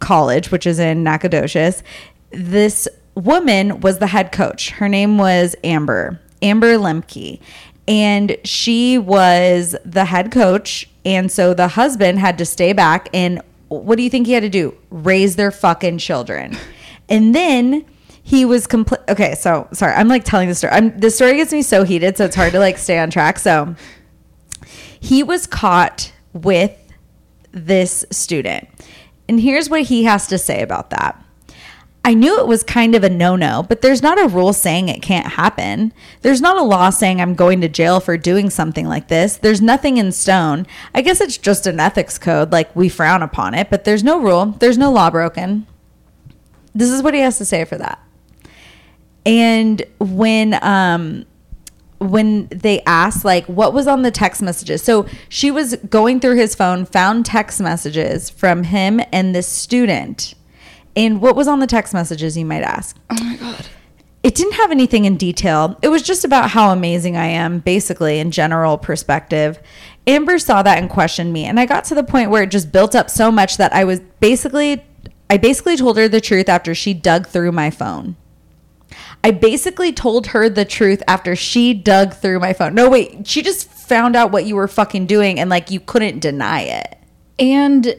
College, 0.00 0.50
which 0.50 0.66
is 0.66 0.78
in 0.78 1.02
Nacogdoches, 1.02 1.82
this 2.30 2.88
woman 3.24 3.80
was 3.80 3.98
the 3.98 4.08
head 4.08 4.32
coach. 4.32 4.70
Her 4.70 4.88
name 4.88 5.18
was 5.18 5.56
Amber, 5.64 6.20
Amber 6.42 6.76
Lemke. 6.76 7.40
And 7.88 8.36
she 8.44 8.98
was 8.98 9.74
the 9.84 10.04
head 10.04 10.30
coach. 10.30 10.88
And 11.04 11.30
so 11.30 11.54
the 11.54 11.68
husband 11.68 12.18
had 12.18 12.38
to 12.38 12.44
stay 12.44 12.72
back 12.72 13.08
and 13.12 13.42
what 13.68 13.96
do 13.96 14.02
you 14.02 14.10
think 14.10 14.26
he 14.26 14.32
had 14.32 14.42
to 14.42 14.48
do? 14.48 14.76
Raise 14.90 15.36
their 15.36 15.50
fucking 15.50 15.98
children. 15.98 16.56
And 17.10 17.34
then 17.34 17.84
he 18.22 18.44
was 18.44 18.68
complete. 18.68 19.00
Okay, 19.08 19.34
so 19.34 19.66
sorry, 19.72 19.94
I'm 19.94 20.06
like 20.06 20.24
telling 20.24 20.48
the 20.48 20.54
story. 20.54 20.72
I'm 20.72 20.96
the 20.96 21.10
story 21.10 21.34
gets 21.34 21.52
me 21.52 21.60
so 21.60 21.82
heated, 21.82 22.16
so 22.16 22.24
it's 22.24 22.36
hard 22.36 22.52
to 22.52 22.60
like 22.60 22.78
stay 22.78 23.00
on 23.00 23.10
track. 23.10 23.40
So 23.40 23.74
he 25.00 25.24
was 25.24 25.48
caught 25.48 26.12
with 26.32 26.78
this 27.50 28.04
student, 28.12 28.68
and 29.28 29.40
here's 29.40 29.68
what 29.68 29.82
he 29.82 30.04
has 30.04 30.28
to 30.28 30.38
say 30.38 30.62
about 30.62 30.90
that. 30.90 31.20
I 32.02 32.14
knew 32.14 32.40
it 32.40 32.46
was 32.46 32.62
kind 32.62 32.94
of 32.94 33.04
a 33.04 33.10
no 33.10 33.36
no, 33.36 33.64
but 33.68 33.82
there's 33.82 34.02
not 34.02 34.18
a 34.18 34.28
rule 34.28 34.54
saying 34.54 34.88
it 34.88 35.02
can't 35.02 35.26
happen. 35.26 35.92
There's 36.22 36.40
not 36.40 36.56
a 36.56 36.62
law 36.62 36.88
saying 36.88 37.20
I'm 37.20 37.34
going 37.34 37.60
to 37.60 37.68
jail 37.68 38.00
for 38.00 38.16
doing 38.16 38.48
something 38.48 38.86
like 38.86 39.08
this. 39.08 39.36
There's 39.36 39.60
nothing 39.60 39.98
in 39.98 40.12
stone. 40.12 40.66
I 40.94 41.02
guess 41.02 41.20
it's 41.20 41.36
just 41.36 41.66
an 41.66 41.78
ethics 41.78 42.16
code, 42.16 42.52
like 42.52 42.74
we 42.74 42.88
frown 42.88 43.22
upon 43.22 43.52
it, 43.54 43.68
but 43.68 43.84
there's 43.84 44.02
no 44.02 44.18
rule. 44.18 44.46
There's 44.46 44.78
no 44.78 44.90
law 44.90 45.10
broken. 45.10 45.66
This 46.74 46.90
is 46.90 47.02
what 47.02 47.12
he 47.12 47.20
has 47.20 47.36
to 47.38 47.44
say 47.44 47.64
for 47.64 47.76
that. 47.76 48.02
And 49.26 49.82
when 49.98 50.58
um 50.64 51.26
when 51.98 52.46
they 52.46 52.80
asked 52.84 53.26
like 53.26 53.44
what 53.44 53.74
was 53.74 53.86
on 53.86 54.00
the 54.02 54.10
text 54.10 54.40
messages. 54.40 54.82
So 54.82 55.06
she 55.28 55.50
was 55.50 55.76
going 55.90 56.18
through 56.20 56.36
his 56.36 56.54
phone, 56.54 56.86
found 56.86 57.26
text 57.26 57.60
messages 57.60 58.30
from 58.30 58.64
him 58.64 59.02
and 59.12 59.34
this 59.34 59.46
student. 59.46 60.34
And 60.96 61.20
what 61.20 61.36
was 61.36 61.48
on 61.48 61.60
the 61.60 61.66
text 61.66 61.94
messages, 61.94 62.36
you 62.36 62.44
might 62.44 62.62
ask? 62.62 62.96
Oh 63.10 63.24
my 63.24 63.36
God. 63.36 63.66
It 64.22 64.34
didn't 64.34 64.54
have 64.54 64.70
anything 64.70 65.06
in 65.06 65.16
detail. 65.16 65.78
It 65.80 65.88
was 65.88 66.02
just 66.02 66.26
about 66.26 66.50
how 66.50 66.72
amazing 66.72 67.16
I 67.16 67.26
am, 67.26 67.60
basically, 67.60 68.18
in 68.18 68.30
general 68.30 68.76
perspective. 68.76 69.58
Amber 70.06 70.38
saw 70.38 70.62
that 70.62 70.78
and 70.78 70.90
questioned 70.90 71.32
me. 71.32 71.46
And 71.46 71.58
I 71.58 71.64
got 71.64 71.84
to 71.84 71.94
the 71.94 72.02
point 72.02 72.30
where 72.30 72.42
it 72.42 72.50
just 72.50 72.70
built 72.70 72.94
up 72.94 73.08
so 73.08 73.32
much 73.32 73.56
that 73.56 73.72
I 73.72 73.84
was 73.84 74.00
basically, 74.20 74.84
I 75.30 75.38
basically 75.38 75.76
told 75.76 75.96
her 75.96 76.06
the 76.06 76.20
truth 76.20 76.50
after 76.50 76.74
she 76.74 76.92
dug 76.92 77.26
through 77.26 77.52
my 77.52 77.70
phone. 77.70 78.16
I 79.22 79.30
basically 79.30 79.92
told 79.92 80.28
her 80.28 80.48
the 80.48 80.64
truth 80.64 81.02
after 81.06 81.36
she 81.36 81.72
dug 81.72 82.14
through 82.14 82.40
my 82.40 82.52
phone. 82.52 82.74
No, 82.74 82.90
wait, 82.90 83.26
she 83.26 83.42
just 83.42 83.70
found 83.70 84.16
out 84.16 84.32
what 84.32 84.44
you 84.44 84.56
were 84.56 84.68
fucking 84.68 85.06
doing 85.06 85.38
and 85.38 85.48
like 85.48 85.70
you 85.70 85.80
couldn't 85.80 86.20
deny 86.20 86.62
it. 86.62 86.98
And 87.38 87.94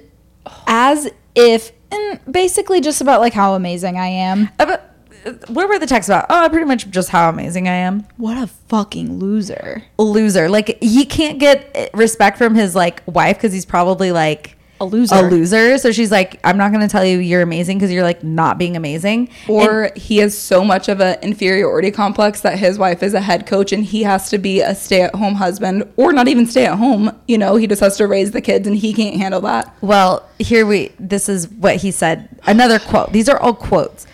as 0.67 1.09
if, 1.35 1.71
and 1.91 2.19
basically 2.31 2.81
just 2.81 3.01
about 3.01 3.21
like 3.21 3.33
how 3.33 3.53
amazing 3.53 3.97
I 3.97 4.07
am. 4.07 4.49
About, 4.59 4.81
uh, 5.25 5.33
what 5.47 5.69
were 5.69 5.77
the 5.77 5.87
texts 5.87 6.09
about? 6.09 6.25
Oh, 6.29 6.47
pretty 6.49 6.65
much 6.65 6.89
just 6.89 7.09
how 7.09 7.29
amazing 7.29 7.67
I 7.67 7.73
am. 7.75 8.07
What 8.17 8.37
a 8.37 8.47
fucking 8.47 9.19
loser. 9.19 9.83
loser. 9.97 10.49
Like 10.49 10.77
he 10.81 11.05
can't 11.05 11.39
get 11.39 11.91
respect 11.93 12.37
from 12.37 12.55
his 12.55 12.75
like 12.75 13.03
wife 13.05 13.37
because 13.37 13.53
he's 13.53 13.65
probably 13.65 14.11
like 14.11 14.57
A 14.81 14.85
loser. 14.85 15.13
A 15.13 15.21
loser. 15.21 15.77
So 15.77 15.91
she's 15.91 16.09
like, 16.09 16.39
I'm 16.43 16.57
not 16.57 16.71
going 16.71 16.81
to 16.81 16.87
tell 16.87 17.05
you 17.05 17.19
you're 17.19 17.43
amazing 17.43 17.77
because 17.77 17.91
you're 17.91 18.01
like 18.01 18.23
not 18.23 18.57
being 18.57 18.75
amazing. 18.75 19.29
Or 19.47 19.91
he 19.95 20.17
has 20.17 20.35
so 20.35 20.65
much 20.65 20.89
of 20.89 20.99
an 20.99 21.19
inferiority 21.21 21.91
complex 21.91 22.41
that 22.41 22.57
his 22.57 22.79
wife 22.79 23.03
is 23.03 23.13
a 23.13 23.21
head 23.21 23.45
coach 23.45 23.71
and 23.71 23.85
he 23.85 24.01
has 24.01 24.31
to 24.31 24.39
be 24.39 24.59
a 24.59 24.73
stay 24.73 25.03
at 25.03 25.13
home 25.13 25.35
husband 25.35 25.87
or 25.97 26.11
not 26.11 26.27
even 26.27 26.47
stay 26.47 26.65
at 26.65 26.79
home. 26.79 27.15
You 27.27 27.37
know, 27.37 27.57
he 27.57 27.67
just 27.67 27.79
has 27.81 27.95
to 27.97 28.07
raise 28.07 28.31
the 28.31 28.41
kids 28.41 28.67
and 28.67 28.75
he 28.75 28.91
can't 28.91 29.17
handle 29.17 29.41
that. 29.41 29.71
Well, 29.81 30.27
here 30.39 30.65
we 30.65 30.91
this 30.99 31.29
is 31.29 31.47
what 31.47 31.75
he 31.75 31.91
said. 31.91 32.27
Another 32.47 32.79
quote. 32.79 33.11
These 33.11 33.29
are 33.29 33.39
all 33.39 33.53
quotes. 33.53 34.07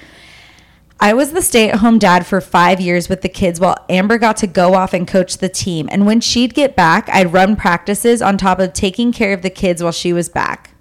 I 0.99 1.13
was 1.13 1.31
the 1.31 1.41
stay 1.41 1.69
at 1.69 1.77
home 1.77 1.99
dad 1.99 2.25
for 2.25 2.41
five 2.41 2.81
years 2.81 3.07
with 3.07 3.21
the 3.21 3.29
kids 3.29 3.60
while 3.60 3.86
Amber 3.87 4.17
got 4.17 4.37
to 4.37 4.48
go 4.48 4.73
off 4.73 4.93
and 4.93 5.08
coach 5.08 5.37
the 5.37 5.50
team. 5.50 5.87
And 5.91 6.06
when 6.06 6.21
she'd 6.21 6.56
get 6.56 6.75
back, 6.75 7.08
I'd 7.10 7.31
run 7.31 7.56
practices 7.56 8.21
on 8.21 8.37
top 8.37 8.60
of 8.60 8.73
taking 8.73 9.12
care 9.12 9.33
of 9.33 9.43
the 9.43 9.50
kids 9.52 9.83
while 9.83 9.91
she 9.91 10.12
was 10.12 10.27
back. 10.27 10.71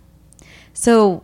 So 0.73 1.23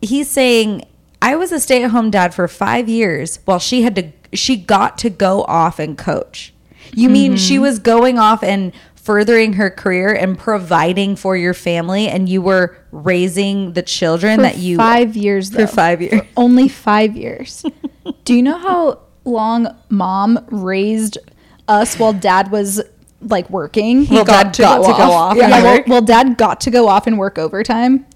he's 0.00 0.30
saying, 0.30 0.84
I 1.20 1.34
was 1.34 1.50
a 1.50 1.58
stay 1.58 1.82
at 1.82 1.90
home 1.90 2.10
dad 2.10 2.32
for 2.32 2.46
five 2.46 2.88
years 2.88 3.40
while 3.44 3.58
she 3.58 3.82
had 3.82 3.96
to, 3.96 4.12
she 4.32 4.56
got 4.56 4.98
to 4.98 5.10
go 5.10 5.42
off 5.42 5.80
and 5.80 5.98
coach. 5.98 6.54
You 6.94 7.10
mean 7.10 7.36
she 7.36 7.54
mm-hmm. 7.54 7.62
was 7.62 7.78
going 7.80 8.18
off 8.18 8.42
and 8.42 8.72
furthering 8.94 9.54
her 9.54 9.70
career 9.70 10.14
and 10.14 10.38
providing 10.38 11.16
for 11.16 11.36
your 11.36 11.54
family 11.54 12.08
and 12.08 12.28
you 12.28 12.40
were 12.42 12.76
raising 12.92 13.72
the 13.72 13.82
children 13.82 14.36
For 14.36 14.42
that 14.42 14.58
you 14.58 14.76
five 14.76 15.16
years 15.16 15.50
for 15.50 15.58
though. 15.58 15.66
five 15.66 16.00
years. 16.00 16.22
Only 16.36 16.68
five 16.68 17.16
years. 17.16 17.64
Do 18.24 18.34
you 18.34 18.42
know 18.42 18.58
how 18.58 19.00
long 19.24 19.68
mom 19.88 20.38
raised 20.50 21.18
us 21.66 21.98
while 21.98 22.12
dad 22.12 22.50
was 22.50 22.80
like 23.20 23.48
working? 23.50 24.06
Well, 24.08 24.24
got 24.24 24.44
dad 24.44 24.54
to 24.54 24.62
got 24.62 24.80
go 24.82 24.86
to 24.86 24.92
go 24.92 25.02
off. 25.04 25.30
off. 25.32 25.36
Yeah. 25.36 25.44
and 25.44 25.52
yeah, 25.52 25.62
well, 25.62 25.76
work. 25.78 25.86
well, 25.86 26.02
dad 26.02 26.36
got 26.36 26.60
to 26.62 26.70
go 26.70 26.88
off 26.88 27.06
and 27.06 27.18
work 27.18 27.38
overtime. 27.38 28.06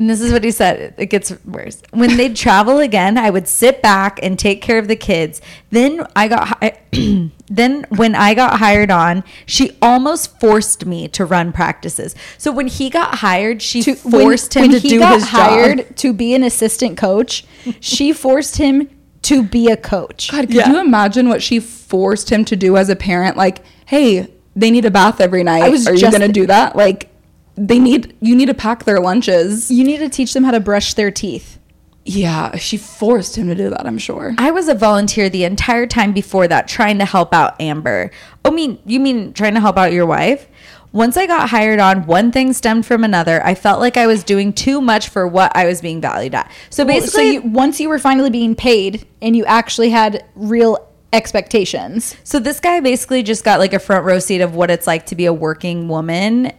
And 0.00 0.10
this 0.10 0.20
is 0.20 0.32
what 0.32 0.42
he 0.42 0.50
said. 0.50 0.92
It 0.98 1.06
gets 1.06 1.32
worse. 1.44 1.80
When 1.92 2.16
they'd 2.16 2.34
travel 2.34 2.80
again, 2.80 3.16
I 3.16 3.30
would 3.30 3.46
sit 3.46 3.80
back 3.80 4.18
and 4.24 4.36
take 4.36 4.60
care 4.60 4.78
of 4.78 4.88
the 4.88 4.96
kids. 4.96 5.40
Then 5.70 6.04
I 6.16 6.26
got 6.26 6.48
hi- 6.60 6.80
then 7.46 7.86
when 7.90 8.16
I 8.16 8.34
got 8.34 8.58
hired 8.58 8.90
on, 8.90 9.22
she 9.46 9.78
almost 9.80 10.40
forced 10.40 10.84
me 10.84 11.06
to 11.08 11.24
run 11.24 11.52
practices. 11.52 12.16
So 12.38 12.50
when 12.50 12.66
he 12.66 12.90
got 12.90 13.16
hired, 13.20 13.62
she 13.62 13.82
To, 13.84 13.94
forced 13.94 14.56
when, 14.56 14.64
him 14.64 14.70
when 14.72 14.80
to 14.80 14.88
he 14.88 14.88
do 14.94 14.98
got 14.98 15.14
his 15.14 15.28
hired 15.28 15.78
job. 15.78 15.96
to 15.96 16.12
be 16.12 16.34
an 16.34 16.42
assistant 16.42 16.98
coach, 16.98 17.44
she 17.78 18.12
forced 18.12 18.56
him 18.56 18.88
to 19.24 19.42
be 19.42 19.68
a 19.68 19.76
coach. 19.76 20.30
God, 20.30 20.46
could 20.46 20.54
Yeah. 20.54 20.70
you 20.70 20.80
imagine 20.80 21.28
what 21.28 21.42
she 21.42 21.58
forced 21.60 22.30
him 22.30 22.44
to 22.46 22.56
do 22.56 22.76
as 22.76 22.88
a 22.88 22.96
parent? 22.96 23.36
Like, 23.36 23.62
hey, 23.86 24.28
they 24.56 24.70
need 24.70 24.84
a 24.84 24.90
bath 24.90 25.20
every 25.20 25.42
night. 25.42 25.62
I 25.64 25.68
was 25.68 25.86
Are 25.86 25.94
you 25.94 26.10
gonna 26.10 26.28
do 26.28 26.46
that? 26.46 26.76
Like, 26.76 27.10
they 27.56 27.78
need 27.78 28.14
you 28.20 28.34
need 28.36 28.46
to 28.46 28.54
pack 28.54 28.84
their 28.84 29.00
lunches. 29.00 29.70
You 29.70 29.84
need 29.84 29.98
to 29.98 30.08
teach 30.08 30.32
them 30.32 30.44
how 30.44 30.50
to 30.52 30.60
brush 30.60 30.94
their 30.94 31.10
teeth. 31.10 31.58
Yeah, 32.06 32.56
she 32.56 32.76
forced 32.76 33.36
him 33.36 33.48
to 33.48 33.54
do 33.54 33.70
that. 33.70 33.86
I'm 33.86 33.96
sure. 33.96 34.34
I 34.36 34.50
was 34.50 34.68
a 34.68 34.74
volunteer 34.74 35.30
the 35.30 35.44
entire 35.44 35.86
time 35.86 36.12
before 36.12 36.46
that 36.48 36.68
trying 36.68 36.98
to 36.98 37.06
help 37.06 37.32
out 37.32 37.58
Amber. 37.60 38.10
Oh, 38.44 38.50
mean 38.50 38.78
you 38.84 39.00
mean 39.00 39.32
trying 39.32 39.54
to 39.54 39.60
help 39.60 39.78
out 39.78 39.92
your 39.92 40.04
wife? 40.04 40.46
Once 40.94 41.16
I 41.16 41.26
got 41.26 41.50
hired 41.50 41.80
on, 41.80 42.06
one 42.06 42.30
thing 42.30 42.52
stemmed 42.52 42.86
from 42.86 43.02
another. 43.02 43.44
I 43.44 43.56
felt 43.56 43.80
like 43.80 43.96
I 43.96 44.06
was 44.06 44.22
doing 44.22 44.52
too 44.52 44.80
much 44.80 45.08
for 45.08 45.26
what 45.26 45.50
I 45.56 45.66
was 45.66 45.80
being 45.80 46.00
valued 46.00 46.36
at. 46.36 46.48
So 46.70 46.84
Well, 46.84 47.00
basically, 47.00 47.36
so 47.36 47.42
you, 47.42 47.42
once 47.42 47.80
you 47.80 47.88
were 47.88 47.98
finally 47.98 48.30
being 48.30 48.54
paid 48.54 49.04
and 49.20 49.36
you 49.36 49.44
actually 49.44 49.90
had 49.90 50.24
real 50.36 50.88
expectations, 51.12 52.16
So 52.22 52.38
this 52.38 52.60
guy 52.60 52.78
basically 52.78 53.24
just 53.24 53.44
got 53.44 53.58
like 53.58 53.72
a 53.72 53.80
front 53.80 54.04
row 54.04 54.20
seat 54.20 54.40
of 54.40 54.54
what 54.54 54.70
it's 54.70 54.86
like 54.86 55.06
to 55.06 55.16
be 55.16 55.26
a 55.26 55.32
working 55.32 55.88
woman 55.88 56.52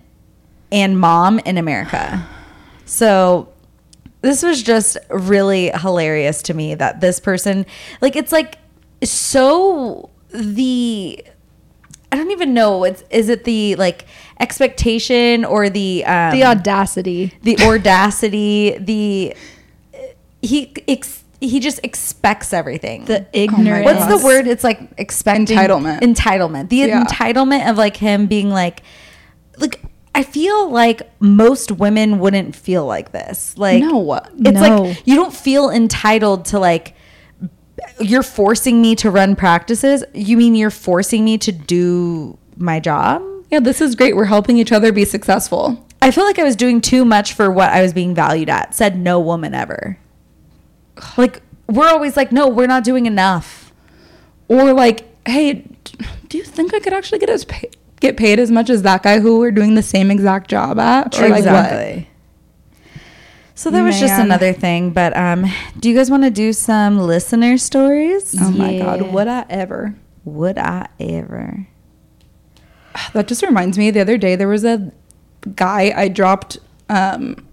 and 0.70 1.00
mom 1.00 1.40
in 1.40 1.58
America. 1.58 2.28
So 2.86 3.54
this 4.22 4.44
was 4.44 4.62
just 4.62 4.98
really 5.10 5.70
hilarious 5.70 6.42
to 6.44 6.54
me 6.54 6.76
that 6.76 7.00
this 7.00 7.22
person 7.22 7.66
like 8.02 8.18
it's 8.18 8.32
like 8.32 8.58
so 9.02 10.10
the 10.30 11.24
I 12.16 12.18
don't 12.18 12.32
even 12.32 12.54
know 12.54 12.86
it's 12.86 13.04
is 13.10 13.28
it 13.30 13.44
the 13.44 13.76
like 13.76 14.06
expectation 14.40 15.44
or 15.44 15.70
the 15.70 16.06
um 16.06 16.32
the 16.32 16.46
audacity. 16.46 17.34
the 17.44 17.58
audacity 17.60 18.78
the 18.80 19.36
he 20.42 20.74
ex, 20.88 21.24
he 21.42 21.60
just 21.60 21.80
expects 21.84 22.54
everything 22.54 23.06
The 23.06 23.26
ignorance. 23.34 23.86
What's 23.86 24.08
the 24.22 24.26
word? 24.26 24.48
It's 24.48 24.64
like 24.64 24.80
expecting 24.98 25.58
Entitlement. 25.58 26.00
Entitlement. 26.02 26.70
The 26.70 26.78
Yeah. 26.78 27.04
entitlement 27.04 27.70
of 27.70 27.78
like 27.78 27.98
him 27.98 28.28
being 28.28 28.50
like, 28.50 28.82
like 29.58 29.82
I 30.14 30.24
feel 30.24 30.70
like 30.72 31.02
most 31.20 31.72
women 31.72 32.20
wouldn't 32.20 32.56
feel 32.56 32.86
like 32.86 33.12
this. 33.12 33.58
Like 33.58 33.82
No. 33.84 34.14
it's 34.14 34.40
No. 34.40 34.62
like 34.84 35.02
you 35.06 35.16
don't 35.16 35.34
feel 35.34 35.70
entitled 35.70 36.46
to 36.46 36.60
like 36.60 36.95
you're 38.00 38.24
forcing 38.24 38.82
me 38.82 38.96
to 38.98 39.10
run 39.10 39.36
practices. 39.36 40.04
You 40.14 40.38
mean 40.38 40.56
you're 40.56 40.70
forcing 40.70 41.26
me 41.26 41.38
to 41.40 41.52
do 41.52 42.38
my 42.58 42.80
job? 42.80 43.22
Yeah, 43.52 43.60
this 43.60 43.82
is 43.82 43.96
great. 43.96 44.16
We're 44.16 44.26
helping 44.26 44.58
each 44.58 44.72
other 44.72 44.92
be 44.92 45.06
successful. 45.06 45.86
I 46.02 46.12
feel 46.12 46.24
like 46.24 46.40
I 46.40 46.44
was 46.44 46.56
doing 46.56 46.82
too 46.82 47.06
much 47.06 47.34
for 47.34 47.50
what 47.50 47.70
I 47.70 47.82
was 47.82 47.94
being 47.94 48.14
valued 48.14 48.50
at. 48.50 48.76
Said 48.76 48.98
no 48.98 49.20
woman 49.20 49.54
ever. 49.54 49.98
Like 51.18 51.42
we're 51.68 51.88
always 51.88 52.16
like, 52.16 52.32
no, 52.32 52.48
we're 52.48 52.68
not 52.68 52.84
doing 52.84 53.06
enough. 53.06 53.74
Or 54.48 54.74
like, 54.74 55.06
hey, 55.28 55.66
do 56.28 56.38
you 56.38 56.44
think 56.44 56.74
I 56.74 56.80
could 56.80 56.94
actually 56.94 57.20
get 57.20 57.30
as 57.30 57.46
pay- 57.46 57.72
get 58.00 58.18
paid 58.18 58.40
as 58.40 58.52
much 58.52 58.70
as 58.70 58.84
that 58.84 59.04
guy 59.04 59.20
who 59.20 59.40
we're 59.40 59.52
doing 59.52 59.76
the 59.76 59.82
same 59.84 60.12
exact 60.12 60.50
job 60.50 60.80
at? 60.80 61.20
Or 61.20 61.30
like 61.30 61.46
what? 61.46 62.06
So 63.58 63.72
that 63.72 63.82
was 63.84 64.00
just 64.00 64.14
another 64.20 64.52
thing. 64.54 64.92
But 64.92 65.16
um, 65.16 65.46
do 65.80 65.90
you 65.90 65.96
guys 65.96 66.12
want 66.12 66.24
to 66.24 66.30
do 66.30 66.52
some 66.54 67.00
listener 67.00 67.58
stories? 67.58 68.36
Oh 68.40 68.52
my 68.52 68.78
god, 68.80 69.02
would 69.14 69.28
I 69.28 69.46
ever? 69.50 69.96
Would 70.26 70.58
I 70.58 70.88
ever? 71.00 71.68
That 73.14 73.28
just 73.28 73.44
reminds 73.44 73.78
me. 73.78 73.92
The 73.92 74.00
other 74.00 74.18
day 74.18 74.36
there 74.38 74.48
was 74.48 74.64
a 74.64 74.92
guy 75.56 75.94
I 75.96 76.08
dropped 76.08 76.58
um, 76.90 77.46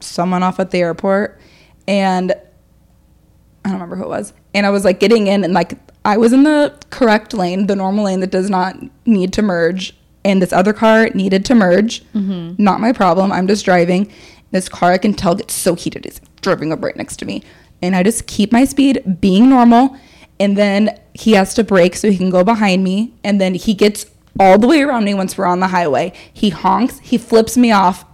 someone 0.00 0.42
off 0.44 0.60
at 0.60 0.70
the 0.70 0.78
airport, 0.78 1.40
and 1.88 2.32
I 2.32 3.68
don't 3.68 3.74
remember 3.74 3.96
who 3.96 4.04
it 4.04 4.08
was. 4.08 4.32
And 4.54 4.64
I 4.66 4.70
was 4.70 4.84
like 4.84 5.00
getting 5.00 5.26
in, 5.26 5.42
and 5.44 5.52
like 5.52 5.74
I 6.04 6.16
was 6.16 6.32
in 6.32 6.44
the 6.44 6.76
correct 6.90 7.34
lane, 7.34 7.66
the 7.66 7.74
normal 7.76 8.04
lane 8.04 8.20
that 8.20 8.30
does 8.30 8.48
not 8.48 8.76
need 9.06 9.32
to 9.34 9.42
merge, 9.42 9.96
and 10.24 10.40
this 10.40 10.52
other 10.52 10.72
car 10.72 11.08
needed 11.10 11.44
to 11.46 11.54
merge. 11.54 12.02
Not 12.14 12.80
my 12.80 12.92
problem. 12.92 13.32
I'm 13.32 13.46
just 13.48 13.64
driving. 13.64 14.10
This 14.50 14.68
car 14.68 14.92
I 14.92 14.98
can 14.98 15.14
tell 15.14 15.34
gets 15.34 15.54
so 15.54 15.74
heated. 15.74 16.06
It's 16.06 16.20
driving 16.40 16.72
up 16.72 16.82
right 16.82 16.96
next 16.96 17.16
to 17.18 17.24
me, 17.24 17.42
and 17.82 17.94
I 17.94 18.02
just 18.02 18.26
keep 18.26 18.52
my 18.52 18.64
speed, 18.64 19.18
being 19.20 19.48
normal. 19.48 19.96
And 20.38 20.56
then 20.56 20.98
he 21.12 21.32
has 21.32 21.52
to 21.54 21.64
brake 21.64 21.94
so 21.94 22.10
he 22.10 22.16
can 22.16 22.30
go 22.30 22.42
behind 22.42 22.82
me, 22.82 23.12
and 23.22 23.40
then 23.40 23.54
he 23.54 23.74
gets 23.74 24.06
all 24.38 24.58
the 24.58 24.66
way 24.66 24.80
around 24.82 25.04
me 25.04 25.12
once 25.12 25.36
we're 25.36 25.44
on 25.44 25.60
the 25.60 25.68
highway. 25.68 26.12
He 26.32 26.48
honks, 26.48 26.98
he 27.00 27.18
flips 27.18 27.56
me 27.56 27.70
off, 27.70 28.04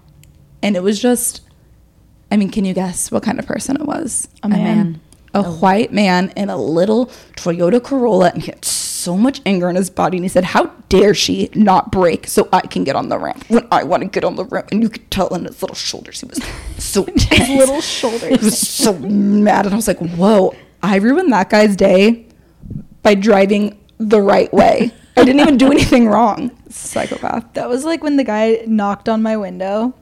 and 0.63 0.77
it 0.77 0.83
was 0.83 1.01
just. 1.01 1.43
I 2.29 2.37
mean, 2.37 2.51
can 2.51 2.65
you 2.65 2.75
guess 2.75 3.13
what 3.13 3.23
kind 3.23 3.39
of 3.39 3.47
person 3.47 3.77
it 3.77 3.87
was? 3.87 4.27
A 4.43 4.49
man. 4.49 5.01
a 5.33 5.45
white 5.45 5.93
man 5.93 6.33
in 6.37 6.51
a 6.51 6.57
little 6.57 7.07
Toyota 7.37 7.83
Corolla, 7.83 8.31
and 8.31 8.43
he 8.43 8.51
had 8.51 8.65
so 9.07 9.17
much 9.17 9.41
anger 9.47 9.69
in 9.71 9.77
his 9.77 9.91
body. 9.91 10.17
And 10.19 10.25
he 10.25 10.29
said, 10.37 10.45
"How 10.55 10.65
dare 10.95 11.15
she 11.15 11.49
not 11.55 11.91
brake 11.97 12.27
so 12.27 12.49
I 12.53 12.61
can 12.73 12.83
get 12.85 12.97
on 12.97 13.09
the 13.09 13.19
ramp 13.19 13.45
when 13.49 13.67
I 13.71 13.83
want 13.91 14.03
to 14.03 14.09
get 14.17 14.25
on 14.25 14.35
the 14.37 14.45
ramp?" 14.45 14.69
And 14.73 14.83
you 14.83 14.89
could 14.95 15.09
tell 15.11 15.29
in 15.37 15.45
his 15.45 15.63
little 15.63 15.77
shoulders, 15.77 16.21
he 16.21 16.27
was 16.27 16.41
so 16.79 17.05
tense. 17.27 17.49
little 17.63 17.77
He 17.77 17.81
shoulders. 17.83 18.43
was 18.43 18.59
so 18.59 18.93
mad, 18.99 19.65
and 19.67 19.75
I 19.75 19.77
was 19.77 19.89
like, 19.89 19.99
"Whoa! 20.21 20.55
I 20.83 20.97
ruined 20.97 21.33
that 21.33 21.49
guy's 21.51 21.75
day 21.77 22.27
by 23.03 23.15
driving 23.15 23.79
the 23.99 24.21
right 24.21 24.53
way. 24.53 24.91
I 25.17 25.25
didn't 25.25 25.41
even 25.41 25.57
do 25.57 25.71
anything 25.71 26.09
wrong." 26.09 26.51
Psychopath. 26.69 27.45
That 27.55 27.69
was 27.69 27.85
like 27.85 28.03
when 28.03 28.17
the 28.17 28.25
guy 28.25 28.63
knocked 28.67 29.09
on 29.09 29.23
my 29.23 29.37
window 29.37 29.95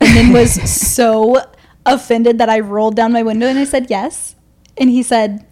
and 0.00 0.16
then 0.16 0.32
was 0.32 0.52
so 0.94 1.42
offended 1.84 2.38
that 2.38 2.48
I 2.48 2.60
rolled 2.60 2.96
down 2.96 3.12
my 3.12 3.22
window 3.22 3.46
and 3.46 3.58
I 3.58 3.64
said 3.64 3.86
yes. 3.90 4.34
And 4.78 4.88
he 4.90 5.02
said, 5.02 5.46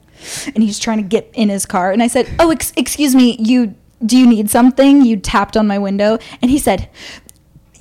and 0.55 0.63
he's 0.63 0.79
trying 0.79 0.99
to 0.99 1.05
get 1.05 1.31
in 1.35 1.49
his 1.49 1.67
car. 1.67 1.93
And 1.93 2.03
I 2.03 2.07
said, 2.09 2.29
Oh, 2.39 2.51
ex- 2.51 2.73
excuse 2.77 3.15
me, 3.15 3.37
you 3.39 3.75
do 4.05 4.19
you 4.19 4.27
need 4.27 4.51
something? 4.51 5.03
You 5.05 5.17
tapped 5.17 5.57
on 5.57 5.67
my 5.67 5.79
window. 5.79 6.19
And 6.43 6.51
he 6.51 6.59
said, 6.59 6.89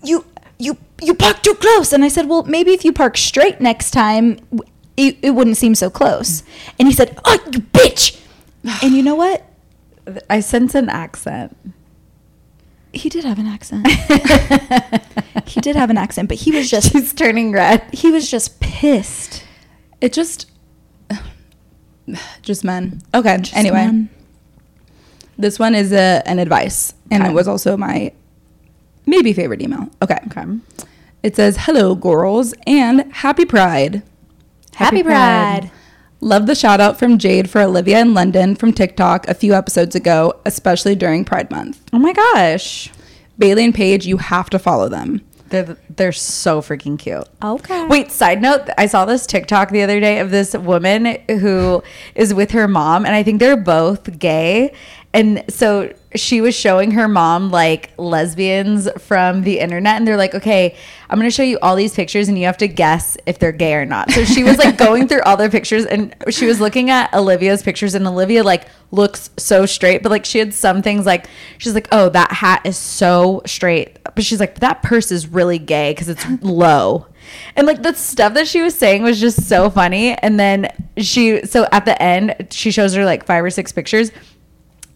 You 0.04 0.26
you 0.60 0.78
you 1.02 1.14
parked 1.14 1.44
too 1.44 1.56
close. 1.56 1.92
And 1.94 2.04
I 2.04 2.08
said, 2.08 2.28
Well, 2.28 2.44
maybe 2.44 2.72
if 2.72 2.86
you 2.86 2.94
park 2.94 3.18
straight 3.18 3.60
next 3.60 3.92
time, 3.92 4.40
it, 4.96 5.18
it 5.22 5.32
wouldn't 5.32 5.58
seem 5.58 5.76
so 5.76 5.90
close. 5.90 6.44
And 6.80 6.88
he 6.88 6.94
said, 6.94 7.20
Oh, 7.26 7.38
you 7.52 7.60
bitch. 7.60 8.20
And 8.82 8.94
you 8.94 9.04
know 9.04 9.16
what? 9.16 9.46
I 10.30 10.40
sense 10.40 10.76
an 10.76 10.90
accent. 10.90 11.56
He 12.94 13.10
did 13.10 13.26
have 13.26 13.40
an 13.40 13.48
accent. 13.48 13.88
he 15.48 15.60
did 15.62 15.76
have 15.76 15.90
an 15.90 15.98
accent, 15.98 16.30
but 16.30 16.38
he 16.38 16.52
was 16.52 16.70
just. 16.76 16.94
He's 16.94 17.14
turning 17.14 17.52
red. 17.52 17.84
he 17.92 18.12
was 18.12 18.30
just 18.30 18.60
pissed. 18.60 19.44
It 20.00 20.14
just, 20.14 20.50
just 22.42 22.64
men. 22.64 23.02
Okay. 23.14 23.38
Just 23.38 23.56
anyway, 23.56 23.86
men. 23.86 24.10
this 25.38 25.60
one 25.60 25.76
is 25.76 25.92
a, 25.92 26.22
an 26.26 26.40
advice, 26.40 26.94
and 27.12 27.24
Okay. 27.24 27.32
it 27.32 27.36
was 27.36 27.48
also 27.48 27.78
my 27.78 28.12
maybe 29.06 29.34
favorite 29.34 29.62
email. 29.62 29.90
Okay. 30.02 30.20
Okay. 30.28 30.46
It 31.22 31.36
says, 31.36 31.58
"Hello, 31.62 31.96
girls, 31.96 32.54
and 32.68 33.12
happy 33.14 33.46
Pride." 33.46 34.04
Happy 34.76 35.04
Pride. 35.04 35.70
Love 36.20 36.48
the 36.48 36.56
shout 36.56 36.80
out 36.80 36.98
from 36.98 37.18
Jade 37.18 37.50
for 37.50 37.62
Olivia 37.62 38.00
in 38.00 38.14
London 38.14 38.56
from 38.56 38.74
TikTok 38.74 39.28
a 39.28 39.34
few 39.34 39.54
episodes 39.54 39.94
ago, 39.96 40.40
especially 40.46 40.96
during 40.96 41.24
Pride 41.26 41.52
Month. 41.52 41.82
Oh 41.94 42.00
my 42.00 42.14
gosh. 42.14 42.90
Bailey 43.38 43.66
and 43.66 43.76
Paige, 43.76 44.06
you 44.08 44.18
have 44.18 44.50
to 44.52 44.58
follow 44.58 44.88
them. 44.90 45.22
They're 45.54 45.78
they're 45.88 46.12
so 46.12 46.64
freaking 46.64 46.98
cute. 46.98 47.28
Okay. 47.44 47.86
Wait, 47.86 48.12
side 48.12 48.42
note, 48.42 48.70
I 48.76 48.88
saw 48.88 49.06
this 49.06 49.28
TikTok 49.28 49.70
the 49.70 49.84
other 49.84 50.00
day 50.00 50.18
of 50.18 50.32
this 50.32 50.56
woman 50.56 51.20
who 51.28 51.84
is 52.16 52.34
with 52.34 52.50
her 52.52 52.68
mom, 52.68 53.06
and 53.06 53.14
I 53.14 53.22
think 53.22 53.40
they're 53.40 53.56
both 53.56 54.18
gay. 54.18 54.74
And 55.14 55.44
so 55.48 55.94
she 56.16 56.42
was 56.42 56.56
showing 56.56 56.92
her 56.92 57.08
mom 57.08 57.52
like 57.52 57.92
lesbians 57.98 58.90
from 59.00 59.42
the 59.44 59.60
internet 59.60 59.98
and 59.98 60.08
they're 60.08 60.18
like 60.18 60.34
okay 60.36 60.76
i'm 61.10 61.18
going 61.18 61.30
to 61.30 61.36
show 61.36 61.44
you 61.44 61.58
all 61.62 61.76
these 61.76 61.94
pictures 61.94 62.28
and 62.28 62.38
you 62.38 62.46
have 62.46 62.58
to 62.58 62.68
guess 62.68 63.18
if 63.26 63.40
they're 63.40 63.52
gay 63.52 63.76
or 63.76 63.86
not. 63.86 64.10
So 64.12 64.24
she 64.26 64.44
was 64.44 64.58
like 64.58 64.78
going 64.78 65.08
through 65.08 65.22
all 65.24 65.38
their 65.38 65.50
pictures 65.50 65.86
and 65.86 66.16
she 66.30 66.46
was 66.46 66.60
looking 66.60 66.90
at 66.90 67.14
olivia's 67.14 67.64
pictures 67.64 67.96
and 67.96 68.06
olivia 68.08 68.44
like 68.44 68.68
looks 68.92 69.30
so 69.38 69.66
straight 69.66 70.04
but 70.04 70.10
like 70.12 70.26
she 70.26 70.40
had 70.40 70.54
some 70.54 70.82
things 70.82 71.06
like 71.06 71.28
she's 71.58 71.74
like 71.74 71.88
oh 71.92 72.10
that 72.10 72.32
hat 72.32 72.62
is 72.66 72.78
so 72.78 73.42
straight. 73.46 73.98
But 74.16 74.24
she's 74.24 74.40
like 74.40 74.60
that 74.60 74.84
purse 74.84 75.12
is 75.12 75.28
really 75.28 75.60
gay 75.60 75.92
because 75.92 76.10
it's 76.10 76.26
low. 76.42 77.08
And 77.56 77.66
like 77.66 77.82
the 77.84 77.94
stuff 77.94 78.34
that 78.34 78.48
she 78.48 78.62
was 78.62 78.76
saying 78.76 79.04
was 79.04 79.20
just 79.20 79.48
so 79.48 79.70
funny 79.70 80.14
and 80.14 80.40
then 80.40 80.68
she 80.98 81.46
so 81.46 81.68
at 81.72 81.86
the 81.86 82.00
end 82.02 82.48
she 82.52 82.72
shows 82.72 82.94
her 82.94 83.06
like 83.06 83.26
five 83.26 83.44
or 83.44 83.50
six 83.50 83.72
pictures 83.72 84.12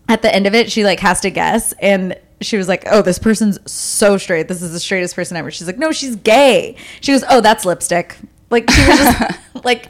at 0.08 0.22
the 0.22 0.34
end 0.34 0.47
of 0.47 0.55
it, 0.55 0.72
she 0.72 0.84
like 0.84 0.99
has 1.01 1.22
to 1.22 1.30
guess, 1.30 1.74
and 1.80 2.18
she 2.41 2.58
was 2.58 2.68
like, 2.68 2.84
"Oh, 2.88 3.01
this 3.01 3.20
person's 3.20 3.60
so 3.72 4.18
straight. 4.18 4.47
This 4.47 4.62
is 4.62 4.72
the 4.72 4.80
straightest 4.80 5.16
person 5.16 5.38
ever." 5.38 5.51
She's 5.51 5.68
like, 5.68 5.78
"No, 5.78 5.91
she's 5.91 6.16
gay." 6.16 6.76
She 7.01 7.12
goes, 7.12 7.24
"Oh, 7.30 7.41
that's 7.41 7.66
lipstick." 7.66 8.18
Like 8.49 8.70
she 8.70 8.88
was 8.88 8.97
just 8.97 9.39
like, 9.66 9.89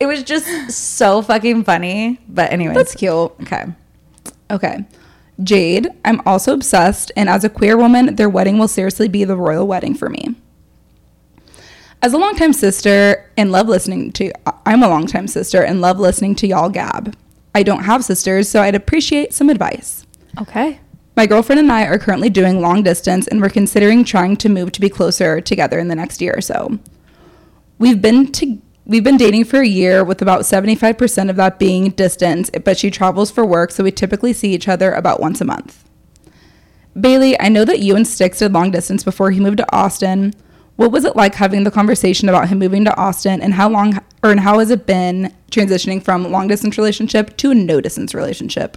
it 0.00 0.06
was 0.06 0.22
just 0.22 0.70
so 0.70 1.22
fucking 1.22 1.64
funny. 1.64 2.20
But 2.28 2.52
anyway, 2.52 2.74
That's 2.74 2.94
cute. 2.94 3.32
Okay. 3.42 3.66
Okay. 4.50 4.84
Jade, 5.42 5.88
I'm 6.04 6.20
also 6.26 6.52
obsessed, 6.52 7.12
and 7.14 7.28
as 7.28 7.44
a 7.44 7.48
queer 7.48 7.76
woman, 7.76 8.16
their 8.16 8.28
wedding 8.28 8.58
will 8.58 8.66
seriously 8.66 9.08
be 9.08 9.24
the 9.24 9.36
royal 9.36 9.68
wedding 9.68 9.94
for 9.94 10.08
me. 10.08 10.34
As 12.02 12.12
a 12.12 12.18
longtime 12.18 12.52
sister 12.52 13.30
and 13.36 13.52
love 13.52 13.68
listening 13.68 14.12
to, 14.12 14.32
I'm 14.66 14.82
a 14.82 14.88
longtime 14.88 15.28
sister 15.28 15.62
and 15.62 15.80
love 15.80 15.98
listening 16.00 16.34
to 16.36 16.46
y'all 16.46 16.70
gab. 16.70 17.16
I 17.54 17.62
don't 17.62 17.84
have 17.84 18.04
sisters, 18.04 18.48
so 18.48 18.62
I'd 18.62 18.74
appreciate 18.74 19.32
some 19.32 19.50
advice. 19.50 20.06
Okay. 20.40 20.80
My 21.16 21.26
girlfriend 21.26 21.58
and 21.58 21.72
I 21.72 21.84
are 21.84 21.98
currently 21.98 22.30
doing 22.30 22.60
long 22.60 22.82
distance, 22.82 23.26
and 23.26 23.40
we're 23.40 23.48
considering 23.48 24.04
trying 24.04 24.36
to 24.36 24.48
move 24.48 24.70
to 24.72 24.80
be 24.80 24.88
closer 24.88 25.40
together 25.40 25.78
in 25.78 25.88
the 25.88 25.96
next 25.96 26.20
year 26.20 26.34
or 26.36 26.40
so. 26.40 26.78
We've 27.78 28.00
been 28.00 28.30
to 28.32 28.62
we've 28.86 29.04
been 29.04 29.16
dating 29.16 29.44
for 29.44 29.60
a 29.60 29.66
year 29.66 30.02
with 30.02 30.22
about 30.22 30.42
75% 30.42 31.28
of 31.28 31.36
that 31.36 31.58
being 31.58 31.90
distance, 31.90 32.50
but 32.64 32.78
she 32.78 32.90
travels 32.90 33.30
for 33.30 33.44
work, 33.44 33.70
so 33.70 33.84
we 33.84 33.90
typically 33.90 34.32
see 34.32 34.54
each 34.54 34.68
other 34.68 34.92
about 34.92 35.20
once 35.20 35.40
a 35.40 35.44
month. 35.44 35.84
Bailey, 36.98 37.38
I 37.38 37.48
know 37.48 37.64
that 37.64 37.80
you 37.80 37.96
and 37.96 38.06
Sticks 38.06 38.38
did 38.38 38.52
long 38.52 38.70
distance 38.70 39.04
before 39.04 39.30
he 39.30 39.40
moved 39.40 39.58
to 39.58 39.76
Austin. 39.76 40.34
What 40.76 40.92
was 40.92 41.04
it 41.04 41.16
like 41.16 41.34
having 41.34 41.64
the 41.64 41.70
conversation 41.70 42.28
about 42.28 42.48
him 42.48 42.58
moving 42.58 42.84
to 42.84 42.96
Austin 42.96 43.42
and 43.42 43.54
how 43.54 43.68
long 43.68 43.98
or 44.22 44.30
and 44.30 44.40
how 44.40 44.58
has 44.58 44.70
it 44.70 44.86
been 44.86 45.34
transitioning 45.50 46.02
from 46.02 46.30
long 46.30 46.48
distance 46.48 46.76
relationship 46.76 47.36
to 47.38 47.50
a 47.50 47.54
no 47.54 47.80
distance 47.80 48.14
relationship? 48.14 48.76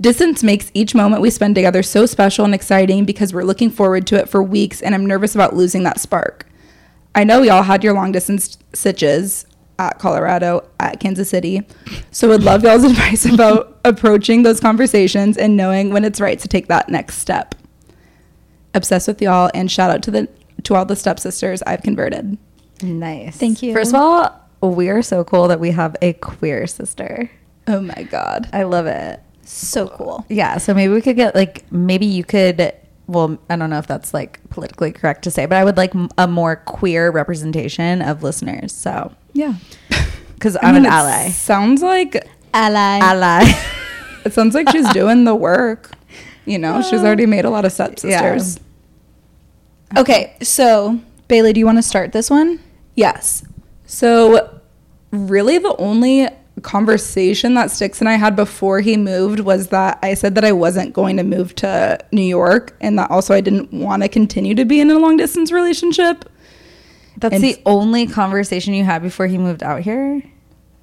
Distance 0.00 0.42
makes 0.42 0.70
each 0.74 0.94
moment 0.94 1.22
we 1.22 1.30
spend 1.30 1.54
together 1.54 1.82
so 1.82 2.06
special 2.06 2.44
and 2.44 2.54
exciting 2.54 3.04
because 3.04 3.32
we're 3.32 3.44
looking 3.44 3.70
forward 3.70 4.06
to 4.08 4.16
it 4.16 4.28
for 4.28 4.42
weeks 4.42 4.82
and 4.82 4.94
I'm 4.94 5.06
nervous 5.06 5.34
about 5.34 5.54
losing 5.54 5.82
that 5.84 6.00
spark. 6.00 6.46
I 7.14 7.24
know 7.24 7.42
y'all 7.42 7.62
had 7.62 7.84
your 7.84 7.92
long 7.92 8.10
distance 8.10 8.56
sitches 8.72 9.46
at 9.78 9.98
Colorado, 9.98 10.68
at 10.80 11.00
Kansas 11.00 11.28
City. 11.28 11.62
So 12.10 12.28
would 12.28 12.42
love 12.42 12.64
y'all's 12.64 12.84
advice 12.90 13.26
about 13.26 13.78
approaching 13.84 14.42
those 14.42 14.60
conversations 14.60 15.36
and 15.36 15.56
knowing 15.56 15.92
when 15.92 16.04
it's 16.04 16.20
right 16.20 16.38
to 16.38 16.48
take 16.48 16.68
that 16.68 16.88
next 16.88 17.18
step. 17.18 17.54
Obsessed 18.74 19.08
with 19.08 19.20
y'all 19.20 19.50
and 19.54 19.70
shout 19.70 19.90
out 19.90 20.02
to 20.04 20.10
the 20.10 20.28
to 20.64 20.74
all 20.74 20.84
the 20.84 20.96
stepsisters 20.96 21.62
I've 21.62 21.82
converted. 21.82 22.38
Nice. 22.82 23.36
Thank 23.36 23.62
you. 23.62 23.72
First 23.72 23.90
of 23.90 24.00
all, 24.00 24.41
we 24.70 24.88
are 24.88 25.02
so 25.02 25.24
cool 25.24 25.48
that 25.48 25.60
we 25.60 25.70
have 25.72 25.96
a 26.02 26.12
queer 26.14 26.66
sister. 26.66 27.30
Oh 27.66 27.80
my 27.80 28.02
god. 28.10 28.48
I 28.52 28.62
love 28.64 28.86
it. 28.86 29.20
So 29.44 29.88
cool. 29.88 30.24
Yeah, 30.28 30.58
so 30.58 30.72
maybe 30.74 30.92
we 30.92 31.00
could 31.00 31.16
get 31.16 31.34
like 31.34 31.70
maybe 31.72 32.06
you 32.06 32.24
could 32.24 32.72
well, 33.08 33.36
I 33.50 33.56
don't 33.56 33.68
know 33.70 33.78
if 33.78 33.86
that's 33.88 34.14
like 34.14 34.38
politically 34.50 34.92
correct 34.92 35.24
to 35.24 35.30
say, 35.30 35.44
but 35.46 35.56
I 35.58 35.64
would 35.64 35.76
like 35.76 35.94
m- 35.94 36.08
a 36.16 36.26
more 36.28 36.56
queer 36.56 37.10
representation 37.10 38.00
of 38.00 38.22
listeners. 38.22 38.72
So, 38.72 39.12
Yeah. 39.32 39.54
cuz 40.40 40.56
I 40.56 40.68
I'm 40.68 40.74
mean, 40.76 40.86
an 40.86 40.92
ally. 40.92 41.28
Sounds 41.30 41.82
like 41.82 42.14
Ally. 42.54 42.98
Ally. 43.00 43.52
it 44.24 44.32
sounds 44.32 44.54
like 44.54 44.70
she's 44.70 44.88
doing 44.92 45.24
the 45.24 45.34
work. 45.34 45.90
You 46.44 46.58
know, 46.58 46.80
she's 46.82 47.00
already 47.02 47.26
made 47.26 47.44
a 47.44 47.50
lot 47.50 47.64
of 47.64 47.72
stepsisters. 47.72 48.58
Okay, 49.96 50.34
so 50.42 50.98
Bailey, 51.28 51.52
do 51.52 51.60
you 51.60 51.66
want 51.66 51.78
to 51.78 51.82
start 51.82 52.12
this 52.12 52.30
one? 52.30 52.60
Yes. 52.94 53.44
So, 53.92 54.58
really, 55.10 55.58
the 55.58 55.76
only 55.76 56.26
conversation 56.62 57.52
that 57.54 57.70
Sticks 57.70 58.00
and 58.00 58.08
I 58.08 58.14
had 58.14 58.34
before 58.34 58.80
he 58.80 58.96
moved 58.96 59.40
was 59.40 59.68
that 59.68 59.98
I 60.02 60.14
said 60.14 60.34
that 60.36 60.46
I 60.46 60.52
wasn't 60.52 60.94
going 60.94 61.18
to 61.18 61.22
move 61.22 61.54
to 61.56 61.98
New 62.10 62.22
York 62.22 62.74
and 62.80 62.98
that 62.98 63.10
also 63.10 63.34
I 63.34 63.42
didn't 63.42 63.70
want 63.70 64.02
to 64.02 64.08
continue 64.08 64.54
to 64.54 64.64
be 64.64 64.80
in 64.80 64.90
a 64.90 64.98
long 64.98 65.18
distance 65.18 65.52
relationship. 65.52 66.24
That's 67.18 67.34
And- 67.34 67.44
the 67.44 67.58
only 67.66 68.06
conversation 68.06 68.72
you 68.72 68.84
had 68.84 69.02
before 69.02 69.26
he 69.26 69.36
moved 69.36 69.62
out 69.62 69.82
here? 69.82 70.22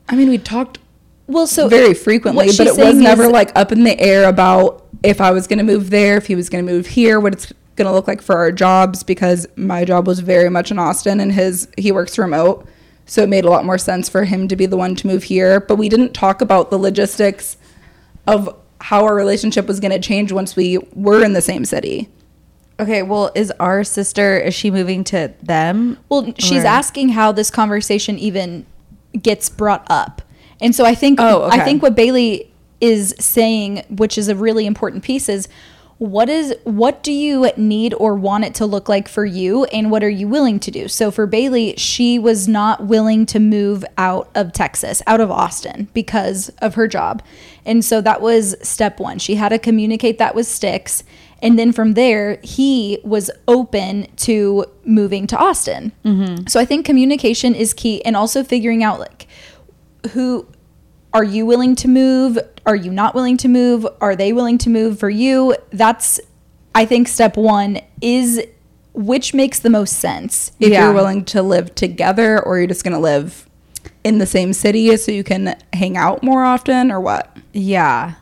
I 0.07 0.16
mean, 0.16 0.30
we 0.30 0.38
talked 0.38 0.78
Well, 1.26 1.47
so 1.47 1.68
very 1.68 1.95
frequently, 1.95 2.51
but 2.55 2.68
it 2.68 2.78
was 2.78 2.95
never 2.95 3.24
is- 3.26 3.32
like 3.32 3.51
up 3.55 3.72
in 3.72 3.86
the 3.86 3.99
air 3.99 4.30
about 4.30 4.86
if 5.01 5.20
I 5.20 5.32
was 5.32 5.47
going 5.47 5.57
to 5.57 5.66
move 5.66 5.89
there, 5.89 6.18
if 6.18 6.28
he 6.28 6.36
was 6.36 6.47
going 6.47 6.64
to 6.64 6.72
move 6.72 6.86
here, 6.86 7.20
what 7.20 7.34
it's 7.34 7.51
going 7.76 7.88
to 7.88 7.91
look 7.91 8.07
like 8.07 8.22
for 8.22 8.38
our 8.38 8.51
jobs 8.51 9.01
because 9.01 9.47
my 9.55 9.84
job 9.84 10.05
was 10.05 10.20
very 10.20 10.49
much 10.49 10.70
in 10.70 10.78
Austin 10.78 11.20
and 11.20 11.32
his 11.32 11.68
he 11.76 11.91
works 11.91 12.16
remote. 12.20 12.68
So 13.10 13.24
it 13.24 13.30
made 13.30 13.43
a 13.43 13.49
lot 13.49 13.66
more 13.66 13.80
sense 13.80 14.07
for 14.07 14.26
him 14.26 14.47
to 14.49 14.55
be 14.55 14.68
the 14.68 14.78
one 14.78 14.95
to 14.97 15.07
move 15.07 15.24
here, 15.24 15.60
but 15.60 15.78
we 15.78 15.89
didn't 15.89 16.14
talk 16.14 16.41
about 16.41 16.70
the 16.70 16.78
logistics 16.78 17.57
of 18.28 18.55
how 18.82 19.03
our 19.03 19.16
relationship 19.16 19.66
was 19.68 19.80
going 19.80 19.91
to 19.91 19.99
change 19.99 20.32
once 20.32 20.55
we 20.55 20.78
were 20.93 21.24
in 21.24 21.34
the 21.34 21.41
same 21.41 21.66
city. 21.66 22.07
Okay, 22.80 23.01
well, 23.01 23.32
is 23.34 23.51
our 23.60 23.84
sister 23.84 24.38
is 24.38 24.53
she 24.53 24.70
moving 24.70 25.03
to 25.05 25.34
them? 25.41 25.97
Well, 26.07 26.34
she's 26.38 26.64
Or- 26.64 26.68
asking 26.68 27.10
how 27.10 27.32
this 27.32 27.49
conversation 27.49 28.20
even 28.20 28.68
gets 29.20 29.49
brought 29.49 29.88
up. 29.89 30.22
And 30.62 30.76
so 30.76 30.86
I 30.86 30.93
think 30.93 31.20
Oh, 31.20 31.43
okay. 31.45 31.60
I 31.62 31.66
think 31.66 31.82
what 31.82 31.95
Bailey 31.95 32.51
is 32.80 33.16
saying, 33.20 33.84
which 33.89 34.20
is 34.20 34.28
a 34.28 34.36
really 34.36 34.68
important 34.68 35.03
piece, 35.03 35.28
is 35.30 35.47
what 36.00 36.30
is 36.30 36.56
what 36.64 37.04
do 37.04 37.12
you 37.12 37.52
need 37.58 37.93
or 37.93 38.16
want 38.16 38.45
it 38.45 38.56
to 38.56 38.66
look 38.66 38.89
like 38.89 39.08
for 39.08 39.26
you 39.26 39.66
and 39.66 39.91
what 39.91 40.04
are 40.04 40.10
you 40.10 40.28
willing 40.28 40.60
to 40.62 40.72
do? 40.72 40.88
So 40.88 41.12
for 41.12 41.28
Bailey, 41.28 41.76
she 41.78 42.18
was 42.18 42.47
not 42.47 42.86
willing 42.86 43.26
to 43.28 43.39
move 43.39 43.86
out 43.97 44.30
of 44.34 44.54
Texas, 44.54 45.02
out 45.08 45.22
of 45.22 45.30
Austin 45.30 45.89
because 45.93 46.50
of 46.62 46.76
her 46.76 46.88
job. 46.88 47.22
And 47.66 47.84
so 47.84 48.00
that 48.02 48.22
was 48.22 48.56
step 48.62 49.00
1. 49.00 49.20
She 49.20 49.36
had 49.36 49.50
to 49.50 49.60
communicate 49.60 50.18
that 50.18 50.36
with 50.36 50.47
Sticks 50.47 51.04
and 51.41 51.58
then 51.58 51.72
from 51.72 51.93
there, 51.93 52.39
he 52.43 53.00
was 53.04 53.32
open 53.47 54.08
to 54.18 54.66
moving 54.84 55.28
to 55.28 55.38
Austin. 55.38 55.91
Mm-hmm. 56.04 56.47
So 56.47 56.60
I 56.60 56.66
think 56.66 56.86
communication 56.86 57.56
is 57.56 57.74
key 57.74 58.04
and 58.04 58.16
also 58.16 58.43
figuring 58.43 58.84
out 58.84 59.00
like 59.00 59.28
who 60.12 60.47
are 61.14 61.24
you 61.24 61.45
willing 61.45 61.76
to 61.76 61.88
move? 61.88 62.38
Are 62.66 62.76
you 62.76 62.91
not 62.91 63.16
willing 63.16 63.38
to 63.38 63.47
move? 63.47 63.86
Are 63.99 64.16
they 64.16 64.34
willing 64.34 64.57
to 64.60 64.70
move 64.70 64.99
for 64.99 65.10
you? 65.10 65.55
That's 65.72 66.20
I 66.76 66.86
think 66.86 67.07
step 67.07 67.36
1 67.36 67.80
is 68.01 68.41
which 68.93 69.34
makes 69.34 69.60
the 69.60 69.70
most 69.70 69.99
sense. 69.99 70.51
If 70.60 70.72
Yeah. 70.72 70.86
you're 70.86 70.93
willing 70.93 71.24
to 71.26 71.41
live 71.41 71.74
together 71.76 72.41
or 72.41 72.57
you're 72.57 72.68
just 72.68 72.84
going 72.84 72.93
to 72.93 72.99
live 72.99 73.47
in 74.03 74.18
the 74.18 74.26
same 74.26 74.53
city 74.53 74.95
so 74.97 75.12
you 75.12 75.24
can 75.24 75.55
hang 75.74 75.95
out 75.97 76.24
more 76.24 76.43
often 76.43 76.91
or 76.91 76.99
what? 76.99 77.36
Yeah. 77.53 78.14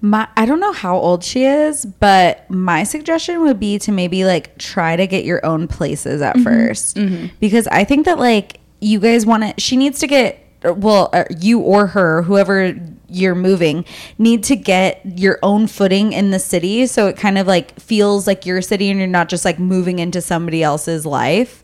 My 0.00 0.28
I 0.36 0.44
don't 0.44 0.60
know 0.60 0.72
how 0.72 0.96
old 0.96 1.24
she 1.24 1.44
is, 1.44 1.84
but 1.84 2.48
my 2.50 2.82
suggestion 2.82 3.40
would 3.42 3.58
be 3.60 3.78
to 3.80 3.92
maybe 3.92 4.24
like 4.24 4.58
try 4.58 4.96
to 4.96 5.06
get 5.06 5.24
your 5.24 5.44
own 5.44 5.68
places 5.68 6.20
at 6.20 6.36
mm-hmm. 6.36 6.48
1st 6.48 6.94
mm-hmm. 6.94 7.26
Because 7.40 7.66
I 7.68 7.84
think 7.84 8.06
that 8.06 8.18
like 8.18 8.60
you 8.80 8.98
guys 8.98 9.24
want 9.24 9.44
to 9.44 9.60
she 9.60 9.76
needs 9.76 10.00
to 10.00 10.06
get 10.06 10.41
well, 10.64 11.12
you 11.38 11.60
or 11.60 11.88
her, 11.88 12.22
whoever 12.22 12.76
you're 13.08 13.34
moving, 13.34 13.84
need 14.18 14.42
to 14.44 14.56
get 14.56 15.00
your 15.18 15.38
own 15.42 15.66
footing 15.66 16.12
in 16.12 16.30
the 16.30 16.38
city 16.38 16.86
so 16.86 17.06
it 17.08 17.16
kind 17.16 17.36
of 17.36 17.46
like 17.46 17.78
feels 17.78 18.26
like 18.26 18.46
your 18.46 18.62
city 18.62 18.90
and 18.90 18.98
you're 18.98 19.08
not 19.08 19.28
just 19.28 19.44
like 19.44 19.58
moving 19.58 19.98
into 19.98 20.20
somebody 20.20 20.62
else's 20.62 21.04
life. 21.04 21.62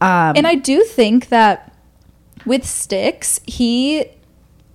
Um 0.00 0.36
And 0.36 0.46
I 0.46 0.54
do 0.54 0.84
think 0.84 1.28
that 1.28 1.72
with 2.44 2.64
Sticks, 2.64 3.40
he 3.46 4.06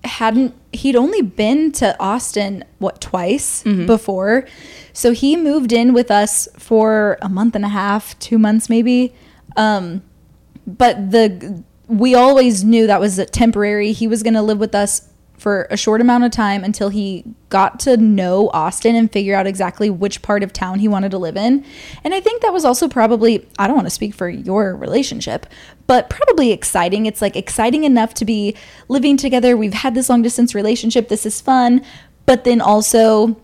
hadn't 0.04 0.54
he'd 0.74 0.96
only 0.96 1.22
been 1.22 1.72
to 1.74 1.96
Austin 2.00 2.64
what 2.80 3.00
twice 3.00 3.64
before. 3.64 4.46
So 4.94 5.12
he 5.14 5.38
moved 5.38 5.72
in 5.72 5.94
with 5.94 6.10
us 6.10 6.48
for 6.58 7.18
a 7.22 7.30
month 7.30 7.56
and 7.56 7.64
a 7.64 7.70
half, 7.70 8.18
2 8.20 8.38
months 8.38 8.70
maybe. 8.70 9.14
Um 9.56 10.02
but 10.68 11.12
the 11.12 11.64
we 11.92 12.16
always 12.16 12.64
knew 12.64 12.88
that 12.88 13.02
was 13.02 13.24
temporary. 13.32 13.92
He 13.92 14.08
was 14.08 14.24
going 14.24 14.34
to 14.36 14.42
live 14.42 14.60
with 14.60 14.74
us 14.74 15.10
for 15.38 15.68
a 15.70 15.76
short 15.76 16.00
amount 16.00 16.24
of 16.24 16.32
time 16.32 16.64
until 16.64 16.88
he 16.88 17.26
got 17.50 17.82
to 17.82 17.98
know 17.98 18.50
Austin 18.54 18.96
and 18.96 19.12
figure 19.12 19.36
out 19.36 19.46
exactly 19.46 19.90
which 19.90 20.22
part 20.22 20.42
of 20.42 20.54
town 20.54 20.80
he 20.80 20.88
wanted 20.88 21.12
to 21.12 21.18
live 21.18 21.36
in. 21.36 21.66
And 22.06 22.14
I 22.14 22.22
think 22.22 22.44
that 22.44 22.54
was 22.54 22.64
also 22.64 22.88
probably, 22.88 23.46
I 23.60 23.68
don't 23.68 23.76
want 23.76 23.88
to 23.88 23.92
speak 23.94 24.14
for 24.14 24.30
your 24.30 24.74
relationship, 24.74 25.48
but 25.86 26.10
probably 26.10 26.52
exciting. 26.52 27.08
It's 27.08 27.22
like 27.22 27.36
exciting 27.36 27.84
enough 27.84 28.14
to 28.16 28.26
be 28.26 28.56
living 28.88 29.18
together. 29.18 29.58
We've 29.58 29.74
had 29.74 29.94
this 29.94 30.08
long 30.08 30.22
distance 30.22 30.56
relationship. 30.56 31.10
This 31.10 31.26
is 31.26 31.42
fun. 31.42 31.84
But 32.26 32.46
then 32.46 32.62
also 32.62 33.36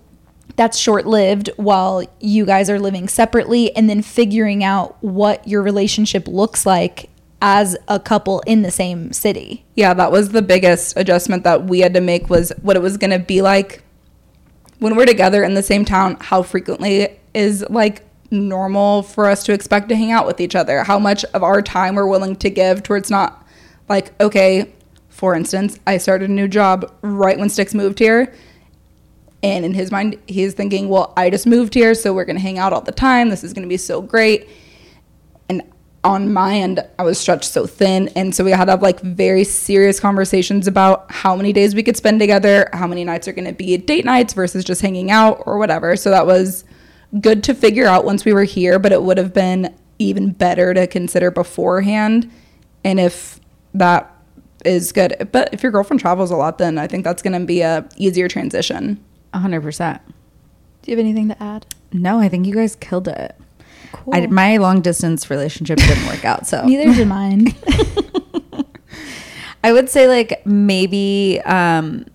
that's 0.56 0.78
short 0.78 1.06
lived 1.06 1.50
while 1.58 2.04
you 2.22 2.46
guys 2.46 2.70
are 2.70 2.80
living 2.80 3.10
separately 3.10 3.76
and 3.76 3.90
then 3.90 4.02
figuring 4.02 4.64
out 4.64 4.96
what 5.04 5.46
your 5.46 5.62
relationship 5.62 6.28
looks 6.30 6.66
like 6.66 7.10
as 7.42 7.78
a 7.88 8.00
couple 8.00 8.42
in 8.42 8.64
the 8.64 8.72
same 8.72 9.14
city. 9.14 9.66
Yeah, 9.76 9.94
that 9.94 10.12
was 10.12 10.30
the 10.30 10.42
biggest 10.42 10.98
adjustment 10.98 11.44
that 11.44 11.66
we 11.66 11.80
had 11.80 11.94
to 11.94 12.02
make 12.02 12.30
was 12.30 12.52
what 12.62 12.76
it 12.76 12.82
was 12.82 12.98
going 12.98 13.12
to 13.12 13.20
be 13.20 13.42
like 13.42 13.84
when 14.80 14.96
we're 14.96 15.06
together 15.06 15.44
in 15.44 15.54
the 15.54 15.64
same 15.64 15.86
town, 15.86 16.18
how 16.20 16.44
frequently 16.44 17.20
is 17.34 17.66
like 17.70 18.04
normal 18.30 19.04
for 19.04 19.26
us 19.28 19.44
to 19.46 19.54
expect 19.54 19.90
to 19.90 19.96
hang 19.96 20.12
out 20.12 20.28
with 20.28 20.40
each 20.40 20.56
other, 20.56 20.84
how 20.84 21.00
much 21.00 21.24
of 21.26 21.44
our 21.44 21.62
time 21.62 21.96
we're 21.96 22.08
willing 22.08 22.36
to 22.36 22.50
give 22.50 22.84
towards 22.84 23.10
not 23.10 23.46
like, 23.90 24.20
okay, 24.22 24.72
for 25.10 25.34
instance, 25.34 25.80
I 25.88 25.98
started 25.98 26.30
a 26.30 26.34
new 26.34 26.48
job 26.48 26.94
right 27.02 27.40
when 27.40 27.50
Sticks 27.50 27.74
moved 27.74 28.00
here. 28.00 28.34
And 29.44 29.64
in 29.64 29.74
his 29.74 29.92
mind, 29.92 30.18
he's 30.28 30.54
thinking, 30.54 30.90
well, 30.90 31.14
I 31.16 31.30
just 31.30 31.48
moved 31.48 31.74
here, 31.74 31.94
so 31.94 32.14
we're 32.14 32.26
going 32.26 32.36
to 32.36 32.42
hang 32.42 32.58
out 32.58 32.74
all 32.74 32.82
the 32.82 32.92
time. 32.92 33.30
This 33.30 33.44
is 33.44 33.54
going 33.54 33.64
to 33.64 33.70
be 33.70 33.78
so 33.78 34.02
great. 34.02 34.50
And 36.08 36.24
on 36.24 36.34
my 36.34 36.56
end, 36.56 36.80
I 36.98 37.04
was 37.04 37.20
stretched 37.20 37.52
so 37.52 37.68
thin. 37.68 38.08
And 38.10 38.34
so 38.34 38.44
we 38.44 38.52
had 38.52 38.66
to 38.66 38.72
have 38.72 38.82
like 38.82 39.02
very 39.02 39.44
serious 39.44 40.00
conversations 40.00 40.68
about 40.68 41.12
how 41.12 41.36
many 41.36 41.54
days 41.54 41.76
we 41.76 41.84
could 41.84 41.98
spend 41.98 42.20
together, 42.20 42.70
how 42.74 42.88
many 42.88 43.04
nights 43.04 43.28
are 43.28 43.34
going 43.34 43.48
to 43.48 43.54
be 43.54 43.76
date 43.78 44.06
nights 44.06 44.34
versus 44.34 44.64
just 44.64 44.82
hanging 44.82 45.12
out 45.12 45.44
or 45.46 45.58
whatever. 45.58 45.96
So 45.96 46.10
that 46.10 46.26
was 46.26 46.64
good 47.20 47.44
to 47.44 47.54
figure 47.54 47.86
out 47.86 48.06
once 48.06 48.26
we 48.26 48.34
were 48.34 48.44
here, 48.46 48.80
but 48.80 48.92
it 48.92 49.04
would 49.04 49.18
have 49.18 49.34
been 49.34 49.76
even 50.00 50.32
better 50.32 50.74
to 50.74 50.88
consider 50.88 51.32
beforehand. 51.32 52.32
And 52.84 53.00
if 53.00 53.40
that 53.74 54.14
is 54.66 54.92
good, 54.92 55.30
but 55.32 55.54
if 55.54 55.64
your 55.64 55.72
girlfriend 55.72 56.00
travels 56.00 56.32
a 56.32 56.36
lot, 56.36 56.58
then 56.58 56.78
I 56.78 56.88
think 56.88 57.04
that's 57.04 57.22
going 57.22 57.40
to 57.40 57.46
be 57.46 57.62
a 57.62 57.88
easier 57.98 58.28
transition. 58.28 59.04
100%. 59.34 60.00
Do 60.82 60.92
you 60.92 60.98
have 60.98 61.06
anything 61.06 61.28
to 61.30 61.44
add? 61.44 61.66
No, 61.92 62.20
I 62.20 62.30
think 62.30 62.46
you 62.46 62.54
guys 62.54 62.76
killed 62.76 63.08
it. 63.08 63.37
Cool. 63.92 64.16
I, 64.16 64.28
my 64.28 64.58
long 64.58 64.82
distance 64.82 65.30
relationship 65.30 65.78
didn't 65.80 66.08
work 66.08 66.26
out. 66.26 66.48
So 66.48 66.64
Neither 66.66 66.94
did 66.94 67.08
mine. 67.08 67.48
I 69.64 69.74
would 69.74 69.90
say 69.90 70.08
like 70.08 70.46
maybe 70.46 71.42
um, 71.46 72.06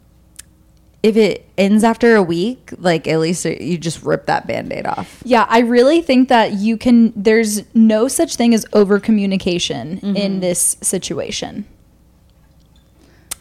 if 1.03 1.17
it 1.17 1.49
ends 1.59 1.85
after 1.85 2.15
a 2.15 2.23
week, 2.23 2.73
like 2.79 3.07
at 3.09 3.19
least 3.19 3.45
you 3.45 3.77
just 3.77 4.03
rip 4.03 4.27
that 4.27 4.47
band-aid 4.47 4.87
off. 4.87 5.23
Yeah, 5.25 5.47
I 5.49 5.61
really 5.61 6.01
think 6.01 6.29
that 6.29 6.53
you 6.53 6.77
can 6.77 7.13
there's 7.17 7.63
no 7.75 8.09
such 8.09 8.37
thing 8.37 8.55
as 8.55 8.65
over 8.73 9.01
communication 9.01 9.99
in 9.99 10.41
this 10.41 10.77
situation. 10.81 11.67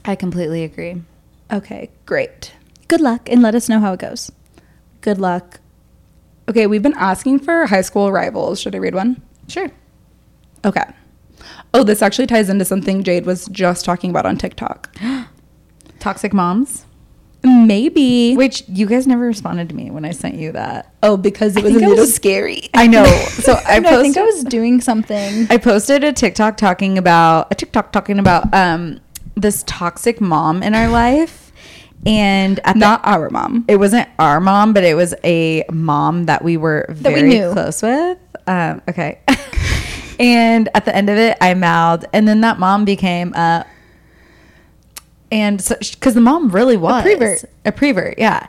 I 0.03 0.15
completely 0.15 0.63
agree. 0.63 1.03
Okay, 1.51 1.89
great. 2.05 2.53
Good 2.87 3.01
luck 3.01 3.29
and 3.29 3.41
let 3.41 3.55
us 3.55 3.69
know 3.69 3.79
how 3.79 3.93
it 3.93 3.99
goes. 3.99 4.31
Good 5.01 5.19
luck. 5.19 5.59
Okay, 6.51 6.67
we've 6.67 6.83
been 6.83 6.97
asking 6.97 7.39
for 7.39 7.65
high 7.65 7.79
school 7.81 8.11
rivals. 8.11 8.59
Should 8.59 8.75
I 8.75 8.79
read 8.79 8.93
one? 8.93 9.21
Sure. 9.47 9.71
Okay. 10.65 10.83
Oh, 11.73 11.85
this 11.85 12.01
actually 12.01 12.27
ties 12.27 12.49
into 12.49 12.65
something 12.65 13.03
Jade 13.03 13.25
was 13.25 13.45
just 13.47 13.85
talking 13.85 14.09
about 14.09 14.25
on 14.25 14.35
TikTok. 14.37 14.93
Toxic 15.99 16.33
moms. 16.33 16.85
Maybe. 17.41 18.35
Which 18.35 18.67
you 18.67 18.85
guys 18.85 19.07
never 19.07 19.21
responded 19.23 19.69
to 19.69 19.75
me 19.75 19.91
when 19.91 20.03
I 20.03 20.11
sent 20.11 20.35
you 20.35 20.51
that. 20.51 20.93
Oh, 21.01 21.15
because 21.15 21.55
it 21.55 21.63
was 21.63 21.73
a 21.73 21.79
little 21.79 21.95
was- 21.95 22.13
scary. 22.13 22.63
I 22.73 22.85
know. 22.85 23.05
So 23.05 23.53
I 23.65 23.79
No, 23.79 23.89
posted. 23.91 23.99
I 23.99 24.01
think 24.03 24.17
I 24.17 24.23
was 24.23 24.43
doing 24.43 24.81
something. 24.81 25.47
I 25.49 25.55
posted 25.57 26.03
a 26.03 26.11
TikTok 26.11 26.57
talking 26.57 26.97
about 26.97 27.47
a 27.49 27.55
TikTok 27.55 27.93
talking 27.93 28.19
about 28.19 28.53
um 28.53 28.99
this 29.35 29.63
toxic 29.67 30.19
mom 30.19 30.61
in 30.61 30.75
our 30.75 30.89
life, 30.89 31.40
and 32.05 32.59
at 32.63 32.73
the, 32.73 32.79
Not 32.79 33.01
our 33.05 33.29
mom. 33.29 33.65
it 33.67 33.75
wasn't 33.77 34.09
our 34.17 34.39
mom, 34.39 34.73
but 34.73 34.83
it 34.83 34.95
was 34.95 35.13
a 35.23 35.63
mom 35.71 36.25
that 36.25 36.43
we 36.43 36.57
were 36.57 36.85
we 36.89 36.95
very 36.95 37.21
knew. 37.23 37.51
close 37.53 37.81
with. 37.81 38.17
Um, 38.47 38.81
okay. 38.89 39.19
and 40.19 40.67
at 40.73 40.85
the 40.85 40.95
end 40.95 41.09
of 41.09 41.17
it, 41.17 41.37
I 41.41 41.53
mouthed, 41.53 42.05
and 42.13 42.27
then 42.27 42.41
that 42.41 42.57
mom 42.59 42.85
became 42.85 43.33
a. 43.33 43.65
and 45.31 45.61
so 45.61 45.75
because 45.79 46.13
the 46.13 46.21
mom 46.21 46.49
really 46.49 46.77
was 46.77 47.01
a 47.01 47.03
prevert. 47.03 47.43
a 47.65 47.71
prevert, 47.71 48.15
yeah. 48.17 48.47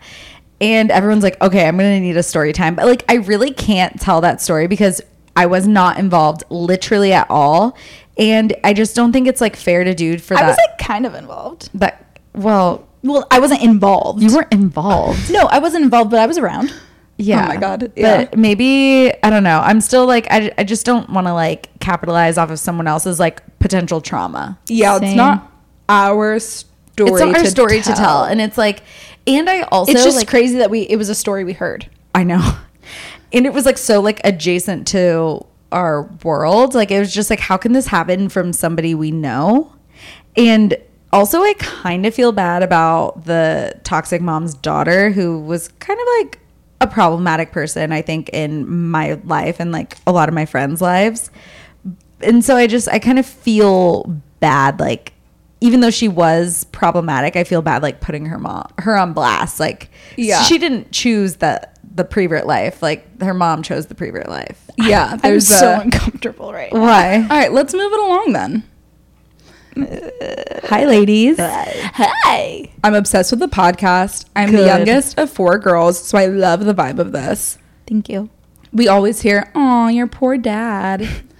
And 0.60 0.90
everyone's 0.90 1.24
like, 1.24 1.40
okay, 1.42 1.66
I'm 1.66 1.76
gonna 1.76 2.00
need 2.00 2.16
a 2.16 2.22
story 2.22 2.52
time, 2.52 2.74
but 2.76 2.86
like, 2.86 3.04
I 3.08 3.14
really 3.16 3.52
can't 3.52 4.00
tell 4.00 4.20
that 4.22 4.40
story 4.40 4.66
because 4.66 5.00
I 5.36 5.46
was 5.46 5.66
not 5.66 5.98
involved 5.98 6.44
literally 6.50 7.12
at 7.12 7.26
all, 7.30 7.76
and 8.16 8.54
I 8.64 8.72
just 8.72 8.94
don't 8.96 9.12
think 9.12 9.26
it's 9.28 9.40
like 9.40 9.56
fair 9.56 9.84
to 9.84 9.94
do 9.94 10.18
for 10.18 10.36
I 10.36 10.40
that. 10.42 10.48
was 10.48 10.56
like 10.56 10.78
kind 10.78 11.04
of 11.04 11.14
involved. 11.14 11.68
but 11.74 11.98
well, 12.34 12.86
Well, 13.02 13.26
I 13.30 13.40
wasn't 13.40 13.62
involved. 13.62 14.22
you 14.22 14.34
weren't 14.34 14.52
involved. 14.52 15.30
No, 15.30 15.46
I 15.46 15.58
wasn't 15.58 15.84
involved, 15.84 16.10
but 16.10 16.20
I 16.20 16.26
was 16.26 16.38
around. 16.38 16.72
Yeah. 17.18 17.44
Oh 17.44 17.48
my 17.48 17.56
God, 17.56 17.92
yeah. 17.94 18.24
But 18.24 18.38
maybe 18.38 19.12
I 19.22 19.30
don't 19.30 19.42
know. 19.44 19.60
I'm 19.60 19.80
still 19.80 20.06
like 20.06 20.26
I, 20.30 20.52
I 20.58 20.64
just 20.64 20.86
don't 20.86 21.10
want 21.10 21.26
to 21.26 21.34
like 21.34 21.68
capitalize 21.78 22.38
off 22.38 22.50
of 22.50 22.58
someone 22.58 22.86
else's 22.86 23.20
like 23.20 23.42
potential 23.58 24.00
trauma. 24.00 24.58
Yeah, 24.66 24.98
it's 25.00 25.14
not 25.14 25.50
our 25.88 26.38
story. 26.38 27.10
it's 27.10 27.20
not 27.20 27.36
our 27.36 27.42
to 27.42 27.50
story 27.50 27.82
to 27.82 27.92
tell, 27.92 28.24
and 28.24 28.40
it's 28.40 28.56
like, 28.58 28.82
and 29.26 29.48
I 29.48 29.62
also 29.62 29.92
It's 29.92 30.04
just 30.04 30.16
like 30.16 30.28
crazy 30.28 30.58
that 30.58 30.70
we 30.70 30.82
it 30.82 30.96
was 30.96 31.08
a 31.08 31.14
story 31.14 31.44
we 31.44 31.52
heard. 31.52 31.88
I 32.14 32.24
know, 32.24 32.56
and 33.32 33.46
it 33.46 33.52
was 33.52 33.66
like 33.66 33.78
so 33.78 34.00
like 34.00 34.20
adjacent 34.24 34.86
to 34.88 35.44
our 35.70 36.04
world. 36.24 36.74
Like 36.74 36.90
it 36.90 36.98
was 36.98 37.12
just 37.12 37.30
like, 37.30 37.40
how 37.40 37.56
can 37.56 37.72
this 37.72 37.86
happen 37.86 38.28
from 38.30 38.52
somebody 38.52 38.94
we 38.94 39.10
know? 39.10 39.72
And 40.36 40.76
also, 41.12 41.40
I 41.42 41.54
kind 41.58 42.06
of 42.06 42.14
feel 42.14 42.32
bad 42.32 42.62
about 42.62 43.24
the 43.24 43.78
toxic 43.84 44.22
mom's 44.22 44.54
daughter, 44.54 45.10
who 45.10 45.40
was 45.40 45.68
kind 45.68 45.98
of 46.00 46.06
like 46.20 46.38
a 46.80 46.86
problematic 46.86 47.52
person, 47.52 47.92
I 47.92 48.02
think, 48.02 48.28
in 48.30 48.68
my 48.90 49.20
life 49.24 49.60
and 49.60 49.72
like 49.72 49.96
a 50.06 50.12
lot 50.12 50.28
of 50.28 50.34
my 50.34 50.46
friends' 50.46 50.80
lives. 50.80 51.30
And 52.20 52.44
so 52.44 52.56
I 52.56 52.66
just, 52.66 52.88
I 52.88 52.98
kind 52.98 53.18
of 53.18 53.26
feel 53.26 54.04
bad, 54.40 54.80
like, 54.80 55.12
even 55.60 55.80
though 55.80 55.90
she 55.90 56.08
was 56.08 56.64
problematic, 56.72 57.36
I 57.36 57.44
feel 57.44 57.62
bad 57.62 57.82
like 57.82 58.00
putting 58.00 58.26
her 58.26 58.38
mom 58.38 58.68
her 58.78 58.96
on 58.96 59.12
blast. 59.12 59.60
Like, 59.60 59.90
Yeah. 60.16 60.42
she 60.42 60.58
didn't 60.58 60.90
choose 60.92 61.36
the 61.36 61.68
the 61.94 62.04
prevert 62.04 62.46
life. 62.46 62.80
Like 62.82 63.20
her 63.22 63.34
mom 63.34 63.62
chose 63.62 63.86
the 63.86 63.94
prevert 63.94 64.28
life. 64.28 64.68
Yeah, 64.78 65.18
I'm 65.22 65.38
so 65.40 65.72
a- 65.74 65.80
uncomfortable 65.80 66.52
right 66.52 66.72
now. 66.72 66.80
Why? 66.80 67.14
All 67.22 67.28
right, 67.36 67.52
let's 67.52 67.74
move 67.74 67.92
it 67.92 68.00
along 68.00 68.32
then. 68.32 68.64
Hi, 69.76 70.84
ladies. 70.84 71.36
Hi. 71.38 72.70
I'm 72.84 72.94
obsessed 72.94 73.30
with 73.30 73.40
the 73.40 73.48
podcast. 73.48 74.26
I'm 74.36 74.52
the 74.52 74.66
youngest 74.66 75.18
of 75.18 75.30
four 75.30 75.58
girls, 75.58 76.02
so 76.02 76.18
I 76.18 76.26
love 76.26 76.64
the 76.64 76.74
vibe 76.74 76.98
of 76.98 77.12
this. 77.12 77.58
Thank 77.86 78.08
you. 78.08 78.30
We 78.72 78.88
always 78.88 79.20
hear, 79.22 79.50
"Oh, 79.54 79.88
your 79.88 80.06
poor 80.06 80.36
dad." 80.38 81.08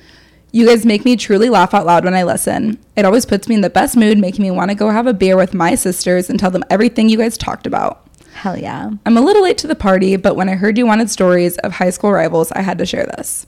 You 0.54 0.66
guys 0.66 0.84
make 0.84 1.06
me 1.06 1.16
truly 1.16 1.48
laugh 1.48 1.72
out 1.72 1.86
loud 1.86 2.04
when 2.04 2.12
I 2.12 2.24
listen. 2.24 2.78
It 2.94 3.06
always 3.06 3.24
puts 3.24 3.48
me 3.48 3.54
in 3.54 3.62
the 3.62 3.70
best 3.70 3.96
mood, 3.96 4.18
making 4.18 4.42
me 4.42 4.50
want 4.50 4.70
to 4.70 4.74
go 4.74 4.90
have 4.90 5.06
a 5.06 5.14
beer 5.14 5.34
with 5.34 5.54
my 5.54 5.74
sisters 5.74 6.28
and 6.28 6.38
tell 6.38 6.50
them 6.50 6.62
everything 6.68 7.08
you 7.08 7.16
guys 7.16 7.38
talked 7.38 7.66
about. 7.66 8.06
Hell 8.34 8.58
yeah. 8.58 8.90
I'm 9.06 9.16
a 9.16 9.22
little 9.22 9.42
late 9.44 9.56
to 9.58 9.66
the 9.66 9.74
party, 9.74 10.16
but 10.16 10.36
when 10.36 10.50
I 10.50 10.56
heard 10.56 10.76
you 10.76 10.84
wanted 10.84 11.08
stories 11.08 11.56
of 11.58 11.72
high 11.72 11.88
school 11.88 12.12
rivals, 12.12 12.52
I 12.52 12.60
had 12.60 12.76
to 12.78 12.84
share 12.84 13.06
this. 13.16 13.46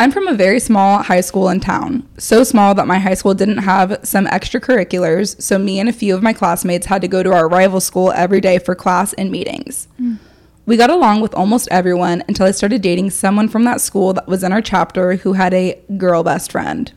I'm 0.00 0.10
from 0.10 0.26
a 0.26 0.34
very 0.34 0.58
small 0.58 1.02
high 1.02 1.20
school 1.20 1.48
in 1.48 1.60
town, 1.60 2.08
so 2.18 2.42
small 2.42 2.74
that 2.74 2.86
my 2.86 2.98
high 2.98 3.14
school 3.14 3.32
didn't 3.32 3.58
have 3.58 4.00
some 4.02 4.26
extracurriculars, 4.26 5.40
so 5.40 5.56
me 5.56 5.78
and 5.78 5.88
a 5.88 5.92
few 5.92 6.14
of 6.14 6.22
my 6.22 6.32
classmates 6.32 6.86
had 6.86 7.00
to 7.02 7.08
go 7.08 7.22
to 7.22 7.32
our 7.32 7.48
rival 7.48 7.80
school 7.80 8.10
every 8.12 8.40
day 8.40 8.58
for 8.58 8.74
class 8.74 9.12
and 9.12 9.30
meetings. 9.30 9.86
Hmm. 9.96 10.16
We 10.66 10.76
got 10.76 10.90
along 10.90 11.20
with 11.20 11.34
almost 11.34 11.68
everyone 11.70 12.24
until 12.26 12.46
I 12.46 12.50
started 12.50 12.82
dating 12.82 13.10
someone 13.10 13.48
from 13.48 13.64
that 13.64 13.80
school 13.80 14.14
that 14.14 14.26
was 14.26 14.42
in 14.42 14.52
our 14.52 14.62
chapter 14.62 15.16
who 15.16 15.34
had 15.34 15.54
a 15.54 15.78
girl 15.96 16.22
best 16.22 16.50
friend. 16.50 16.90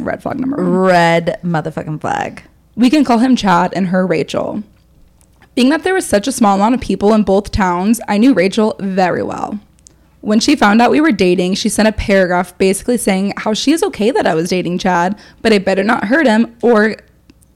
Red 0.00 0.22
flag 0.22 0.40
number 0.40 0.56
one. 0.56 0.72
Red 0.72 1.40
motherfucking 1.42 2.00
flag. 2.00 2.42
We 2.74 2.90
can 2.90 3.04
call 3.04 3.18
him 3.18 3.36
Chad 3.36 3.72
and 3.74 3.88
her 3.88 4.06
Rachel. 4.06 4.62
Being 5.54 5.68
that 5.68 5.84
there 5.84 5.94
was 5.94 6.06
such 6.06 6.26
a 6.26 6.32
small 6.32 6.56
amount 6.56 6.74
of 6.74 6.80
people 6.80 7.12
in 7.12 7.22
both 7.22 7.50
towns, 7.50 8.00
I 8.08 8.18
knew 8.18 8.34
Rachel 8.34 8.74
very 8.80 9.22
well. 9.22 9.60
When 10.22 10.38
she 10.38 10.54
found 10.54 10.80
out 10.80 10.92
we 10.92 11.00
were 11.00 11.12
dating, 11.12 11.54
she 11.54 11.68
sent 11.68 11.88
a 11.88 11.92
paragraph 11.92 12.56
basically 12.56 12.96
saying 12.96 13.34
how 13.36 13.54
she 13.54 13.72
is 13.72 13.82
okay 13.82 14.12
that 14.12 14.26
I 14.26 14.34
was 14.34 14.48
dating 14.48 14.78
Chad, 14.78 15.18
but 15.42 15.52
I 15.52 15.58
better 15.58 15.82
not 15.82 16.04
hurt 16.04 16.26
him 16.26 16.56
or 16.62 16.96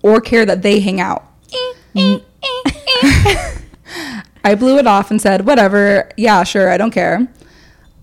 or 0.02 0.20
care 0.20 0.44
that 0.44 0.62
they 0.62 0.80
hang 0.80 1.00
out. 1.00 1.24
Eh, 1.52 1.72
eh, 1.96 2.18
eh, 3.04 3.58
I 4.44 4.54
blew 4.56 4.78
it 4.78 4.86
off 4.86 5.12
and 5.12 5.22
said, 5.22 5.46
"Whatever. 5.46 6.10
Yeah, 6.16 6.42
sure, 6.42 6.70
I 6.70 6.76
don't 6.76 6.90
care." 6.90 7.28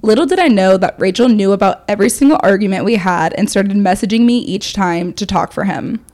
Little 0.02 0.26
did 0.26 0.40
I 0.40 0.48
know 0.48 0.78
that 0.78 1.00
Rachel 1.00 1.30
knew 1.30 1.52
about 1.52 1.84
every 1.88 2.10
single 2.10 2.40
argument 2.42 2.86
we 2.86 2.96
had 2.96 3.34
and 3.34 3.50
started 3.50 3.74
messaging 3.78 4.22
me 4.22 4.38
each 4.40 4.74
time 4.74 5.14
to 5.14 5.26
talk 5.26 5.52
for 5.52 5.66
him. 5.66 6.06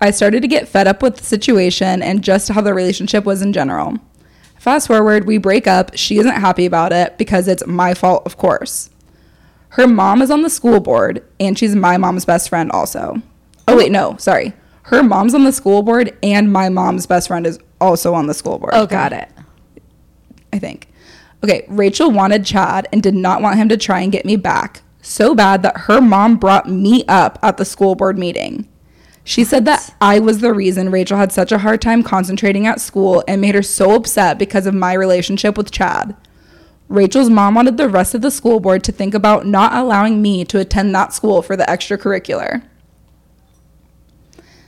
I 0.00 0.12
started 0.12 0.42
to 0.42 0.48
get 0.48 0.68
fed 0.68 0.86
up 0.86 1.02
with 1.02 1.16
the 1.16 1.24
situation 1.24 2.02
and 2.02 2.22
just 2.22 2.48
how 2.48 2.60
the 2.60 2.74
relationship 2.74 3.24
was 3.24 3.42
in 3.42 3.52
general. 3.52 3.98
Fast 4.68 4.88
forward, 4.88 5.26
we 5.26 5.38
break 5.38 5.66
up. 5.66 5.96
She 5.96 6.18
isn't 6.18 6.34
happy 6.34 6.66
about 6.66 6.92
it 6.92 7.16
because 7.16 7.48
it's 7.48 7.66
my 7.66 7.94
fault, 7.94 8.24
of 8.26 8.36
course. 8.36 8.90
Her 9.70 9.88
mom 9.88 10.20
is 10.20 10.30
on 10.30 10.42
the 10.42 10.50
school 10.50 10.78
board 10.78 11.24
and 11.40 11.58
she's 11.58 11.74
my 11.74 11.96
mom's 11.96 12.26
best 12.26 12.50
friend 12.50 12.70
also. 12.70 13.22
Oh, 13.66 13.78
wait, 13.78 13.90
no, 13.90 14.18
sorry. 14.18 14.52
Her 14.82 15.02
mom's 15.02 15.32
on 15.32 15.44
the 15.44 15.52
school 15.52 15.82
board 15.82 16.14
and 16.22 16.52
my 16.52 16.68
mom's 16.68 17.06
best 17.06 17.28
friend 17.28 17.46
is 17.46 17.58
also 17.80 18.12
on 18.12 18.26
the 18.26 18.34
school 18.34 18.58
board. 18.58 18.72
Oh, 18.74 18.86
got 18.86 19.14
it. 19.14 19.30
I 20.52 20.58
think. 20.58 20.88
Okay, 21.42 21.64
Rachel 21.68 22.10
wanted 22.10 22.44
Chad 22.44 22.88
and 22.92 23.02
did 23.02 23.14
not 23.14 23.40
want 23.40 23.56
him 23.56 23.70
to 23.70 23.78
try 23.78 24.00
and 24.00 24.12
get 24.12 24.26
me 24.26 24.36
back. 24.36 24.82
So 25.00 25.34
bad 25.34 25.62
that 25.62 25.78
her 25.78 26.02
mom 26.02 26.36
brought 26.36 26.68
me 26.68 27.06
up 27.08 27.38
at 27.42 27.56
the 27.56 27.64
school 27.64 27.94
board 27.94 28.18
meeting. 28.18 28.67
She 29.28 29.44
said 29.44 29.66
that 29.66 29.94
I 30.00 30.20
was 30.20 30.38
the 30.38 30.54
reason 30.54 30.90
Rachel 30.90 31.18
had 31.18 31.32
such 31.32 31.52
a 31.52 31.58
hard 31.58 31.82
time 31.82 32.02
concentrating 32.02 32.66
at 32.66 32.80
school 32.80 33.22
and 33.28 33.42
made 33.42 33.54
her 33.54 33.62
so 33.62 33.94
upset 33.94 34.38
because 34.38 34.64
of 34.64 34.72
my 34.72 34.94
relationship 34.94 35.58
with 35.58 35.70
Chad. 35.70 36.16
Rachel's 36.88 37.28
mom 37.28 37.54
wanted 37.54 37.76
the 37.76 37.90
rest 37.90 38.14
of 38.14 38.22
the 38.22 38.30
school 38.30 38.58
board 38.58 38.82
to 38.84 38.90
think 38.90 39.12
about 39.12 39.44
not 39.44 39.74
allowing 39.74 40.22
me 40.22 40.46
to 40.46 40.58
attend 40.58 40.94
that 40.94 41.12
school 41.12 41.42
for 41.42 41.58
the 41.58 41.64
extracurricular. 41.64 42.62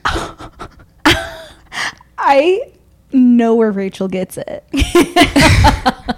I 2.19 2.71
know 3.11 3.55
where 3.55 3.71
Rachel 3.71 4.07
gets 4.07 4.37
it. 4.37 4.63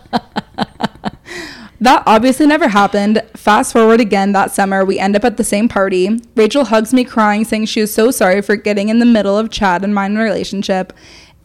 That 1.84 2.04
obviously 2.06 2.48
never 2.48 2.70
happened. 2.70 3.22
Fast 3.36 3.74
forward 3.74 4.00
again 4.00 4.32
that 4.32 4.52
summer, 4.52 4.86
we 4.86 5.00
end 5.00 5.18
up 5.18 5.26
at 5.26 5.36
the 5.36 5.44
same 5.44 5.68
party. 5.68 6.18
Rachel 6.34 6.64
hugs 6.64 6.94
me 6.94 7.04
crying, 7.04 7.44
saying 7.44 7.66
she 7.66 7.82
was 7.82 7.94
so 7.94 8.10
sorry 8.10 8.42
for 8.42 8.56
getting 8.56 8.88
in 8.88 9.00
the 9.00 9.06
middle 9.06 9.38
of 9.38 9.50
Chad 9.50 9.84
and 9.84 9.94
mine 9.94 10.16
relationship 10.16 10.94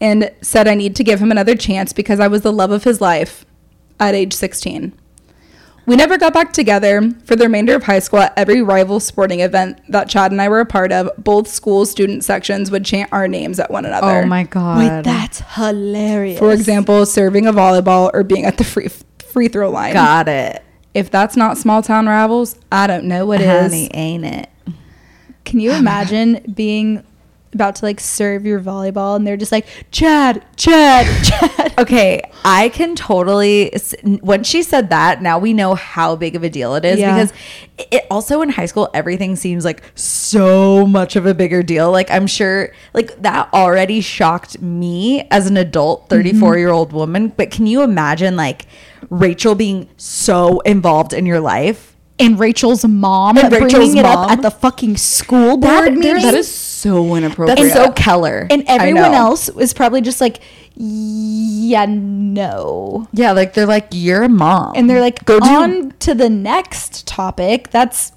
and 0.00 0.30
said 0.40 0.68
I 0.68 0.76
need 0.76 0.94
to 0.94 1.02
give 1.02 1.18
him 1.18 1.32
another 1.32 1.56
chance 1.56 1.92
because 1.92 2.20
I 2.20 2.28
was 2.28 2.42
the 2.42 2.52
love 2.52 2.70
of 2.70 2.84
his 2.84 3.00
life 3.00 3.44
at 3.98 4.14
age 4.14 4.32
16. 4.32 4.92
We 5.86 5.96
never 5.96 6.16
got 6.16 6.34
back 6.34 6.52
together. 6.52 7.10
For 7.24 7.34
the 7.34 7.46
remainder 7.46 7.74
of 7.74 7.82
high 7.82 7.98
school, 7.98 8.20
at 8.20 8.32
every 8.36 8.62
rival 8.62 9.00
sporting 9.00 9.40
event 9.40 9.80
that 9.88 10.08
Chad 10.08 10.30
and 10.30 10.40
I 10.40 10.48
were 10.48 10.60
a 10.60 10.66
part 10.66 10.92
of, 10.92 11.10
both 11.18 11.48
school 11.48 11.84
student 11.84 12.22
sections 12.22 12.70
would 12.70 12.84
chant 12.84 13.12
our 13.12 13.26
names 13.26 13.58
at 13.58 13.72
one 13.72 13.84
oh 13.84 13.88
another. 13.88 14.22
Oh 14.22 14.26
my 14.26 14.44
god. 14.44 14.78
Wait, 14.78 15.02
that's 15.02 15.40
hilarious. 15.56 16.38
For 16.38 16.52
example, 16.52 17.06
serving 17.06 17.48
a 17.48 17.52
volleyball 17.52 18.12
or 18.14 18.22
being 18.22 18.44
at 18.44 18.56
the 18.56 18.64
free 18.64 18.88
free 19.28 19.48
throw 19.48 19.70
line. 19.70 19.92
Got 19.92 20.28
it. 20.28 20.64
If 20.94 21.10
that's 21.10 21.36
not 21.36 21.58
small 21.58 21.82
town 21.82 22.06
rivals, 22.06 22.58
I 22.72 22.86
don't 22.86 23.04
know 23.04 23.26
what 23.26 23.40
is. 23.40 23.46
Honey, 23.46 23.90
ain't 23.94 24.24
it? 24.24 24.48
Can 25.44 25.60
you 25.60 25.72
imagine 25.74 26.52
being 26.54 27.04
about 27.54 27.76
to 27.76 27.84
like 27.84 27.98
serve 27.98 28.44
your 28.44 28.60
volleyball 28.60 29.16
and 29.16 29.26
they're 29.26 29.36
just 29.36 29.52
like, 29.52 29.66
Chad, 29.90 30.44
Chad, 30.56 31.24
Chad. 31.24 31.78
Okay, 31.78 32.20
I 32.44 32.68
can 32.68 32.94
totally. 32.94 33.72
When 34.20 34.44
she 34.44 34.62
said 34.62 34.90
that, 34.90 35.22
now 35.22 35.38
we 35.38 35.52
know 35.52 35.74
how 35.74 36.16
big 36.16 36.36
of 36.36 36.42
a 36.42 36.50
deal 36.50 36.74
it 36.74 36.84
is 36.84 36.98
Yeah. 36.98 37.14
because 37.14 37.32
it 37.90 38.06
also 38.10 38.42
in 38.42 38.48
high 38.48 38.66
school 38.66 38.90
everything 38.92 39.36
seems 39.36 39.64
like 39.64 39.82
so 39.94 40.86
much 40.86 41.16
of 41.16 41.26
a 41.26 41.34
bigger 41.34 41.62
deal. 41.62 41.90
Like 41.90 42.10
I'm 42.10 42.26
sure, 42.26 42.72
like 42.94 43.20
that 43.22 43.52
already 43.52 44.00
shocked 44.00 44.60
me 44.60 45.26
as 45.30 45.46
an 45.46 45.56
adult, 45.56 46.02
mm-hmm. 46.02 46.22
34 46.22 46.58
year 46.58 46.70
old 46.70 46.92
woman. 46.92 47.28
But 47.28 47.50
can 47.50 47.66
you 47.66 47.82
imagine 47.82 48.36
like 48.36 48.66
Rachel 49.10 49.54
being 49.54 49.88
so 49.96 50.60
involved 50.60 51.12
in 51.12 51.26
your 51.26 51.40
life? 51.40 51.96
And 52.20 52.36
Rachel's 52.38 52.84
mom 52.84 53.38
And 53.38 53.48
bringing 53.48 53.66
Rachel's 53.68 53.94
it 53.94 54.02
mom. 54.02 54.16
up 54.24 54.30
at 54.32 54.42
the 54.42 54.50
fucking 54.50 54.96
school 54.96 55.56
board 55.56 55.84
that, 55.86 55.92
meeting. 55.94 56.22
That 56.22 56.34
is 56.34 56.52
so 56.52 57.14
inappropriate. 57.14 57.58
That's 57.58 57.74
so 57.74 57.92
Keller. 57.92 58.48
and 58.50 58.64
everyone 58.66 59.12
else 59.14 59.48
was 59.52 59.72
probably 59.72 60.00
just 60.00 60.20
like, 60.20 60.40
yeah, 60.74 61.86
no. 61.88 63.06
yeah, 63.12 63.30
like 63.32 63.54
they're 63.54 63.66
like 63.66 63.88
you're 63.92 64.24
a 64.24 64.28
mom, 64.28 64.72
And 64.74 64.90
they're 64.90 65.00
like, 65.00 65.24
Go 65.24 65.38
do- 65.38 65.46
on 65.46 65.92
to 66.00 66.14
the 66.14 66.28
next 66.28 67.06
topic. 67.06 67.70
That's 67.70 68.10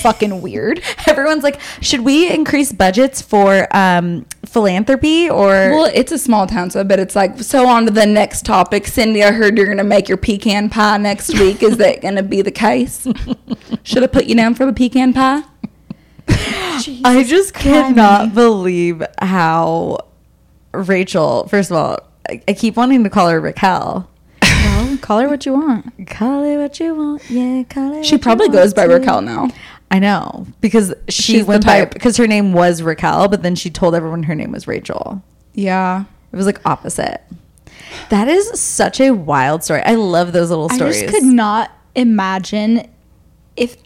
fucking 0.00 0.40
weird. 0.42 0.82
Everyone's 1.06 1.42
like, 1.42 1.60
should 1.80 2.00
we 2.00 2.30
increase 2.30 2.72
budgets 2.72 3.22
for 3.22 3.68
um, 3.76 4.26
philanthropy 4.44 5.28
or? 5.28 5.48
Well, 5.48 5.90
it's 5.92 6.12
a 6.12 6.18
small 6.18 6.46
town, 6.46 6.70
so 6.70 6.80
I 6.80 6.82
bet 6.82 6.98
it's 6.98 7.16
like, 7.16 7.40
so 7.40 7.66
on 7.66 7.86
to 7.86 7.90
the 7.90 8.06
next 8.06 8.44
topic. 8.44 8.86
Cindy, 8.86 9.22
I 9.22 9.32
heard 9.32 9.56
you're 9.56 9.66
going 9.66 9.78
to 9.78 9.84
make 9.84 10.08
your 10.08 10.18
pecan 10.18 10.68
pie 10.70 10.96
next 10.98 11.30
week. 11.38 11.62
Is 11.62 11.76
that 11.78 12.02
going 12.02 12.16
to 12.16 12.22
be 12.22 12.42
the 12.42 12.50
case? 12.50 13.06
Should 13.82 14.02
I 14.02 14.06
put 14.06 14.26
you 14.26 14.34
down 14.34 14.54
for 14.54 14.66
the 14.66 14.72
pecan 14.72 15.12
pie? 15.12 15.42
I 17.04 17.24
just 17.26 17.54
cannot 17.54 18.34
believe 18.34 19.02
how 19.20 19.98
Rachel. 20.72 21.48
First 21.48 21.70
of 21.70 21.76
all, 21.76 21.98
I, 22.28 22.42
I 22.46 22.52
keep 22.52 22.76
wanting 22.76 23.02
to 23.04 23.10
call 23.10 23.28
her 23.28 23.40
Raquel. 23.40 24.08
well, 24.42 24.98
call 24.98 25.20
her 25.20 25.28
what 25.28 25.46
you 25.46 25.54
want. 25.54 26.06
Call 26.06 26.44
it 26.44 26.56
what 26.58 26.78
you 26.78 26.94
want, 26.94 27.28
yeah. 27.30 27.62
Call 27.64 27.94
it. 27.94 28.04
She 28.04 28.14
what 28.14 28.18
you 28.20 28.22
probably 28.22 28.48
want 28.48 28.58
goes 28.58 28.74
by 28.74 28.86
to. 28.86 28.94
Raquel 28.94 29.22
now. 29.22 29.50
I 29.90 29.98
know 29.98 30.46
because 30.60 30.92
she 31.08 31.34
She's 31.34 31.44
went 31.44 31.64
by 31.64 31.84
because 31.86 32.16
her 32.18 32.26
name 32.26 32.52
was 32.52 32.82
Raquel, 32.82 33.28
but 33.28 33.42
then 33.42 33.54
she 33.54 33.70
told 33.70 33.94
everyone 33.94 34.24
her 34.24 34.34
name 34.34 34.52
was 34.52 34.66
Rachel. 34.66 35.22
Yeah. 35.54 36.04
It 36.32 36.36
was 36.36 36.46
like 36.46 36.60
opposite. 36.66 37.22
That 38.10 38.28
is 38.28 38.60
such 38.60 39.00
a 39.00 39.12
wild 39.12 39.64
story. 39.64 39.82
I 39.82 39.94
love 39.94 40.32
those 40.32 40.50
little 40.50 40.68
stories. 40.68 40.98
I 40.98 41.06
just 41.06 41.14
could 41.14 41.24
not 41.24 41.70
imagine 41.94 42.88
if 43.56 43.76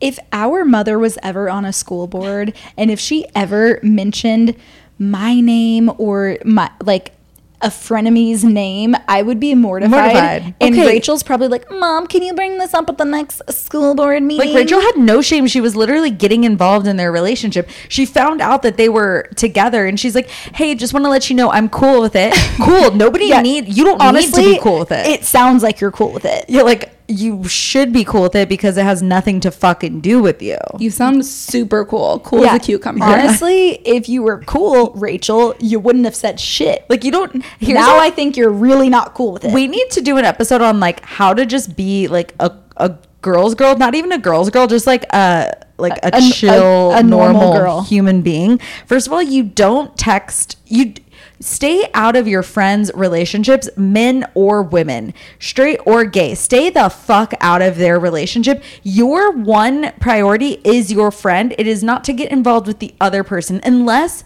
if 0.00 0.18
our 0.32 0.64
mother 0.64 0.98
was 0.98 1.18
ever 1.24 1.50
on 1.50 1.64
a 1.64 1.72
school 1.72 2.06
board 2.06 2.54
and 2.76 2.90
if 2.90 3.00
she 3.00 3.26
ever 3.34 3.80
mentioned 3.82 4.54
my 4.98 5.40
name 5.40 5.90
or 5.98 6.38
my 6.44 6.70
like 6.82 7.12
a 7.60 7.68
frenemy's 7.68 8.44
name, 8.44 8.94
I 9.08 9.22
would 9.22 9.40
be 9.40 9.54
mortified. 9.54 9.90
Mortified. 9.90 10.54
And 10.60 10.74
Okay. 10.74 10.86
Rachel's 10.86 11.22
probably 11.22 11.48
like, 11.48 11.70
"Mom, 11.70 12.06
can 12.06 12.22
you 12.22 12.32
bring 12.34 12.58
this 12.58 12.72
up 12.74 12.88
at 12.88 12.98
the 12.98 13.04
next 13.04 13.42
school 13.52 13.94
board 13.94 14.22
meeting?" 14.22 14.46
Like 14.48 14.54
Rachel 14.56 14.80
had 14.80 14.96
no 14.96 15.20
shame. 15.22 15.46
She 15.48 15.60
was 15.60 15.74
literally 15.74 16.10
getting 16.10 16.44
involved 16.44 16.86
in 16.86 16.96
their 16.96 17.10
relationship. 17.10 17.68
She 17.88 18.06
found 18.06 18.40
out 18.40 18.62
that 18.62 18.76
they 18.76 18.88
were 18.88 19.28
together 19.36 19.86
and 19.86 19.98
she's 19.98 20.14
like, 20.14 20.28
"Hey, 20.54 20.74
just 20.74 20.92
want 20.92 21.04
to 21.04 21.10
let 21.10 21.28
you 21.30 21.36
know 21.36 21.50
I'm 21.50 21.68
cool 21.68 22.00
with 22.00 22.14
it." 22.16 22.32
Cool. 22.58 22.90
Nobody 22.92 23.26
Yeah. 23.26 23.40
need 23.40 23.68
you 23.76 23.84
don't 23.84 24.00
Honestly, 24.00 24.42
need 24.42 24.48
to 24.48 24.54
be 24.56 24.62
cool 24.62 24.80
with 24.80 24.92
it. 24.92 25.06
It 25.06 25.24
sounds 25.24 25.62
like 25.62 25.80
you're 25.80 25.92
cool 25.92 26.12
with 26.12 26.24
it. 26.24 26.44
You're 26.48 26.64
like 26.64 26.90
you 27.10 27.42
should 27.44 27.92
be 27.92 28.04
cool 28.04 28.22
with 28.22 28.34
it 28.34 28.48
because 28.48 28.76
it 28.76 28.82
has 28.84 29.00
nothing 29.02 29.40
to 29.40 29.50
fucking 29.50 30.00
do 30.00 30.20
with 30.20 30.42
you. 30.42 30.58
You 30.78 30.90
sound 30.90 31.24
super 31.24 31.84
cool. 31.86 32.20
Cool 32.20 32.42
Yeah. 32.42 32.54
as 32.54 32.56
a 32.56 32.64
cucumber. 32.64 33.04
Honestly, 33.04 33.70
if 33.86 34.08
you 34.10 34.22
were 34.22 34.42
cool, 34.42 34.92
Rachel, 34.94 35.54
you 35.58 35.80
wouldn't 35.80 36.04
have 36.04 36.14
said 36.14 36.38
shit. 36.38 36.84
Like 36.90 37.04
you 37.04 37.10
don't 37.10 37.34
now 37.62 37.96
what- 37.96 38.02
I 38.02 38.10
think 38.10 38.36
you're 38.36 38.50
really 38.50 38.90
not 38.90 39.14
cool 39.14 39.32
with 39.32 39.44
it. 39.46 39.52
we 39.54 39.66
need 39.66 39.90
to 39.92 40.00
do 40.02 40.18
an 40.18 40.24
episode 40.26 40.60
on 40.60 40.80
like 40.80 41.00
how 41.04 41.32
to 41.34 41.46
just 41.46 41.74
be 41.76 42.08
like 42.08 42.34
a 42.40 42.52
a 42.76 42.96
girl's 43.22 43.54
girl, 43.56 43.76
not 43.76 43.94
even 43.96 44.12
a 44.12 44.18
girl's 44.18 44.50
girl, 44.50 44.66
just 44.66 44.86
like 44.86 45.04
a 45.12 45.52
like 45.78 45.94
a, 46.04 46.14
A- 46.14 46.18
a- 46.18 46.30
chill, 46.30 46.92
a 46.92 47.02
normal 47.02 47.40
normal, 47.40 47.52
girl. 47.54 47.82
human 47.82 48.20
being. 48.22 48.58
First 48.86 49.06
of 49.06 49.12
all, 49.12 49.22
you 49.22 49.42
don't 49.44 49.96
text 49.96 50.58
you. 50.66 50.92
Stay 51.40 51.88
out 51.94 52.16
of 52.16 52.26
your 52.26 52.42
friends' 52.42 52.90
relationships, 52.94 53.68
men 53.76 54.24
or 54.34 54.62
women, 54.62 55.14
straight 55.38 55.78
or 55.86 56.04
gay. 56.04 56.34
Stay 56.34 56.68
the 56.70 56.88
fuck 56.88 57.32
out 57.40 57.62
of 57.62 57.76
their 57.76 57.98
relationship. 57.98 58.62
Your 58.82 59.32
one 59.32 59.92
priority 60.00 60.60
is 60.64 60.90
your 60.90 61.10
friend. 61.10 61.54
It 61.56 61.66
is 61.66 61.84
not 61.84 62.02
to 62.04 62.12
get 62.12 62.32
involved 62.32 62.66
with 62.66 62.80
the 62.80 62.94
other 63.00 63.22
person 63.22 63.60
unless 63.62 64.24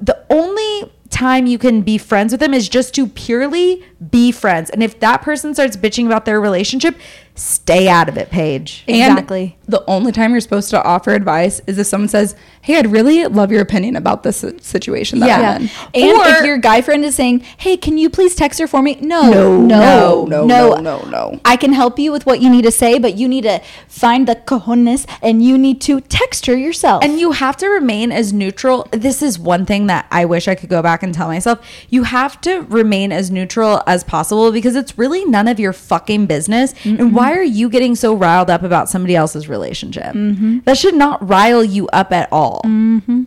the 0.00 0.24
only 0.30 0.92
time 1.10 1.46
you 1.46 1.58
can 1.58 1.82
be 1.82 1.98
friends 1.98 2.32
with 2.32 2.40
them 2.40 2.54
is 2.54 2.68
just 2.68 2.94
to 2.94 3.06
purely 3.06 3.84
be 4.10 4.32
friends. 4.32 4.70
And 4.70 4.82
if 4.82 4.98
that 5.00 5.22
person 5.22 5.54
starts 5.54 5.76
bitching 5.76 6.06
about 6.06 6.24
their 6.24 6.40
relationship, 6.40 6.96
stay 7.34 7.88
out 7.88 8.08
of 8.08 8.16
it, 8.18 8.30
Paige. 8.30 8.84
And 8.86 8.96
Exactly. 9.12 9.56
the 9.66 9.82
only 9.88 10.12
time 10.12 10.32
you're 10.32 10.40
supposed 10.40 10.68
to 10.70 10.82
offer 10.84 11.12
advice 11.14 11.60
is 11.66 11.78
if 11.78 11.86
someone 11.86 12.08
says, 12.08 12.34
"Hey, 12.60 12.76
I'd 12.78 12.92
really 12.92 13.24
love 13.24 13.50
your 13.50 13.62
opinion 13.62 13.96
about 13.96 14.22
this 14.22 14.44
situation 14.60 15.18
that 15.20 15.26
Yeah. 15.28 15.52
I'm 15.52 15.62
in." 15.94 16.10
And 16.10 16.18
Or- 16.18 16.28
if 16.28 16.44
your 16.44 16.58
guy 16.58 16.82
friend 16.82 17.02
is 17.04 17.14
saying, 17.14 17.42
"Hey, 17.56 17.76
can 17.78 17.96
you 17.96 18.10
please 18.10 18.34
text 18.34 18.60
her 18.60 18.66
for 18.66 18.82
me?" 18.82 18.98
No, 19.00 19.22
No, 19.30 19.60
no, 19.62 20.24
no, 20.26 20.44
no, 20.46 20.74
no, 20.76 21.06
no. 21.10 21.40
I 21.44 21.56
can 21.56 21.72
help 21.72 21.98
you 21.98 22.12
with 22.12 22.26
what 22.26 22.40
you 22.42 22.50
need 22.50 22.62
to 22.64 22.70
say, 22.70 22.98
but 22.98 23.16
you 23.16 23.26
need 23.28 23.44
to 23.44 23.60
find 23.88 24.28
the 24.28 24.34
cojones 24.36 25.06
and 25.22 25.42
you 25.42 25.56
need 25.56 25.80
to 25.82 26.00
text 26.02 26.44
her 26.46 26.56
yourself. 26.56 27.02
And 27.02 27.18
you 27.18 27.32
have 27.32 27.56
to 27.58 27.68
remain 27.68 28.12
as 28.12 28.32
neutral. 28.32 28.86
This 28.90 29.22
is 29.22 29.38
one 29.38 29.64
thing 29.64 29.86
that 29.86 30.04
I 30.10 30.26
wish 30.26 30.48
I 30.48 30.54
could 30.54 30.68
go 30.68 30.82
back 30.82 31.02
and 31.02 31.14
tell 31.14 31.28
myself. 31.28 31.60
You 31.88 32.02
have 32.04 32.40
to 32.42 32.66
remain 32.68 33.10
as 33.10 33.30
neutral 33.30 33.82
as 33.86 34.04
possible 34.04 34.52
because 34.52 34.76
it's 34.76 34.98
really 34.98 35.24
none 35.24 35.48
of 35.48 35.58
your 35.58 35.72
fucking 35.72 36.26
business. 36.26 36.74
And 36.84 37.14
why 37.22 37.32
are 37.36 37.42
you 37.42 37.68
getting 37.68 37.94
so 37.94 38.14
riled 38.14 38.50
up 38.50 38.62
about 38.62 38.88
somebody 38.88 39.14
else's 39.16 39.48
relationship? 39.48 40.14
Mm-hmm. 40.14 40.58
That 40.64 40.76
should 40.76 40.94
not 40.94 41.26
rile 41.26 41.62
you 41.64 41.88
up 41.88 42.12
at 42.12 42.28
all. 42.32 42.62
Mm-hmm. 42.64 43.24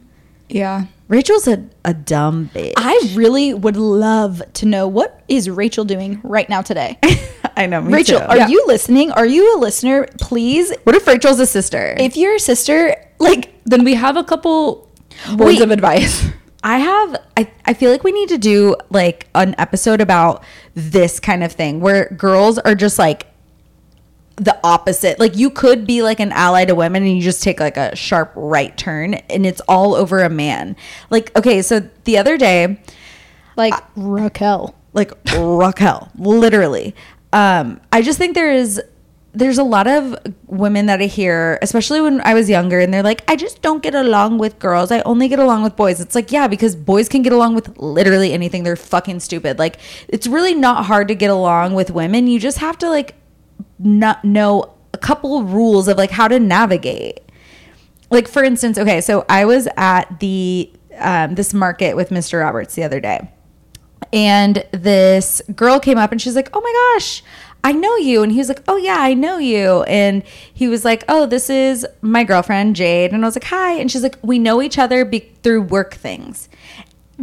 Yeah. 0.50 0.86
Rachel's 1.08 1.48
a, 1.48 1.64
a 1.84 1.94
dumb 1.94 2.50
bitch. 2.54 2.74
I 2.78 3.12
really 3.14 3.54
would 3.54 3.78
love 3.78 4.42
to 4.56 4.66
know 4.66 4.88
what 4.88 5.24
is 5.28 5.50
Rachel 5.50 5.86
doing 5.86 6.20
right 6.24 6.50
now 6.50 6.62
today. 6.62 6.98
I 7.58 7.68
know. 7.68 7.80
Rachel, 7.82 8.20
too. 8.20 8.26
are 8.26 8.38
Yeah. 8.38 8.48
you 8.48 8.64
listening? 8.68 9.12
Are 9.12 9.26
you 9.26 9.56
a 9.56 9.58
listener? 9.60 10.08
Please, 10.20 10.74
What 10.84 10.96
if 10.96 11.06
Rachel's 11.08 11.40
a 11.40 11.46
sister? 11.46 11.96
if 11.98 12.18
you're 12.18 12.36
a 12.36 12.40
sister, 12.40 12.96
like 13.20 13.54
Then 13.66 13.84
we 13.84 13.94
have 13.94 14.18
a 14.18 14.24
couple 14.24 14.90
words 15.30 15.40
Wait. 15.40 15.62
of 15.62 15.72
advice. 15.72 16.26
I 16.64 16.80
have 16.80 17.16
I, 17.38 17.52
I 17.66 17.74
feel 17.76 17.92
like 17.92 18.04
we 18.04 18.12
need 18.12 18.30
to 18.30 18.40
do 18.40 18.76
like 18.90 19.28
an 19.36 19.54
episode 19.60 20.02
about 20.02 20.44
this 20.74 21.20
kind 21.20 21.44
of 21.44 21.52
thing 21.52 21.80
where 21.80 22.10
girls 22.18 22.58
are 22.58 22.74
just 22.74 22.98
like 22.98 23.28
the 24.38 24.60
opposite. 24.64 25.20
Like 25.20 25.36
you 25.38 25.50
could 25.50 25.88
be 25.88 26.02
like 26.02 26.20
an 26.20 26.32
ally 26.32 26.66
to 26.66 26.76
women 26.76 27.04
and 27.04 27.16
you 27.16 27.22
just 27.22 27.42
take 27.42 27.60
like 27.60 27.78
a 27.78 27.96
sharp 27.96 28.32
right 28.36 28.76
turn 28.78 29.14
and 29.14 29.46
it's 29.46 29.62
all 29.62 29.96
over 29.96 30.22
a 30.22 30.30
man. 30.30 30.76
Like 31.10 31.36
okay, 31.38 31.62
so 31.62 31.88
the 32.04 32.18
other 32.18 32.38
day 32.38 32.80
like 33.56 33.74
Raquel. 33.96 34.76
like 34.94 35.12
Raquel, 35.38 36.12
literally. 36.18 36.96
Um, 37.34 37.82
I 37.92 38.02
just 38.02 38.18
think 38.18 38.36
there 38.36 38.52
is 38.52 38.82
there's 39.34 39.58
a 39.58 39.64
lot 39.64 39.86
of 39.86 40.16
women 40.48 40.86
that 40.86 41.02
I 41.02 41.06
hear, 41.06 41.60
especially 41.62 42.00
when 42.00 42.22
I 42.22 42.34
was 42.34 42.50
younger, 42.50 42.80
and 42.80 42.94
they're 42.94 43.04
like, 43.04 43.30
I 43.30 43.36
just 43.36 43.62
don't 43.62 43.84
get 43.84 43.94
along 43.94 44.38
with 44.38 44.60
girls. 44.60 44.92
I 44.92 45.02
only 45.02 45.28
get 45.28 45.40
along 45.40 45.64
with 45.64 45.76
boys. 45.76 46.00
It's 46.00 46.16
like, 46.16 46.32
yeah, 46.32 46.48
because 46.48 46.74
boys 46.76 47.10
can 47.10 47.22
get 47.22 47.34
along 47.34 47.56
with 47.56 47.78
literally 47.78 48.32
anything. 48.32 48.64
They're 48.64 48.78
fucking 48.78 49.20
stupid. 49.20 49.60
Like, 49.60 49.78
it's 50.08 50.26
really 50.26 50.56
not 50.56 50.86
hard 50.86 51.10
to 51.10 51.16
get 51.16 51.30
along 51.30 51.74
with 51.74 51.92
women. 51.92 52.28
You 52.28 52.40
just 52.40 52.60
have 52.60 52.78
to 52.78 52.90
like 52.90 53.16
not 53.80 54.24
know 54.24 54.74
a 54.94 54.98
couple 54.98 55.44
rules 55.44 55.88
of 55.88 55.98
like 55.98 56.12
how 56.12 56.28
to 56.28 56.40
navigate. 56.40 57.20
Like 58.10 58.28
for 58.28 58.44
instance, 58.44 58.78
okay, 58.78 59.02
so 59.02 59.26
I 59.28 59.46
was 59.46 59.68
at 59.78 60.20
the 60.20 60.72
um, 60.98 61.36
this 61.36 61.54
market 61.54 61.96
with 61.96 62.10
Mr. 62.10 62.40
Roberts 62.40 62.76
the 62.76 62.84
other 62.84 63.00
day, 63.00 63.30
and 64.14 64.64
this 64.72 65.42
girl 65.56 65.80
came 65.80 65.98
up 65.98 66.12
and 66.12 66.22
she's 66.22 66.36
like, 66.36 66.50
"Oh 66.54 66.62
my 66.62 66.94
gosh, 66.96 67.24
I 67.64 67.72
know 67.74 67.96
you," 67.98 68.24
and 68.24 68.32
he 68.32 68.38
was 68.38 68.48
like, 68.48 68.62
"Oh 68.68 68.78
yeah, 68.78 68.98
I 69.00 69.14
know 69.14 69.38
you," 69.38 69.84
and 69.84 70.24
he 70.54 70.68
was 70.68 70.86
like, 70.86 71.04
"Oh, 71.10 71.26
this 71.26 71.50
is 71.50 71.86
my 72.02 72.24
girlfriend 72.24 72.76
Jade," 72.76 73.12
and 73.12 73.26
I 73.26 73.28
was 73.28 73.36
like, 73.36 73.46
"Hi," 73.46 73.74
and 73.74 73.92
she's 73.92 74.04
like, 74.04 74.18
"We 74.22 74.40
know 74.40 74.62
each 74.62 74.78
other 74.78 75.04
be- 75.04 75.32
through 75.44 75.64
work 75.64 75.96
things." 75.96 76.48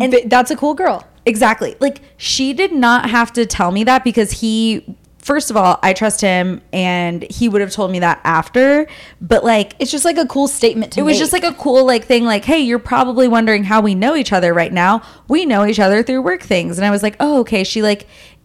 And 0.01 0.15
that's 0.27 0.51
a 0.51 0.57
cool 0.57 0.75
girl. 0.75 1.07
Exactly. 1.25 1.77
Like 1.81 2.01
she 2.17 2.53
did 2.53 2.73
not 2.73 3.11
have 3.11 3.33
to 3.35 3.47
tell 3.47 3.71
me 3.71 3.85
that 3.85 4.05
because 4.05 4.41
he 4.41 4.97
first 5.23 5.51
of 5.51 5.57
all, 5.57 5.79
I 5.83 5.93
trust 5.93 6.21
him 6.21 6.61
and 6.73 7.23
he 7.23 7.49
would 7.49 7.61
have 7.61 7.71
told 7.71 7.91
me 7.91 8.01
that 8.01 8.21
after, 8.25 8.87
but 9.21 9.45
like 9.45 9.75
It's 9.79 9.91
just 9.91 10.05
like 10.05 10.19
a 10.19 10.27
cool 10.27 10.49
statement 10.49 10.93
to 10.93 11.01
it 11.01 11.05
was 11.05 11.19
just 11.19 11.33
like 11.33 11.45
a 11.45 11.55
cool 11.55 11.87
like 11.87 12.05
thing 12.05 12.25
like 12.25 12.45
hey 12.45 12.59
you're 12.61 12.79
probably 12.79 13.29
wondering 13.29 13.65
how 13.65 13.81
we 13.81 13.95
know 13.95 14.17
each 14.17 14.33
other 14.33 14.53
right 14.53 14.73
now. 14.73 15.03
We 15.29 15.47
know 15.47 15.65
each 15.65 15.81
other 15.81 16.03
through 16.03 16.23
work 16.23 16.43
things. 16.43 16.77
And 16.79 16.85
i 16.85 16.91
was 16.91 17.03
like 17.03 17.17
oh 17.21 17.41
okay. 17.41 17.65
She 17.65 17.83
like 17.83 18.03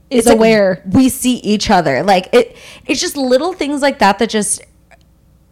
Is 0.10 0.20
it's 0.20 0.28
like 0.28 0.38
aware. 0.38 0.84
we 0.92 1.10
see 1.10 1.36
each 1.38 1.70
other. 1.70 2.04
Like 2.04 2.30
it 2.34 2.56
it's 2.86 3.02
just 3.02 3.18
little 3.18 3.54
things 3.54 3.82
like 3.82 4.00
that 4.00 4.20
that 4.20 4.30
just 4.30 4.62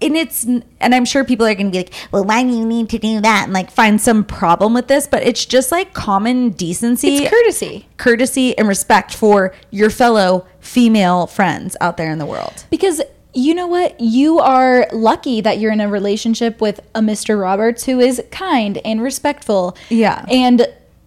and 0.01 0.15
it's 0.15 0.43
and 0.43 0.63
i'm 0.81 1.05
sure 1.05 1.23
people 1.23 1.45
are 1.45 1.55
gonna 1.55 1.69
be 1.69 1.77
like 1.77 1.93
well 2.11 2.23
why 2.23 2.43
do 2.43 2.49
you 2.49 2.65
need 2.65 2.89
to 2.89 2.97
do 2.97 3.21
that 3.21 3.45
and 3.45 3.53
like 3.53 3.71
find 3.71 3.99
some 4.01 4.23
problem 4.23 4.73
with 4.73 4.87
this 4.87 5.07
but 5.07 5.23
it's 5.23 5.45
just 5.45 5.71
like 5.71 5.93
common 5.93 6.49
decency 6.49 7.15
it's 7.15 7.29
courtesy. 7.29 7.87
courtesy 7.97 8.57
and 8.57 8.67
respect 8.67 9.13
for 9.13 9.53
your 9.71 9.89
fellow 9.89 10.45
female 10.59 11.27
friends 11.27 11.77
out 11.79 11.97
there 11.97 12.11
in 12.11 12.19
the 12.19 12.25
world 12.25 12.65
Because 12.69 13.01
you 13.35 13.53
know 13.53 13.67
what? 13.67 13.99
You 13.99 14.39
are 14.39 14.87
lucky 14.93 15.41
that 15.41 15.59
you're 15.59 15.71
in 15.73 15.81
a 15.81 15.89
relationship 15.89 16.61
with 16.61 16.79
a 16.95 17.01
Mr. 17.01 17.39
Roberts 17.39 17.83
who 17.83 17.99
is 17.99 18.23
kind 18.31 18.79
and 18.85 19.01
respectful. 19.01 19.77
Yeah. 19.89 20.25
And 20.29 20.65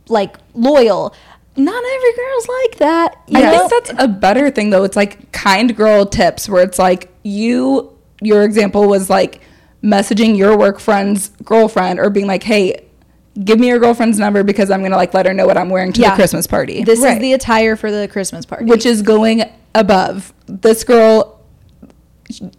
like 0.08 0.36
loyal. 0.54 1.14
Not 1.56 1.82
every 1.82 2.12
girl's 2.16 2.48
like 2.48 2.78
that. 2.78 3.16
I 3.34 3.58
think 3.58 3.70
that's 3.70 4.02
a 4.04 4.06
better 4.06 4.50
thing 4.50 4.70
though. 4.70 4.84
It's 4.84 4.94
like 4.94 5.32
kind 5.32 5.74
girl 5.74 6.04
tips 6.06 6.48
where 6.48 6.62
it's 6.62 6.78
like 6.78 7.10
you 7.22 7.97
your 8.20 8.42
example 8.44 8.88
was 8.88 9.08
like 9.10 9.40
messaging 9.82 10.36
your 10.36 10.56
work 10.58 10.80
friend's 10.80 11.28
girlfriend 11.44 11.98
or 12.00 12.10
being 12.10 12.26
like, 12.26 12.42
"Hey, 12.42 12.84
give 13.44 13.60
me 13.60 13.68
your 13.68 13.78
girlfriend's 13.78 14.18
number 14.18 14.42
because 14.42 14.70
I'm 14.70 14.80
going 14.80 14.90
to 14.90 14.96
like 14.96 15.14
let 15.14 15.26
her 15.26 15.32
know 15.34 15.46
what 15.46 15.56
I'm 15.56 15.70
wearing 15.70 15.92
to 15.94 16.00
Yeah. 16.00 16.10
the 16.10 16.16
Christmas 16.16 16.46
party." 16.46 16.82
this 16.84 17.00
Right. 17.00 17.14
is 17.16 17.20
the 17.20 17.32
attire 17.32 17.76
for 17.76 17.90
the 17.90 18.08
Christmas 18.08 18.44
party. 18.44 18.64
which 18.64 18.84
is 18.86 19.02
going 19.02 19.44
above. 19.74 20.32
This 20.46 20.82
girl 20.84 21.34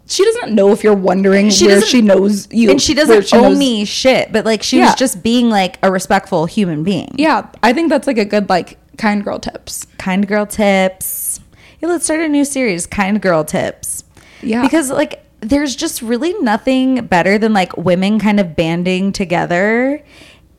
she 0.07 0.25
doesn't 0.25 0.55
know 0.55 0.71
if 0.71 0.83
you're 0.83 0.95
wondering 0.95 1.51
She 1.51 1.67
where 1.67 1.79
she 1.81 2.01
knows 2.01 2.47
you 2.51 2.71
and 2.71 2.81
she 2.81 2.95
doesn't 2.95 3.27
she 3.27 3.35
owe 3.37 3.41
knows- 3.49 3.57
me 3.59 3.85
shit 3.85 4.31
but 4.31 4.43
like 4.43 4.63
she 4.63 4.77
Yeah. 4.77 4.85
was 4.87 4.95
just 4.95 5.21
being 5.21 5.51
like 5.51 5.77
a 5.83 5.91
respectful 5.91 6.47
human 6.47 6.81
being 6.83 7.13
Yeah, 7.19 7.45
I 7.61 7.73
think 7.73 7.89
that's 7.89 8.07
like 8.07 8.17
a 8.17 8.25
good 8.25 8.49
like 8.49 8.77
kind 8.97 9.23
girl 9.23 9.37
tips. 9.37 9.85
kind 9.99 10.27
girl 10.27 10.47
tips 10.47 11.39
yeah 11.81 11.87
let's 11.87 12.03
start 12.05 12.19
a 12.21 12.27
new 12.27 12.45
series 12.45 12.87
kind 12.87 13.21
girl 13.21 13.43
tips 13.43 14.03
Yeah. 14.41 14.63
because 14.63 14.89
like 14.89 15.23
there's 15.41 15.75
just 15.75 16.01
really 16.01 16.33
nothing 16.41 17.05
better 17.05 17.37
than 17.37 17.53
like 17.53 17.75
women 17.77 18.19
kind 18.19 18.39
of 18.39 18.55
banding 18.55 19.11
together 19.11 20.03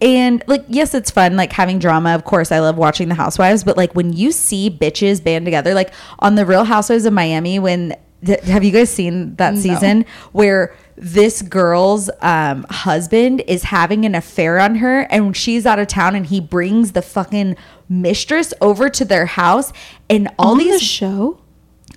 and 0.00 0.42
like 0.46 0.64
yes 0.68 0.94
it's 0.94 1.10
fun 1.10 1.36
like 1.36 1.52
having 1.52 1.78
drama 1.78 2.14
of 2.14 2.24
course 2.24 2.50
i 2.50 2.58
love 2.58 2.78
watching 2.78 3.08
the 3.10 3.14
housewives 3.14 3.64
but 3.64 3.76
like 3.76 3.94
when 3.94 4.12
you 4.12 4.32
see 4.32 4.70
bitches 4.70 5.22
band 5.22 5.44
together 5.44 5.74
like 5.74 5.92
on 6.20 6.34
the 6.36 6.46
real 6.46 6.64
housewives 6.64 7.04
of 7.04 7.12
miami 7.12 7.58
when 7.58 7.94
th- 8.24 8.40
have 8.44 8.64
you 8.64 8.70
guys 8.70 8.88
seen 8.90 9.34
that 9.36 9.54
No. 9.54 9.60
season 9.60 10.06
where 10.32 10.74
this 10.96 11.40
girl's 11.42 12.10
um, 12.20 12.64
husband 12.68 13.42
is 13.46 13.62
having 13.64 14.04
an 14.04 14.14
affair 14.14 14.58
on 14.58 14.76
her 14.76 15.00
and 15.10 15.34
she's 15.34 15.64
out 15.64 15.78
of 15.78 15.86
town 15.88 16.14
and 16.14 16.26
he 16.26 16.40
brings 16.40 16.92
the 16.92 17.00
fucking 17.02 17.56
mistress 17.88 18.52
over 18.60 18.90
to 18.90 19.04
their 19.06 19.24
house 19.24 19.72
and 20.10 20.28
all 20.38 20.52
on 20.52 20.58
these 20.58 20.78
the 20.78 20.84
show? 20.84 21.39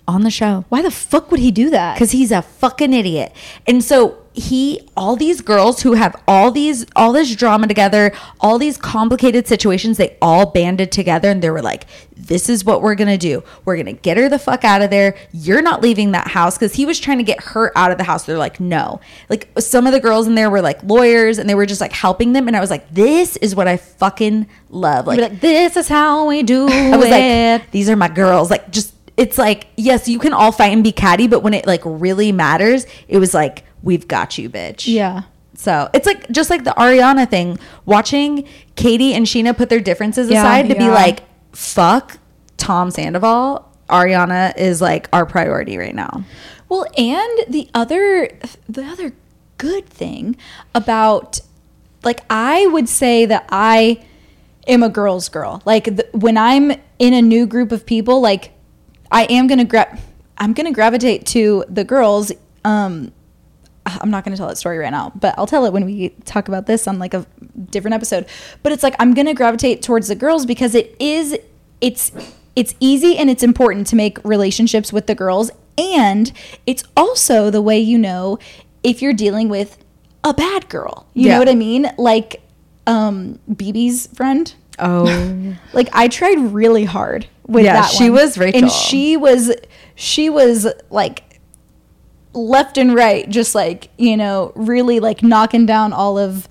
On 0.08 0.24
the 0.24 0.32
show 0.32 0.66
Why 0.70 0.82
the 0.82 0.92
fuck 0.92 1.32
would 1.32 1.40
he 1.40 1.52
do 1.52 1.70
that? 1.70 1.96
because 1.96 2.12
he's 2.12 2.32
a 2.32 2.42
fucking 2.42 2.94
idiot. 2.94 3.34
And 3.68 3.84
so 3.84 4.18
he, 4.36 4.90
all 4.98 5.16
these 5.16 5.42
girls 5.42 5.84
who 5.84 5.94
have 5.94 6.16
all 6.28 6.50
these, 6.50 6.88
all 6.96 7.12
this 7.14 7.36
drama 7.36 7.68
together, 7.68 8.12
all 8.42 8.58
these 8.58 8.78
complicated 8.78 9.48
situations, 9.48 9.98
they 9.98 10.18
all 10.24 10.48
banded 10.48 10.92
together 10.92 11.30
and 11.30 11.44
they 11.44 11.52
were 11.52 11.62
like, 11.62 11.86
"This 12.18 12.50
is 12.50 12.66
what 12.66 12.82
we're 12.82 12.96
gonna 12.96 13.16
do. 13.20 13.44
We're 13.64 13.78
gonna 13.78 13.94
get 13.94 14.18
her 14.18 14.30
the 14.30 14.40
fuck 14.40 14.64
out 14.64 14.82
of 14.82 14.90
there. 14.90 15.16
You're 15.34 15.62
not 15.62 15.84
leaving 15.84 16.14
that 16.14 16.30
house." 16.30 16.58
Because 16.58 16.74
he 16.74 16.84
was 16.84 17.00
trying 17.00 17.20
to 17.20 17.24
get 17.24 17.44
her 17.44 17.72
out 17.78 17.92
of 17.92 18.00
the 18.00 18.04
house. 18.06 18.24
They're 18.24 18.40
like, 18.40 18.60
"No." 18.60 19.00
Like 19.30 19.50
some 19.60 19.86
of 19.86 19.94
the 19.94 20.00
girls 20.00 20.26
in 20.26 20.34
there 20.34 20.50
were 20.50 20.64
like 20.64 20.82
lawyers 20.84 21.38
and 21.38 21.48
they 21.48 21.54
were 21.54 21.68
just 21.68 21.80
like 21.80 21.94
helping 21.94 22.34
them. 22.34 22.48
And 22.48 22.58
I 22.58 22.60
was 22.60 22.72
like, 22.72 22.92
"This 22.92 23.38
is 23.38 23.56
what 23.56 23.68
I 23.68 23.78
fucking 23.78 24.48
love." 24.72 25.06
You'd 25.14 25.22
like, 25.22 25.42
this 25.42 25.78
is 25.78 25.88
how 25.88 26.26
we 26.28 26.42
do 26.42 26.68
it. 26.68 26.72
I 26.94 26.98
was 26.98 27.06
it. 27.06 27.12
like, 27.62 27.70
these 27.70 27.88
are 27.88 27.96
my 27.96 28.08
girls. 28.10 28.50
Like, 28.50 28.72
just 28.72 28.93
it's 29.18 29.38
like, 29.38 29.68
yes, 29.78 30.08
you 30.08 30.20
can 30.20 30.34
all 30.34 30.52
fight 30.52 30.74
and 30.74 30.84
be 30.84 30.92
catty, 30.92 31.28
but 31.28 31.42
when 31.42 31.54
it 31.54 31.68
like 31.68 31.82
really 31.86 32.32
matters, 32.32 32.86
it 33.08 33.20
was 33.20 33.34
like, 33.34 33.64
we've 33.82 34.08
got 34.08 34.38
you, 34.38 34.50
bitch. 34.50 34.92
yeah. 34.92 35.24
So 35.56 35.88
it's 35.94 36.08
like 36.08 36.30
just 36.32 36.50
like 36.50 36.64
the 36.64 36.72
Ariana 36.72 37.30
thing. 37.30 37.60
Watching 37.86 38.48
Katie 38.76 39.14
and 39.14 39.28
Scheana 39.28 39.56
put 39.56 39.70
their 39.70 39.80
differences 39.80 40.28
Yeah, 40.30 40.40
aside 40.42 40.68
to 40.70 40.76
be 40.76 40.90
like, 40.90 41.20
fuck 41.52 42.18
Tom 42.58 42.90
Sandoval. 42.90 43.72
Ariana 43.88 44.58
is 44.58 44.82
like 44.82 45.08
our 45.14 45.28
priority 45.28 45.78
right 45.78 45.94
now. 45.94 46.24
Well, 46.70 46.86
and 46.98 47.46
the 47.48 47.70
other 47.76 48.30
the 48.68 48.84
other 48.84 49.14
good 49.60 49.88
thing 49.88 50.36
about 50.74 51.40
like 52.04 52.22
I 52.32 52.66
would 52.66 52.90
say 52.90 53.28
that 53.28 53.46
I 53.52 54.04
am 54.68 54.82
a 54.82 54.90
girl's 54.90 55.30
girl. 55.30 55.62
Like 55.66 55.84
the, 55.84 56.08
when 56.14 56.36
I'm 56.36 56.72
in 56.98 57.14
a 57.14 57.22
new 57.22 57.46
group 57.46 57.72
of 57.72 57.86
people, 57.86 58.22
like 58.22 58.53
I 59.14 59.24
am 59.26 59.48
going 59.48 59.60
to 59.60 59.66
grab 59.66 60.00
I'm 60.38 60.54
going 60.54 60.66
to 60.66 60.74
gravitate 60.74 61.26
to 61.28 61.64
the 61.70 61.84
girls 61.84 62.32
um 62.66 63.12
I'm 63.86 64.10
not 64.10 64.24
going 64.24 64.32
to 64.34 64.38
tell 64.38 64.48
that 64.48 64.58
story 64.58 64.78
right 64.78 64.92
now, 64.92 65.12
but 65.14 65.36
I'll 65.38 65.46
tell 65.46 65.66
it 65.66 65.74
when 65.74 65.84
we 65.86 66.10
talk 66.24 66.48
about 66.48 66.68
this 66.68 66.88
on 66.88 67.00
like 67.00 67.14
a 67.14 67.26
different 67.70 67.94
episode. 67.96 68.26
But 68.64 68.72
it's 68.72 68.82
like 68.82 68.96
I'm 68.98 69.14
going 69.14 69.26
to 69.26 69.34
gravitate 69.34 69.82
towards 69.82 70.08
the 70.08 70.16
girls 70.16 70.46
because 70.46 70.74
it 70.74 70.96
is 71.00 71.38
it's 71.82 72.12
it's 72.56 72.76
easy 72.80 73.18
and 73.18 73.30
it's 73.30 73.44
important 73.44 73.88
to 73.88 73.96
make 73.98 74.24
relationships 74.24 74.94
with 74.94 75.08
the 75.08 75.16
girls 75.16 75.52
and 75.78 76.32
it's 76.66 76.84
also 76.96 77.50
the 77.50 77.62
way 77.62 77.78
you 77.80 77.98
know 77.98 78.40
if 78.84 79.02
you're 79.02 79.14
dealing 79.14 79.50
with 79.50 79.78
a 80.24 80.34
bad 80.34 80.70
girl. 80.70 81.06
You 81.14 81.28
Yeah. 81.28 81.34
know 81.34 81.40
what 81.40 81.50
I 81.50 81.56
mean? 81.56 81.92
Like 81.98 82.42
um 82.88 83.40
BB's 83.52 84.08
friend. 84.08 84.54
Oh. 84.80 85.56
Like 85.74 85.90
I 85.94 86.08
tried 86.08 86.38
really 86.54 86.84
hard 86.86 87.26
with 87.48 87.64
that. 87.66 87.74
Yeah, 87.74 87.82
that 87.82 87.92
she 87.92 88.10
one. 88.12 88.22
was 88.22 88.38
Rachel. 88.38 88.62
And 88.64 88.72
she 88.72 89.18
was 89.18 89.52
she 89.96 90.30
was 90.30 90.68
like 90.92 91.40
left 92.34 92.78
and 92.78 92.94
right 92.94 93.28
just 93.30 93.56
like, 93.56 93.90
you 93.98 94.16
know, 94.18 94.52
really 94.56 95.00
like 95.00 95.24
knocking 95.24 95.66
down 95.66 95.94
all 95.94 96.18
of 96.20 96.48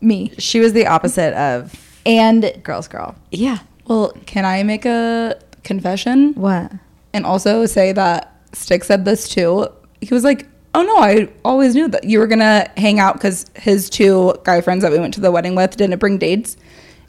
me. 0.00 0.32
she 0.38 0.60
was 0.60 0.72
the 0.72 0.86
opposite 0.86 1.34
of 1.34 1.98
And 2.06 2.52
girls 2.62 2.88
girl. 2.88 3.14
yeah. 3.30 3.58
Well, 3.86 4.12
can 4.26 4.44
I 4.44 4.62
make 4.62 4.84
a 4.84 5.36
confession 5.64 6.34
What? 6.34 6.72
and 7.12 7.24
also 7.26 7.66
say 7.66 7.92
that 7.92 8.32
Stick 8.52 8.84
said 8.84 9.04
this 9.04 9.28
too? 9.28 9.66
He 10.00 10.12
was 10.14 10.22
like, 10.24 10.46
"Oh 10.74 10.82
no, 10.82 10.98
I 10.98 11.28
always 11.44 11.74
knew 11.74 11.88
that 11.88 12.04
you 12.04 12.18
were 12.20 12.26
gonna 12.26 12.68
hang 12.76 13.00
out 13.00 13.14
because 13.14 13.46
his 13.56 13.88
two 13.90 14.34
guy 14.44 14.60
friends 14.60 14.82
that 14.82 14.92
we 14.92 14.98
went 14.98 15.14
to 15.14 15.20
the 15.20 15.30
wedding 15.32 15.54
with 15.56 15.76
didn't 15.76 15.98
bring 15.98 16.18
dates." 16.18 16.56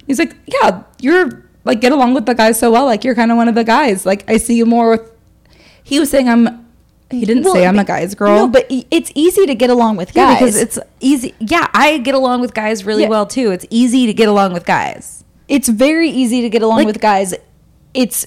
He's 0.08 0.20
like, 0.20 0.36
"Yeah, 0.46 0.84
you're 1.00 1.44
like 1.66 1.82
get 1.82 1.92
along 1.92 2.14
with 2.14 2.26
the 2.26 2.34
guys 2.36 2.60
so 2.60 2.72
well. 2.72 2.86
Like 2.86 3.04
you're 3.04 3.16
kind 3.16 3.32
of 3.32 3.38
one 3.38 3.48
of 3.48 3.56
the 3.56 3.64
guys. 3.64 4.06
Like 4.06 4.24
I 4.30 4.38
see 4.38 4.56
you 4.56 4.66
more 4.66 4.90
with." 4.92 5.12
He 5.84 6.00
was 6.00 6.10
saying 6.10 6.30
I'm. 6.30 6.62
He 7.12 7.26
didn't 7.26 7.44
Well, 7.44 7.54
say 7.54 7.68
I'm 7.68 7.78
a 7.78 7.84
guy's 7.84 8.16
girl. 8.16 8.36
No, 8.36 8.48
but 8.48 8.66
it's 8.70 9.12
easy 9.14 9.46
to 9.46 9.54
get 9.54 9.70
along 9.70 9.98
with 9.98 10.16
Yeah, 10.16 10.34
guys. 10.34 10.40
because 10.40 10.56
it's 10.58 10.80
easy. 11.00 11.36
Yeah, 11.40 11.70
I 11.74 12.00
get 12.00 12.16
along 12.16 12.42
with 12.42 12.56
guys 12.56 12.86
really 12.86 13.04
Yeah. 13.04 13.10
well 13.10 13.28
too. 13.28 13.52
It's 13.52 13.66
easy 13.70 14.08
to 14.08 14.14
get 14.14 14.28
along 14.28 14.54
with 14.54 14.66
guys. 14.66 15.24
it's 15.48 15.68
very 15.70 16.10
easy 16.10 16.42
to 16.42 16.50
get 16.50 16.62
along 16.64 16.78
Like- 16.80 16.88
with 16.88 17.00
guys. 17.02 17.36
It's 17.94 18.26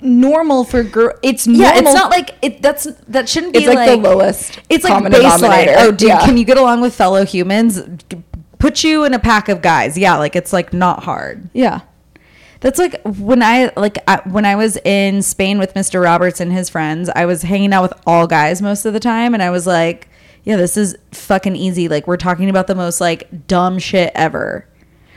normal 0.00 0.64
for 0.64 0.82
girl. 0.82 1.12
It's 1.22 1.46
Yeah, 1.46 1.72
it's 1.76 1.92
not 1.92 2.10
like 2.10 2.34
it. 2.42 2.62
That's 2.62 2.86
that 3.08 3.28
shouldn't 3.28 3.52
be 3.52 3.60
It's 3.64 3.74
like 3.74 3.90
the 4.02 4.08
lowest 4.08 4.58
It's 4.70 4.84
like 4.84 5.02
baseline. 5.04 5.74
Oh, 5.78 5.90
dude, 5.90 6.08
Yeah. 6.08 6.24
can 6.24 6.36
you 6.36 6.44
get 6.44 6.56
along 6.58 6.80
with 6.80 6.94
fellow 6.94 7.24
humans? 7.24 7.82
Put 8.58 8.84
you 8.84 9.04
in 9.04 9.12
a 9.14 9.18
pack 9.18 9.48
of 9.48 9.62
guys. 9.62 9.96
Yeah, 9.98 10.16
like 10.16 10.34
it's 10.36 10.52
like 10.52 10.72
not 10.72 11.04
hard. 11.04 11.48
yeah. 11.52 11.80
That's 12.60 12.78
like 12.78 13.00
when 13.04 13.42
I 13.42 13.70
like 13.76 13.98
I, 14.08 14.22
when 14.24 14.46
I 14.46 14.56
was 14.56 14.78
in 14.78 15.20
Spain 15.20 15.58
with 15.58 15.74
Mr. 15.74 16.02
Roberts 16.02 16.40
and 16.40 16.50
his 16.50 16.70
friends. 16.70 17.10
I 17.14 17.26
was 17.26 17.42
hanging 17.42 17.72
out 17.74 17.82
with 17.82 17.92
all 18.06 18.26
guys 18.26 18.62
most 18.62 18.86
of 18.86 18.94
the 18.94 18.98
time, 18.98 19.34
and 19.34 19.42
I 19.42 19.50
was 19.50 19.66
like, 19.66 20.08
"Yeah, 20.42 20.56
this 20.56 20.78
is 20.78 20.96
fucking 21.12 21.54
easy." 21.54 21.86
Like 21.86 22.06
we're 22.06 22.16
talking 22.16 22.48
about 22.48 22.66
the 22.66 22.74
most 22.74 22.98
like 22.98 23.46
dumb 23.46 23.78
shit 23.78 24.10
ever, 24.14 24.66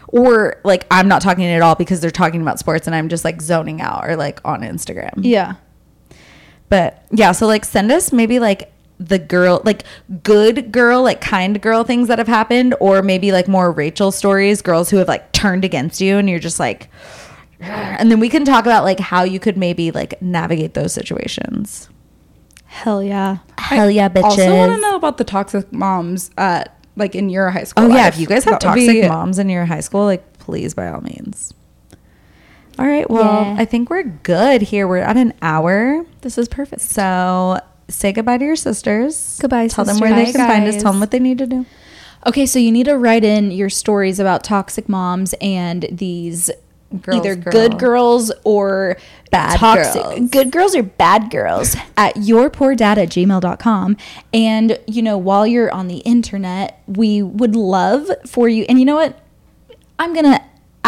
or 0.10 0.60
like 0.66 0.86
I'm 0.92 1.08
not 1.08 1.22
talking 1.22 1.46
at 1.46 1.62
all 1.62 1.76
because 1.76 2.02
they're 2.02 2.12
talking 2.12 2.42
about 2.42 2.60
sports, 2.60 2.88
and 2.88 2.96
I'm 2.96 3.08
just 3.08 3.24
like 3.24 3.42
zoning 3.42 3.80
out 3.80 4.06
or 4.08 4.18
like 4.18 4.42
on 4.44 4.60
Instagram. 4.62 5.14
Yeah. 5.16 5.56
But 6.68 7.06
yeah, 7.10 7.32
so 7.32 7.48
like 7.48 7.64
send 7.64 7.90
us 7.90 8.12
maybe 8.12 8.40
like 8.40 8.72
the 9.00 9.18
girl, 9.18 9.62
like 9.64 9.84
good 10.24 10.72
girl, 10.72 11.02
like 11.04 11.22
kind 11.22 11.62
girl 11.62 11.84
things 11.84 12.08
that 12.10 12.18
have 12.20 12.28
happened, 12.28 12.76
or 12.80 13.02
maybe 13.02 13.32
like 13.32 13.48
more 13.48 13.72
Rachel 13.72 14.12
stories, 14.12 14.62
girls 14.62 14.90
who 14.90 14.98
have 14.98 15.08
like 15.08 15.32
turned 15.32 15.64
against 15.64 16.02
you, 16.02 16.18
and 16.18 16.30
you're 16.30 16.40
just 16.40 16.60
like, 16.60 16.90
and 17.62 18.12
then 18.12 18.20
we 18.20 18.30
can 18.30 18.46
talk 18.46 18.66
about 18.66 18.84
like 18.84 19.00
how 19.00 19.24
you 19.24 19.40
could 19.40 19.58
maybe 19.58 19.92
like 19.92 20.22
navigate 20.22 20.74
those 20.74 20.94
situations. 20.94 21.90
Hell 22.66 23.02
yeah. 23.02 23.38
Hell 23.58 23.90
yeah, 23.90 24.10
bitches. 24.10 24.24
Also, 24.24 24.56
want 24.56 24.76
to 24.76 24.82
know 24.82 24.96
about 24.96 25.18
the 25.18 25.24
toxic 25.24 25.72
moms 25.74 26.30
at 26.38 26.76
like 26.96 27.16
in 27.16 27.30
your 27.30 27.50
high 27.50 27.64
school. 27.64 27.86
oh 27.86 27.88
yeah, 27.96 28.08
if 28.08 28.18
you 28.20 28.28
guys 28.28 28.44
have 28.44 28.60
toxic 28.60 29.02
be- 29.02 29.08
moms 29.08 29.40
in 29.40 29.50
your 29.50 29.66
high 29.66 29.80
school, 29.80 30.04
like 30.06 30.38
please 30.40 30.74
by 30.74 30.88
all 30.90 31.02
means. 31.02 31.54
All 32.78 32.86
right, 32.86 33.10
well, 33.10 33.44
Yeah. 33.44 33.56
I 33.60 33.66
think 33.66 33.90
we're 33.90 34.04
good 34.04 34.62
here. 34.62 34.88
We're 34.88 34.98
at 34.98 35.18
an 35.18 35.34
hour. 35.42 36.06
This 36.22 36.38
is 36.38 36.48
perfect. 36.48 36.82
So 36.82 37.60
say 37.90 38.12
goodbye 38.12 38.38
to 38.38 38.46
your 38.46 38.56
sisters. 38.56 39.38
Goodbye, 39.42 39.68
Tell 39.68 39.86
them 39.86 40.00
where 40.00 40.14
they 40.14 40.32
can 40.32 40.48
find 40.48 40.66
us. 40.68 40.76
Guys. 40.76 40.84
Tell 40.84 40.92
them 40.94 41.00
what 41.00 41.12
they 41.12 41.20
need 41.20 41.38
to 41.40 41.48
do. 41.48 41.66
Okay, 42.26 42.46
so 42.46 42.60
you 42.60 42.72
need 42.72 42.86
to 42.86 42.98
write 42.98 43.24
in 43.24 43.52
your 43.52 43.70
stories 43.70 44.20
about 44.20 44.44
toxic 44.44 44.90
moms 44.90 45.34
and 45.42 45.88
these 45.92 46.50
Girls, 47.04 47.18
either 47.20 47.36
good 47.36 47.78
girls 47.78 48.32
or 48.44 48.98
Bad 49.30 49.60
toxic 49.60 50.02
girls. 50.02 50.30
good 50.32 50.52
girls 50.52 50.76
or 50.76 50.82
bad 50.82 51.30
girls 51.30 51.76
at 51.98 52.16
yourpoordad 52.16 52.98
at 52.98 53.10
gmail.com 53.10 53.96
and 54.34 54.80
you 54.88 55.04
know 55.04 55.16
while 55.16 55.46
you're 55.46 55.72
on 55.72 55.88
the 55.88 56.00
internet 56.00 56.82
we 56.88 57.22
would 57.22 57.56
love 57.56 58.10
for 58.26 58.50
you 58.50 58.66
and 58.68 58.80
you 58.80 58.86
know 58.86 58.96
what 58.96 59.24
i'm 60.00 60.16
gonna 60.16 60.44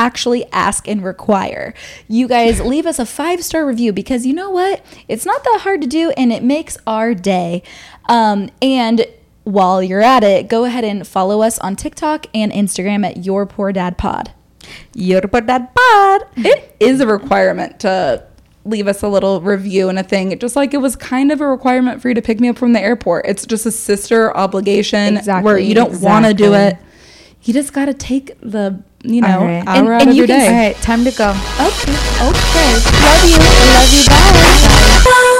actually 0.05 0.43
ask 0.51 0.87
and 0.87 1.03
require 1.03 1.73
you 2.07 2.27
guys 2.27 2.59
leave 2.73 2.85
us 2.85 2.99
a 2.99 3.05
five 3.05 3.43
star 3.43 3.65
review 3.65 3.91
because 3.93 4.25
you 4.25 4.33
know 4.33 4.49
what 4.49 4.83
it's 5.07 5.25
not 5.25 5.43
that 5.43 5.59
hard 5.61 5.81
to 5.81 5.87
do 5.87 6.11
and 6.17 6.31
it 6.31 6.43
makes 6.43 6.77
our 6.87 7.13
day 7.13 7.61
um, 8.09 8.49
and 8.61 9.05
while 9.43 9.81
you're 9.81 10.01
at 10.01 10.23
it 10.23 10.47
go 10.47 10.65
ahead 10.65 10.83
and 10.83 11.07
follow 11.07 11.41
us 11.41 11.57
on 11.59 11.75
tiktok 11.75 12.25
and 12.33 12.51
instagram 12.51 13.05
at 13.05 13.25
your 13.25 13.45
poor 13.45 13.71
dad 13.71 13.97
pod 13.97 14.31
Your 14.93 15.21
Poor 15.21 15.41
Dad 15.41 15.69
pod. 15.73 16.21
It 16.37 16.75
is 16.79 16.99
a 17.01 17.07
requirement 17.07 17.79
to 17.81 18.23
leave 18.63 18.87
us 18.87 19.01
a 19.01 19.07
little 19.07 19.41
review 19.41 19.89
and 19.89 19.97
a 19.97 20.03
thing. 20.03 20.37
Just 20.37 20.55
like 20.55 20.73
it 20.73 20.77
was 20.77 20.95
kind 20.95 21.31
of 21.31 21.41
a 21.41 21.47
requirement 21.47 22.01
for 22.01 22.09
you 22.09 22.13
to 22.13 22.21
pick 22.21 22.39
me 22.39 22.47
up 22.49 22.57
from 22.57 22.73
the 22.73 22.79
airport. 22.79 23.25
It's 23.25 23.45
just 23.45 23.65
a 23.65 23.71
sister 23.71 24.35
obligation 24.37 25.17
where 25.41 25.57
you 25.57 25.73
don't 25.73 25.99
want 26.01 26.25
to 26.25 26.33
do 26.33 26.53
it. 26.53 26.77
You 27.43 27.53
just 27.53 27.73
got 27.73 27.85
to 27.85 27.93
take 27.93 28.39
the 28.39 28.83
you 29.03 29.21
know 29.21 29.39
All 29.39 29.45
right. 29.45 29.63
hour 29.67 29.77
And- 29.77 29.87
out 29.93 30.01
and 30.01 30.09
of 30.11 30.15
you 30.15 30.21
your 30.23 30.27
can- 30.27 30.39
day. 30.39 30.47
All 30.47 30.53
right, 30.67 30.75
time 30.81 31.03
to 31.05 31.11
go. 31.11 31.29
okay 31.29 31.95
okay 32.29 32.71
love 33.05 33.23
you 33.29 33.37
love 33.37 33.91
you 33.93 34.03
bye 34.07 35.37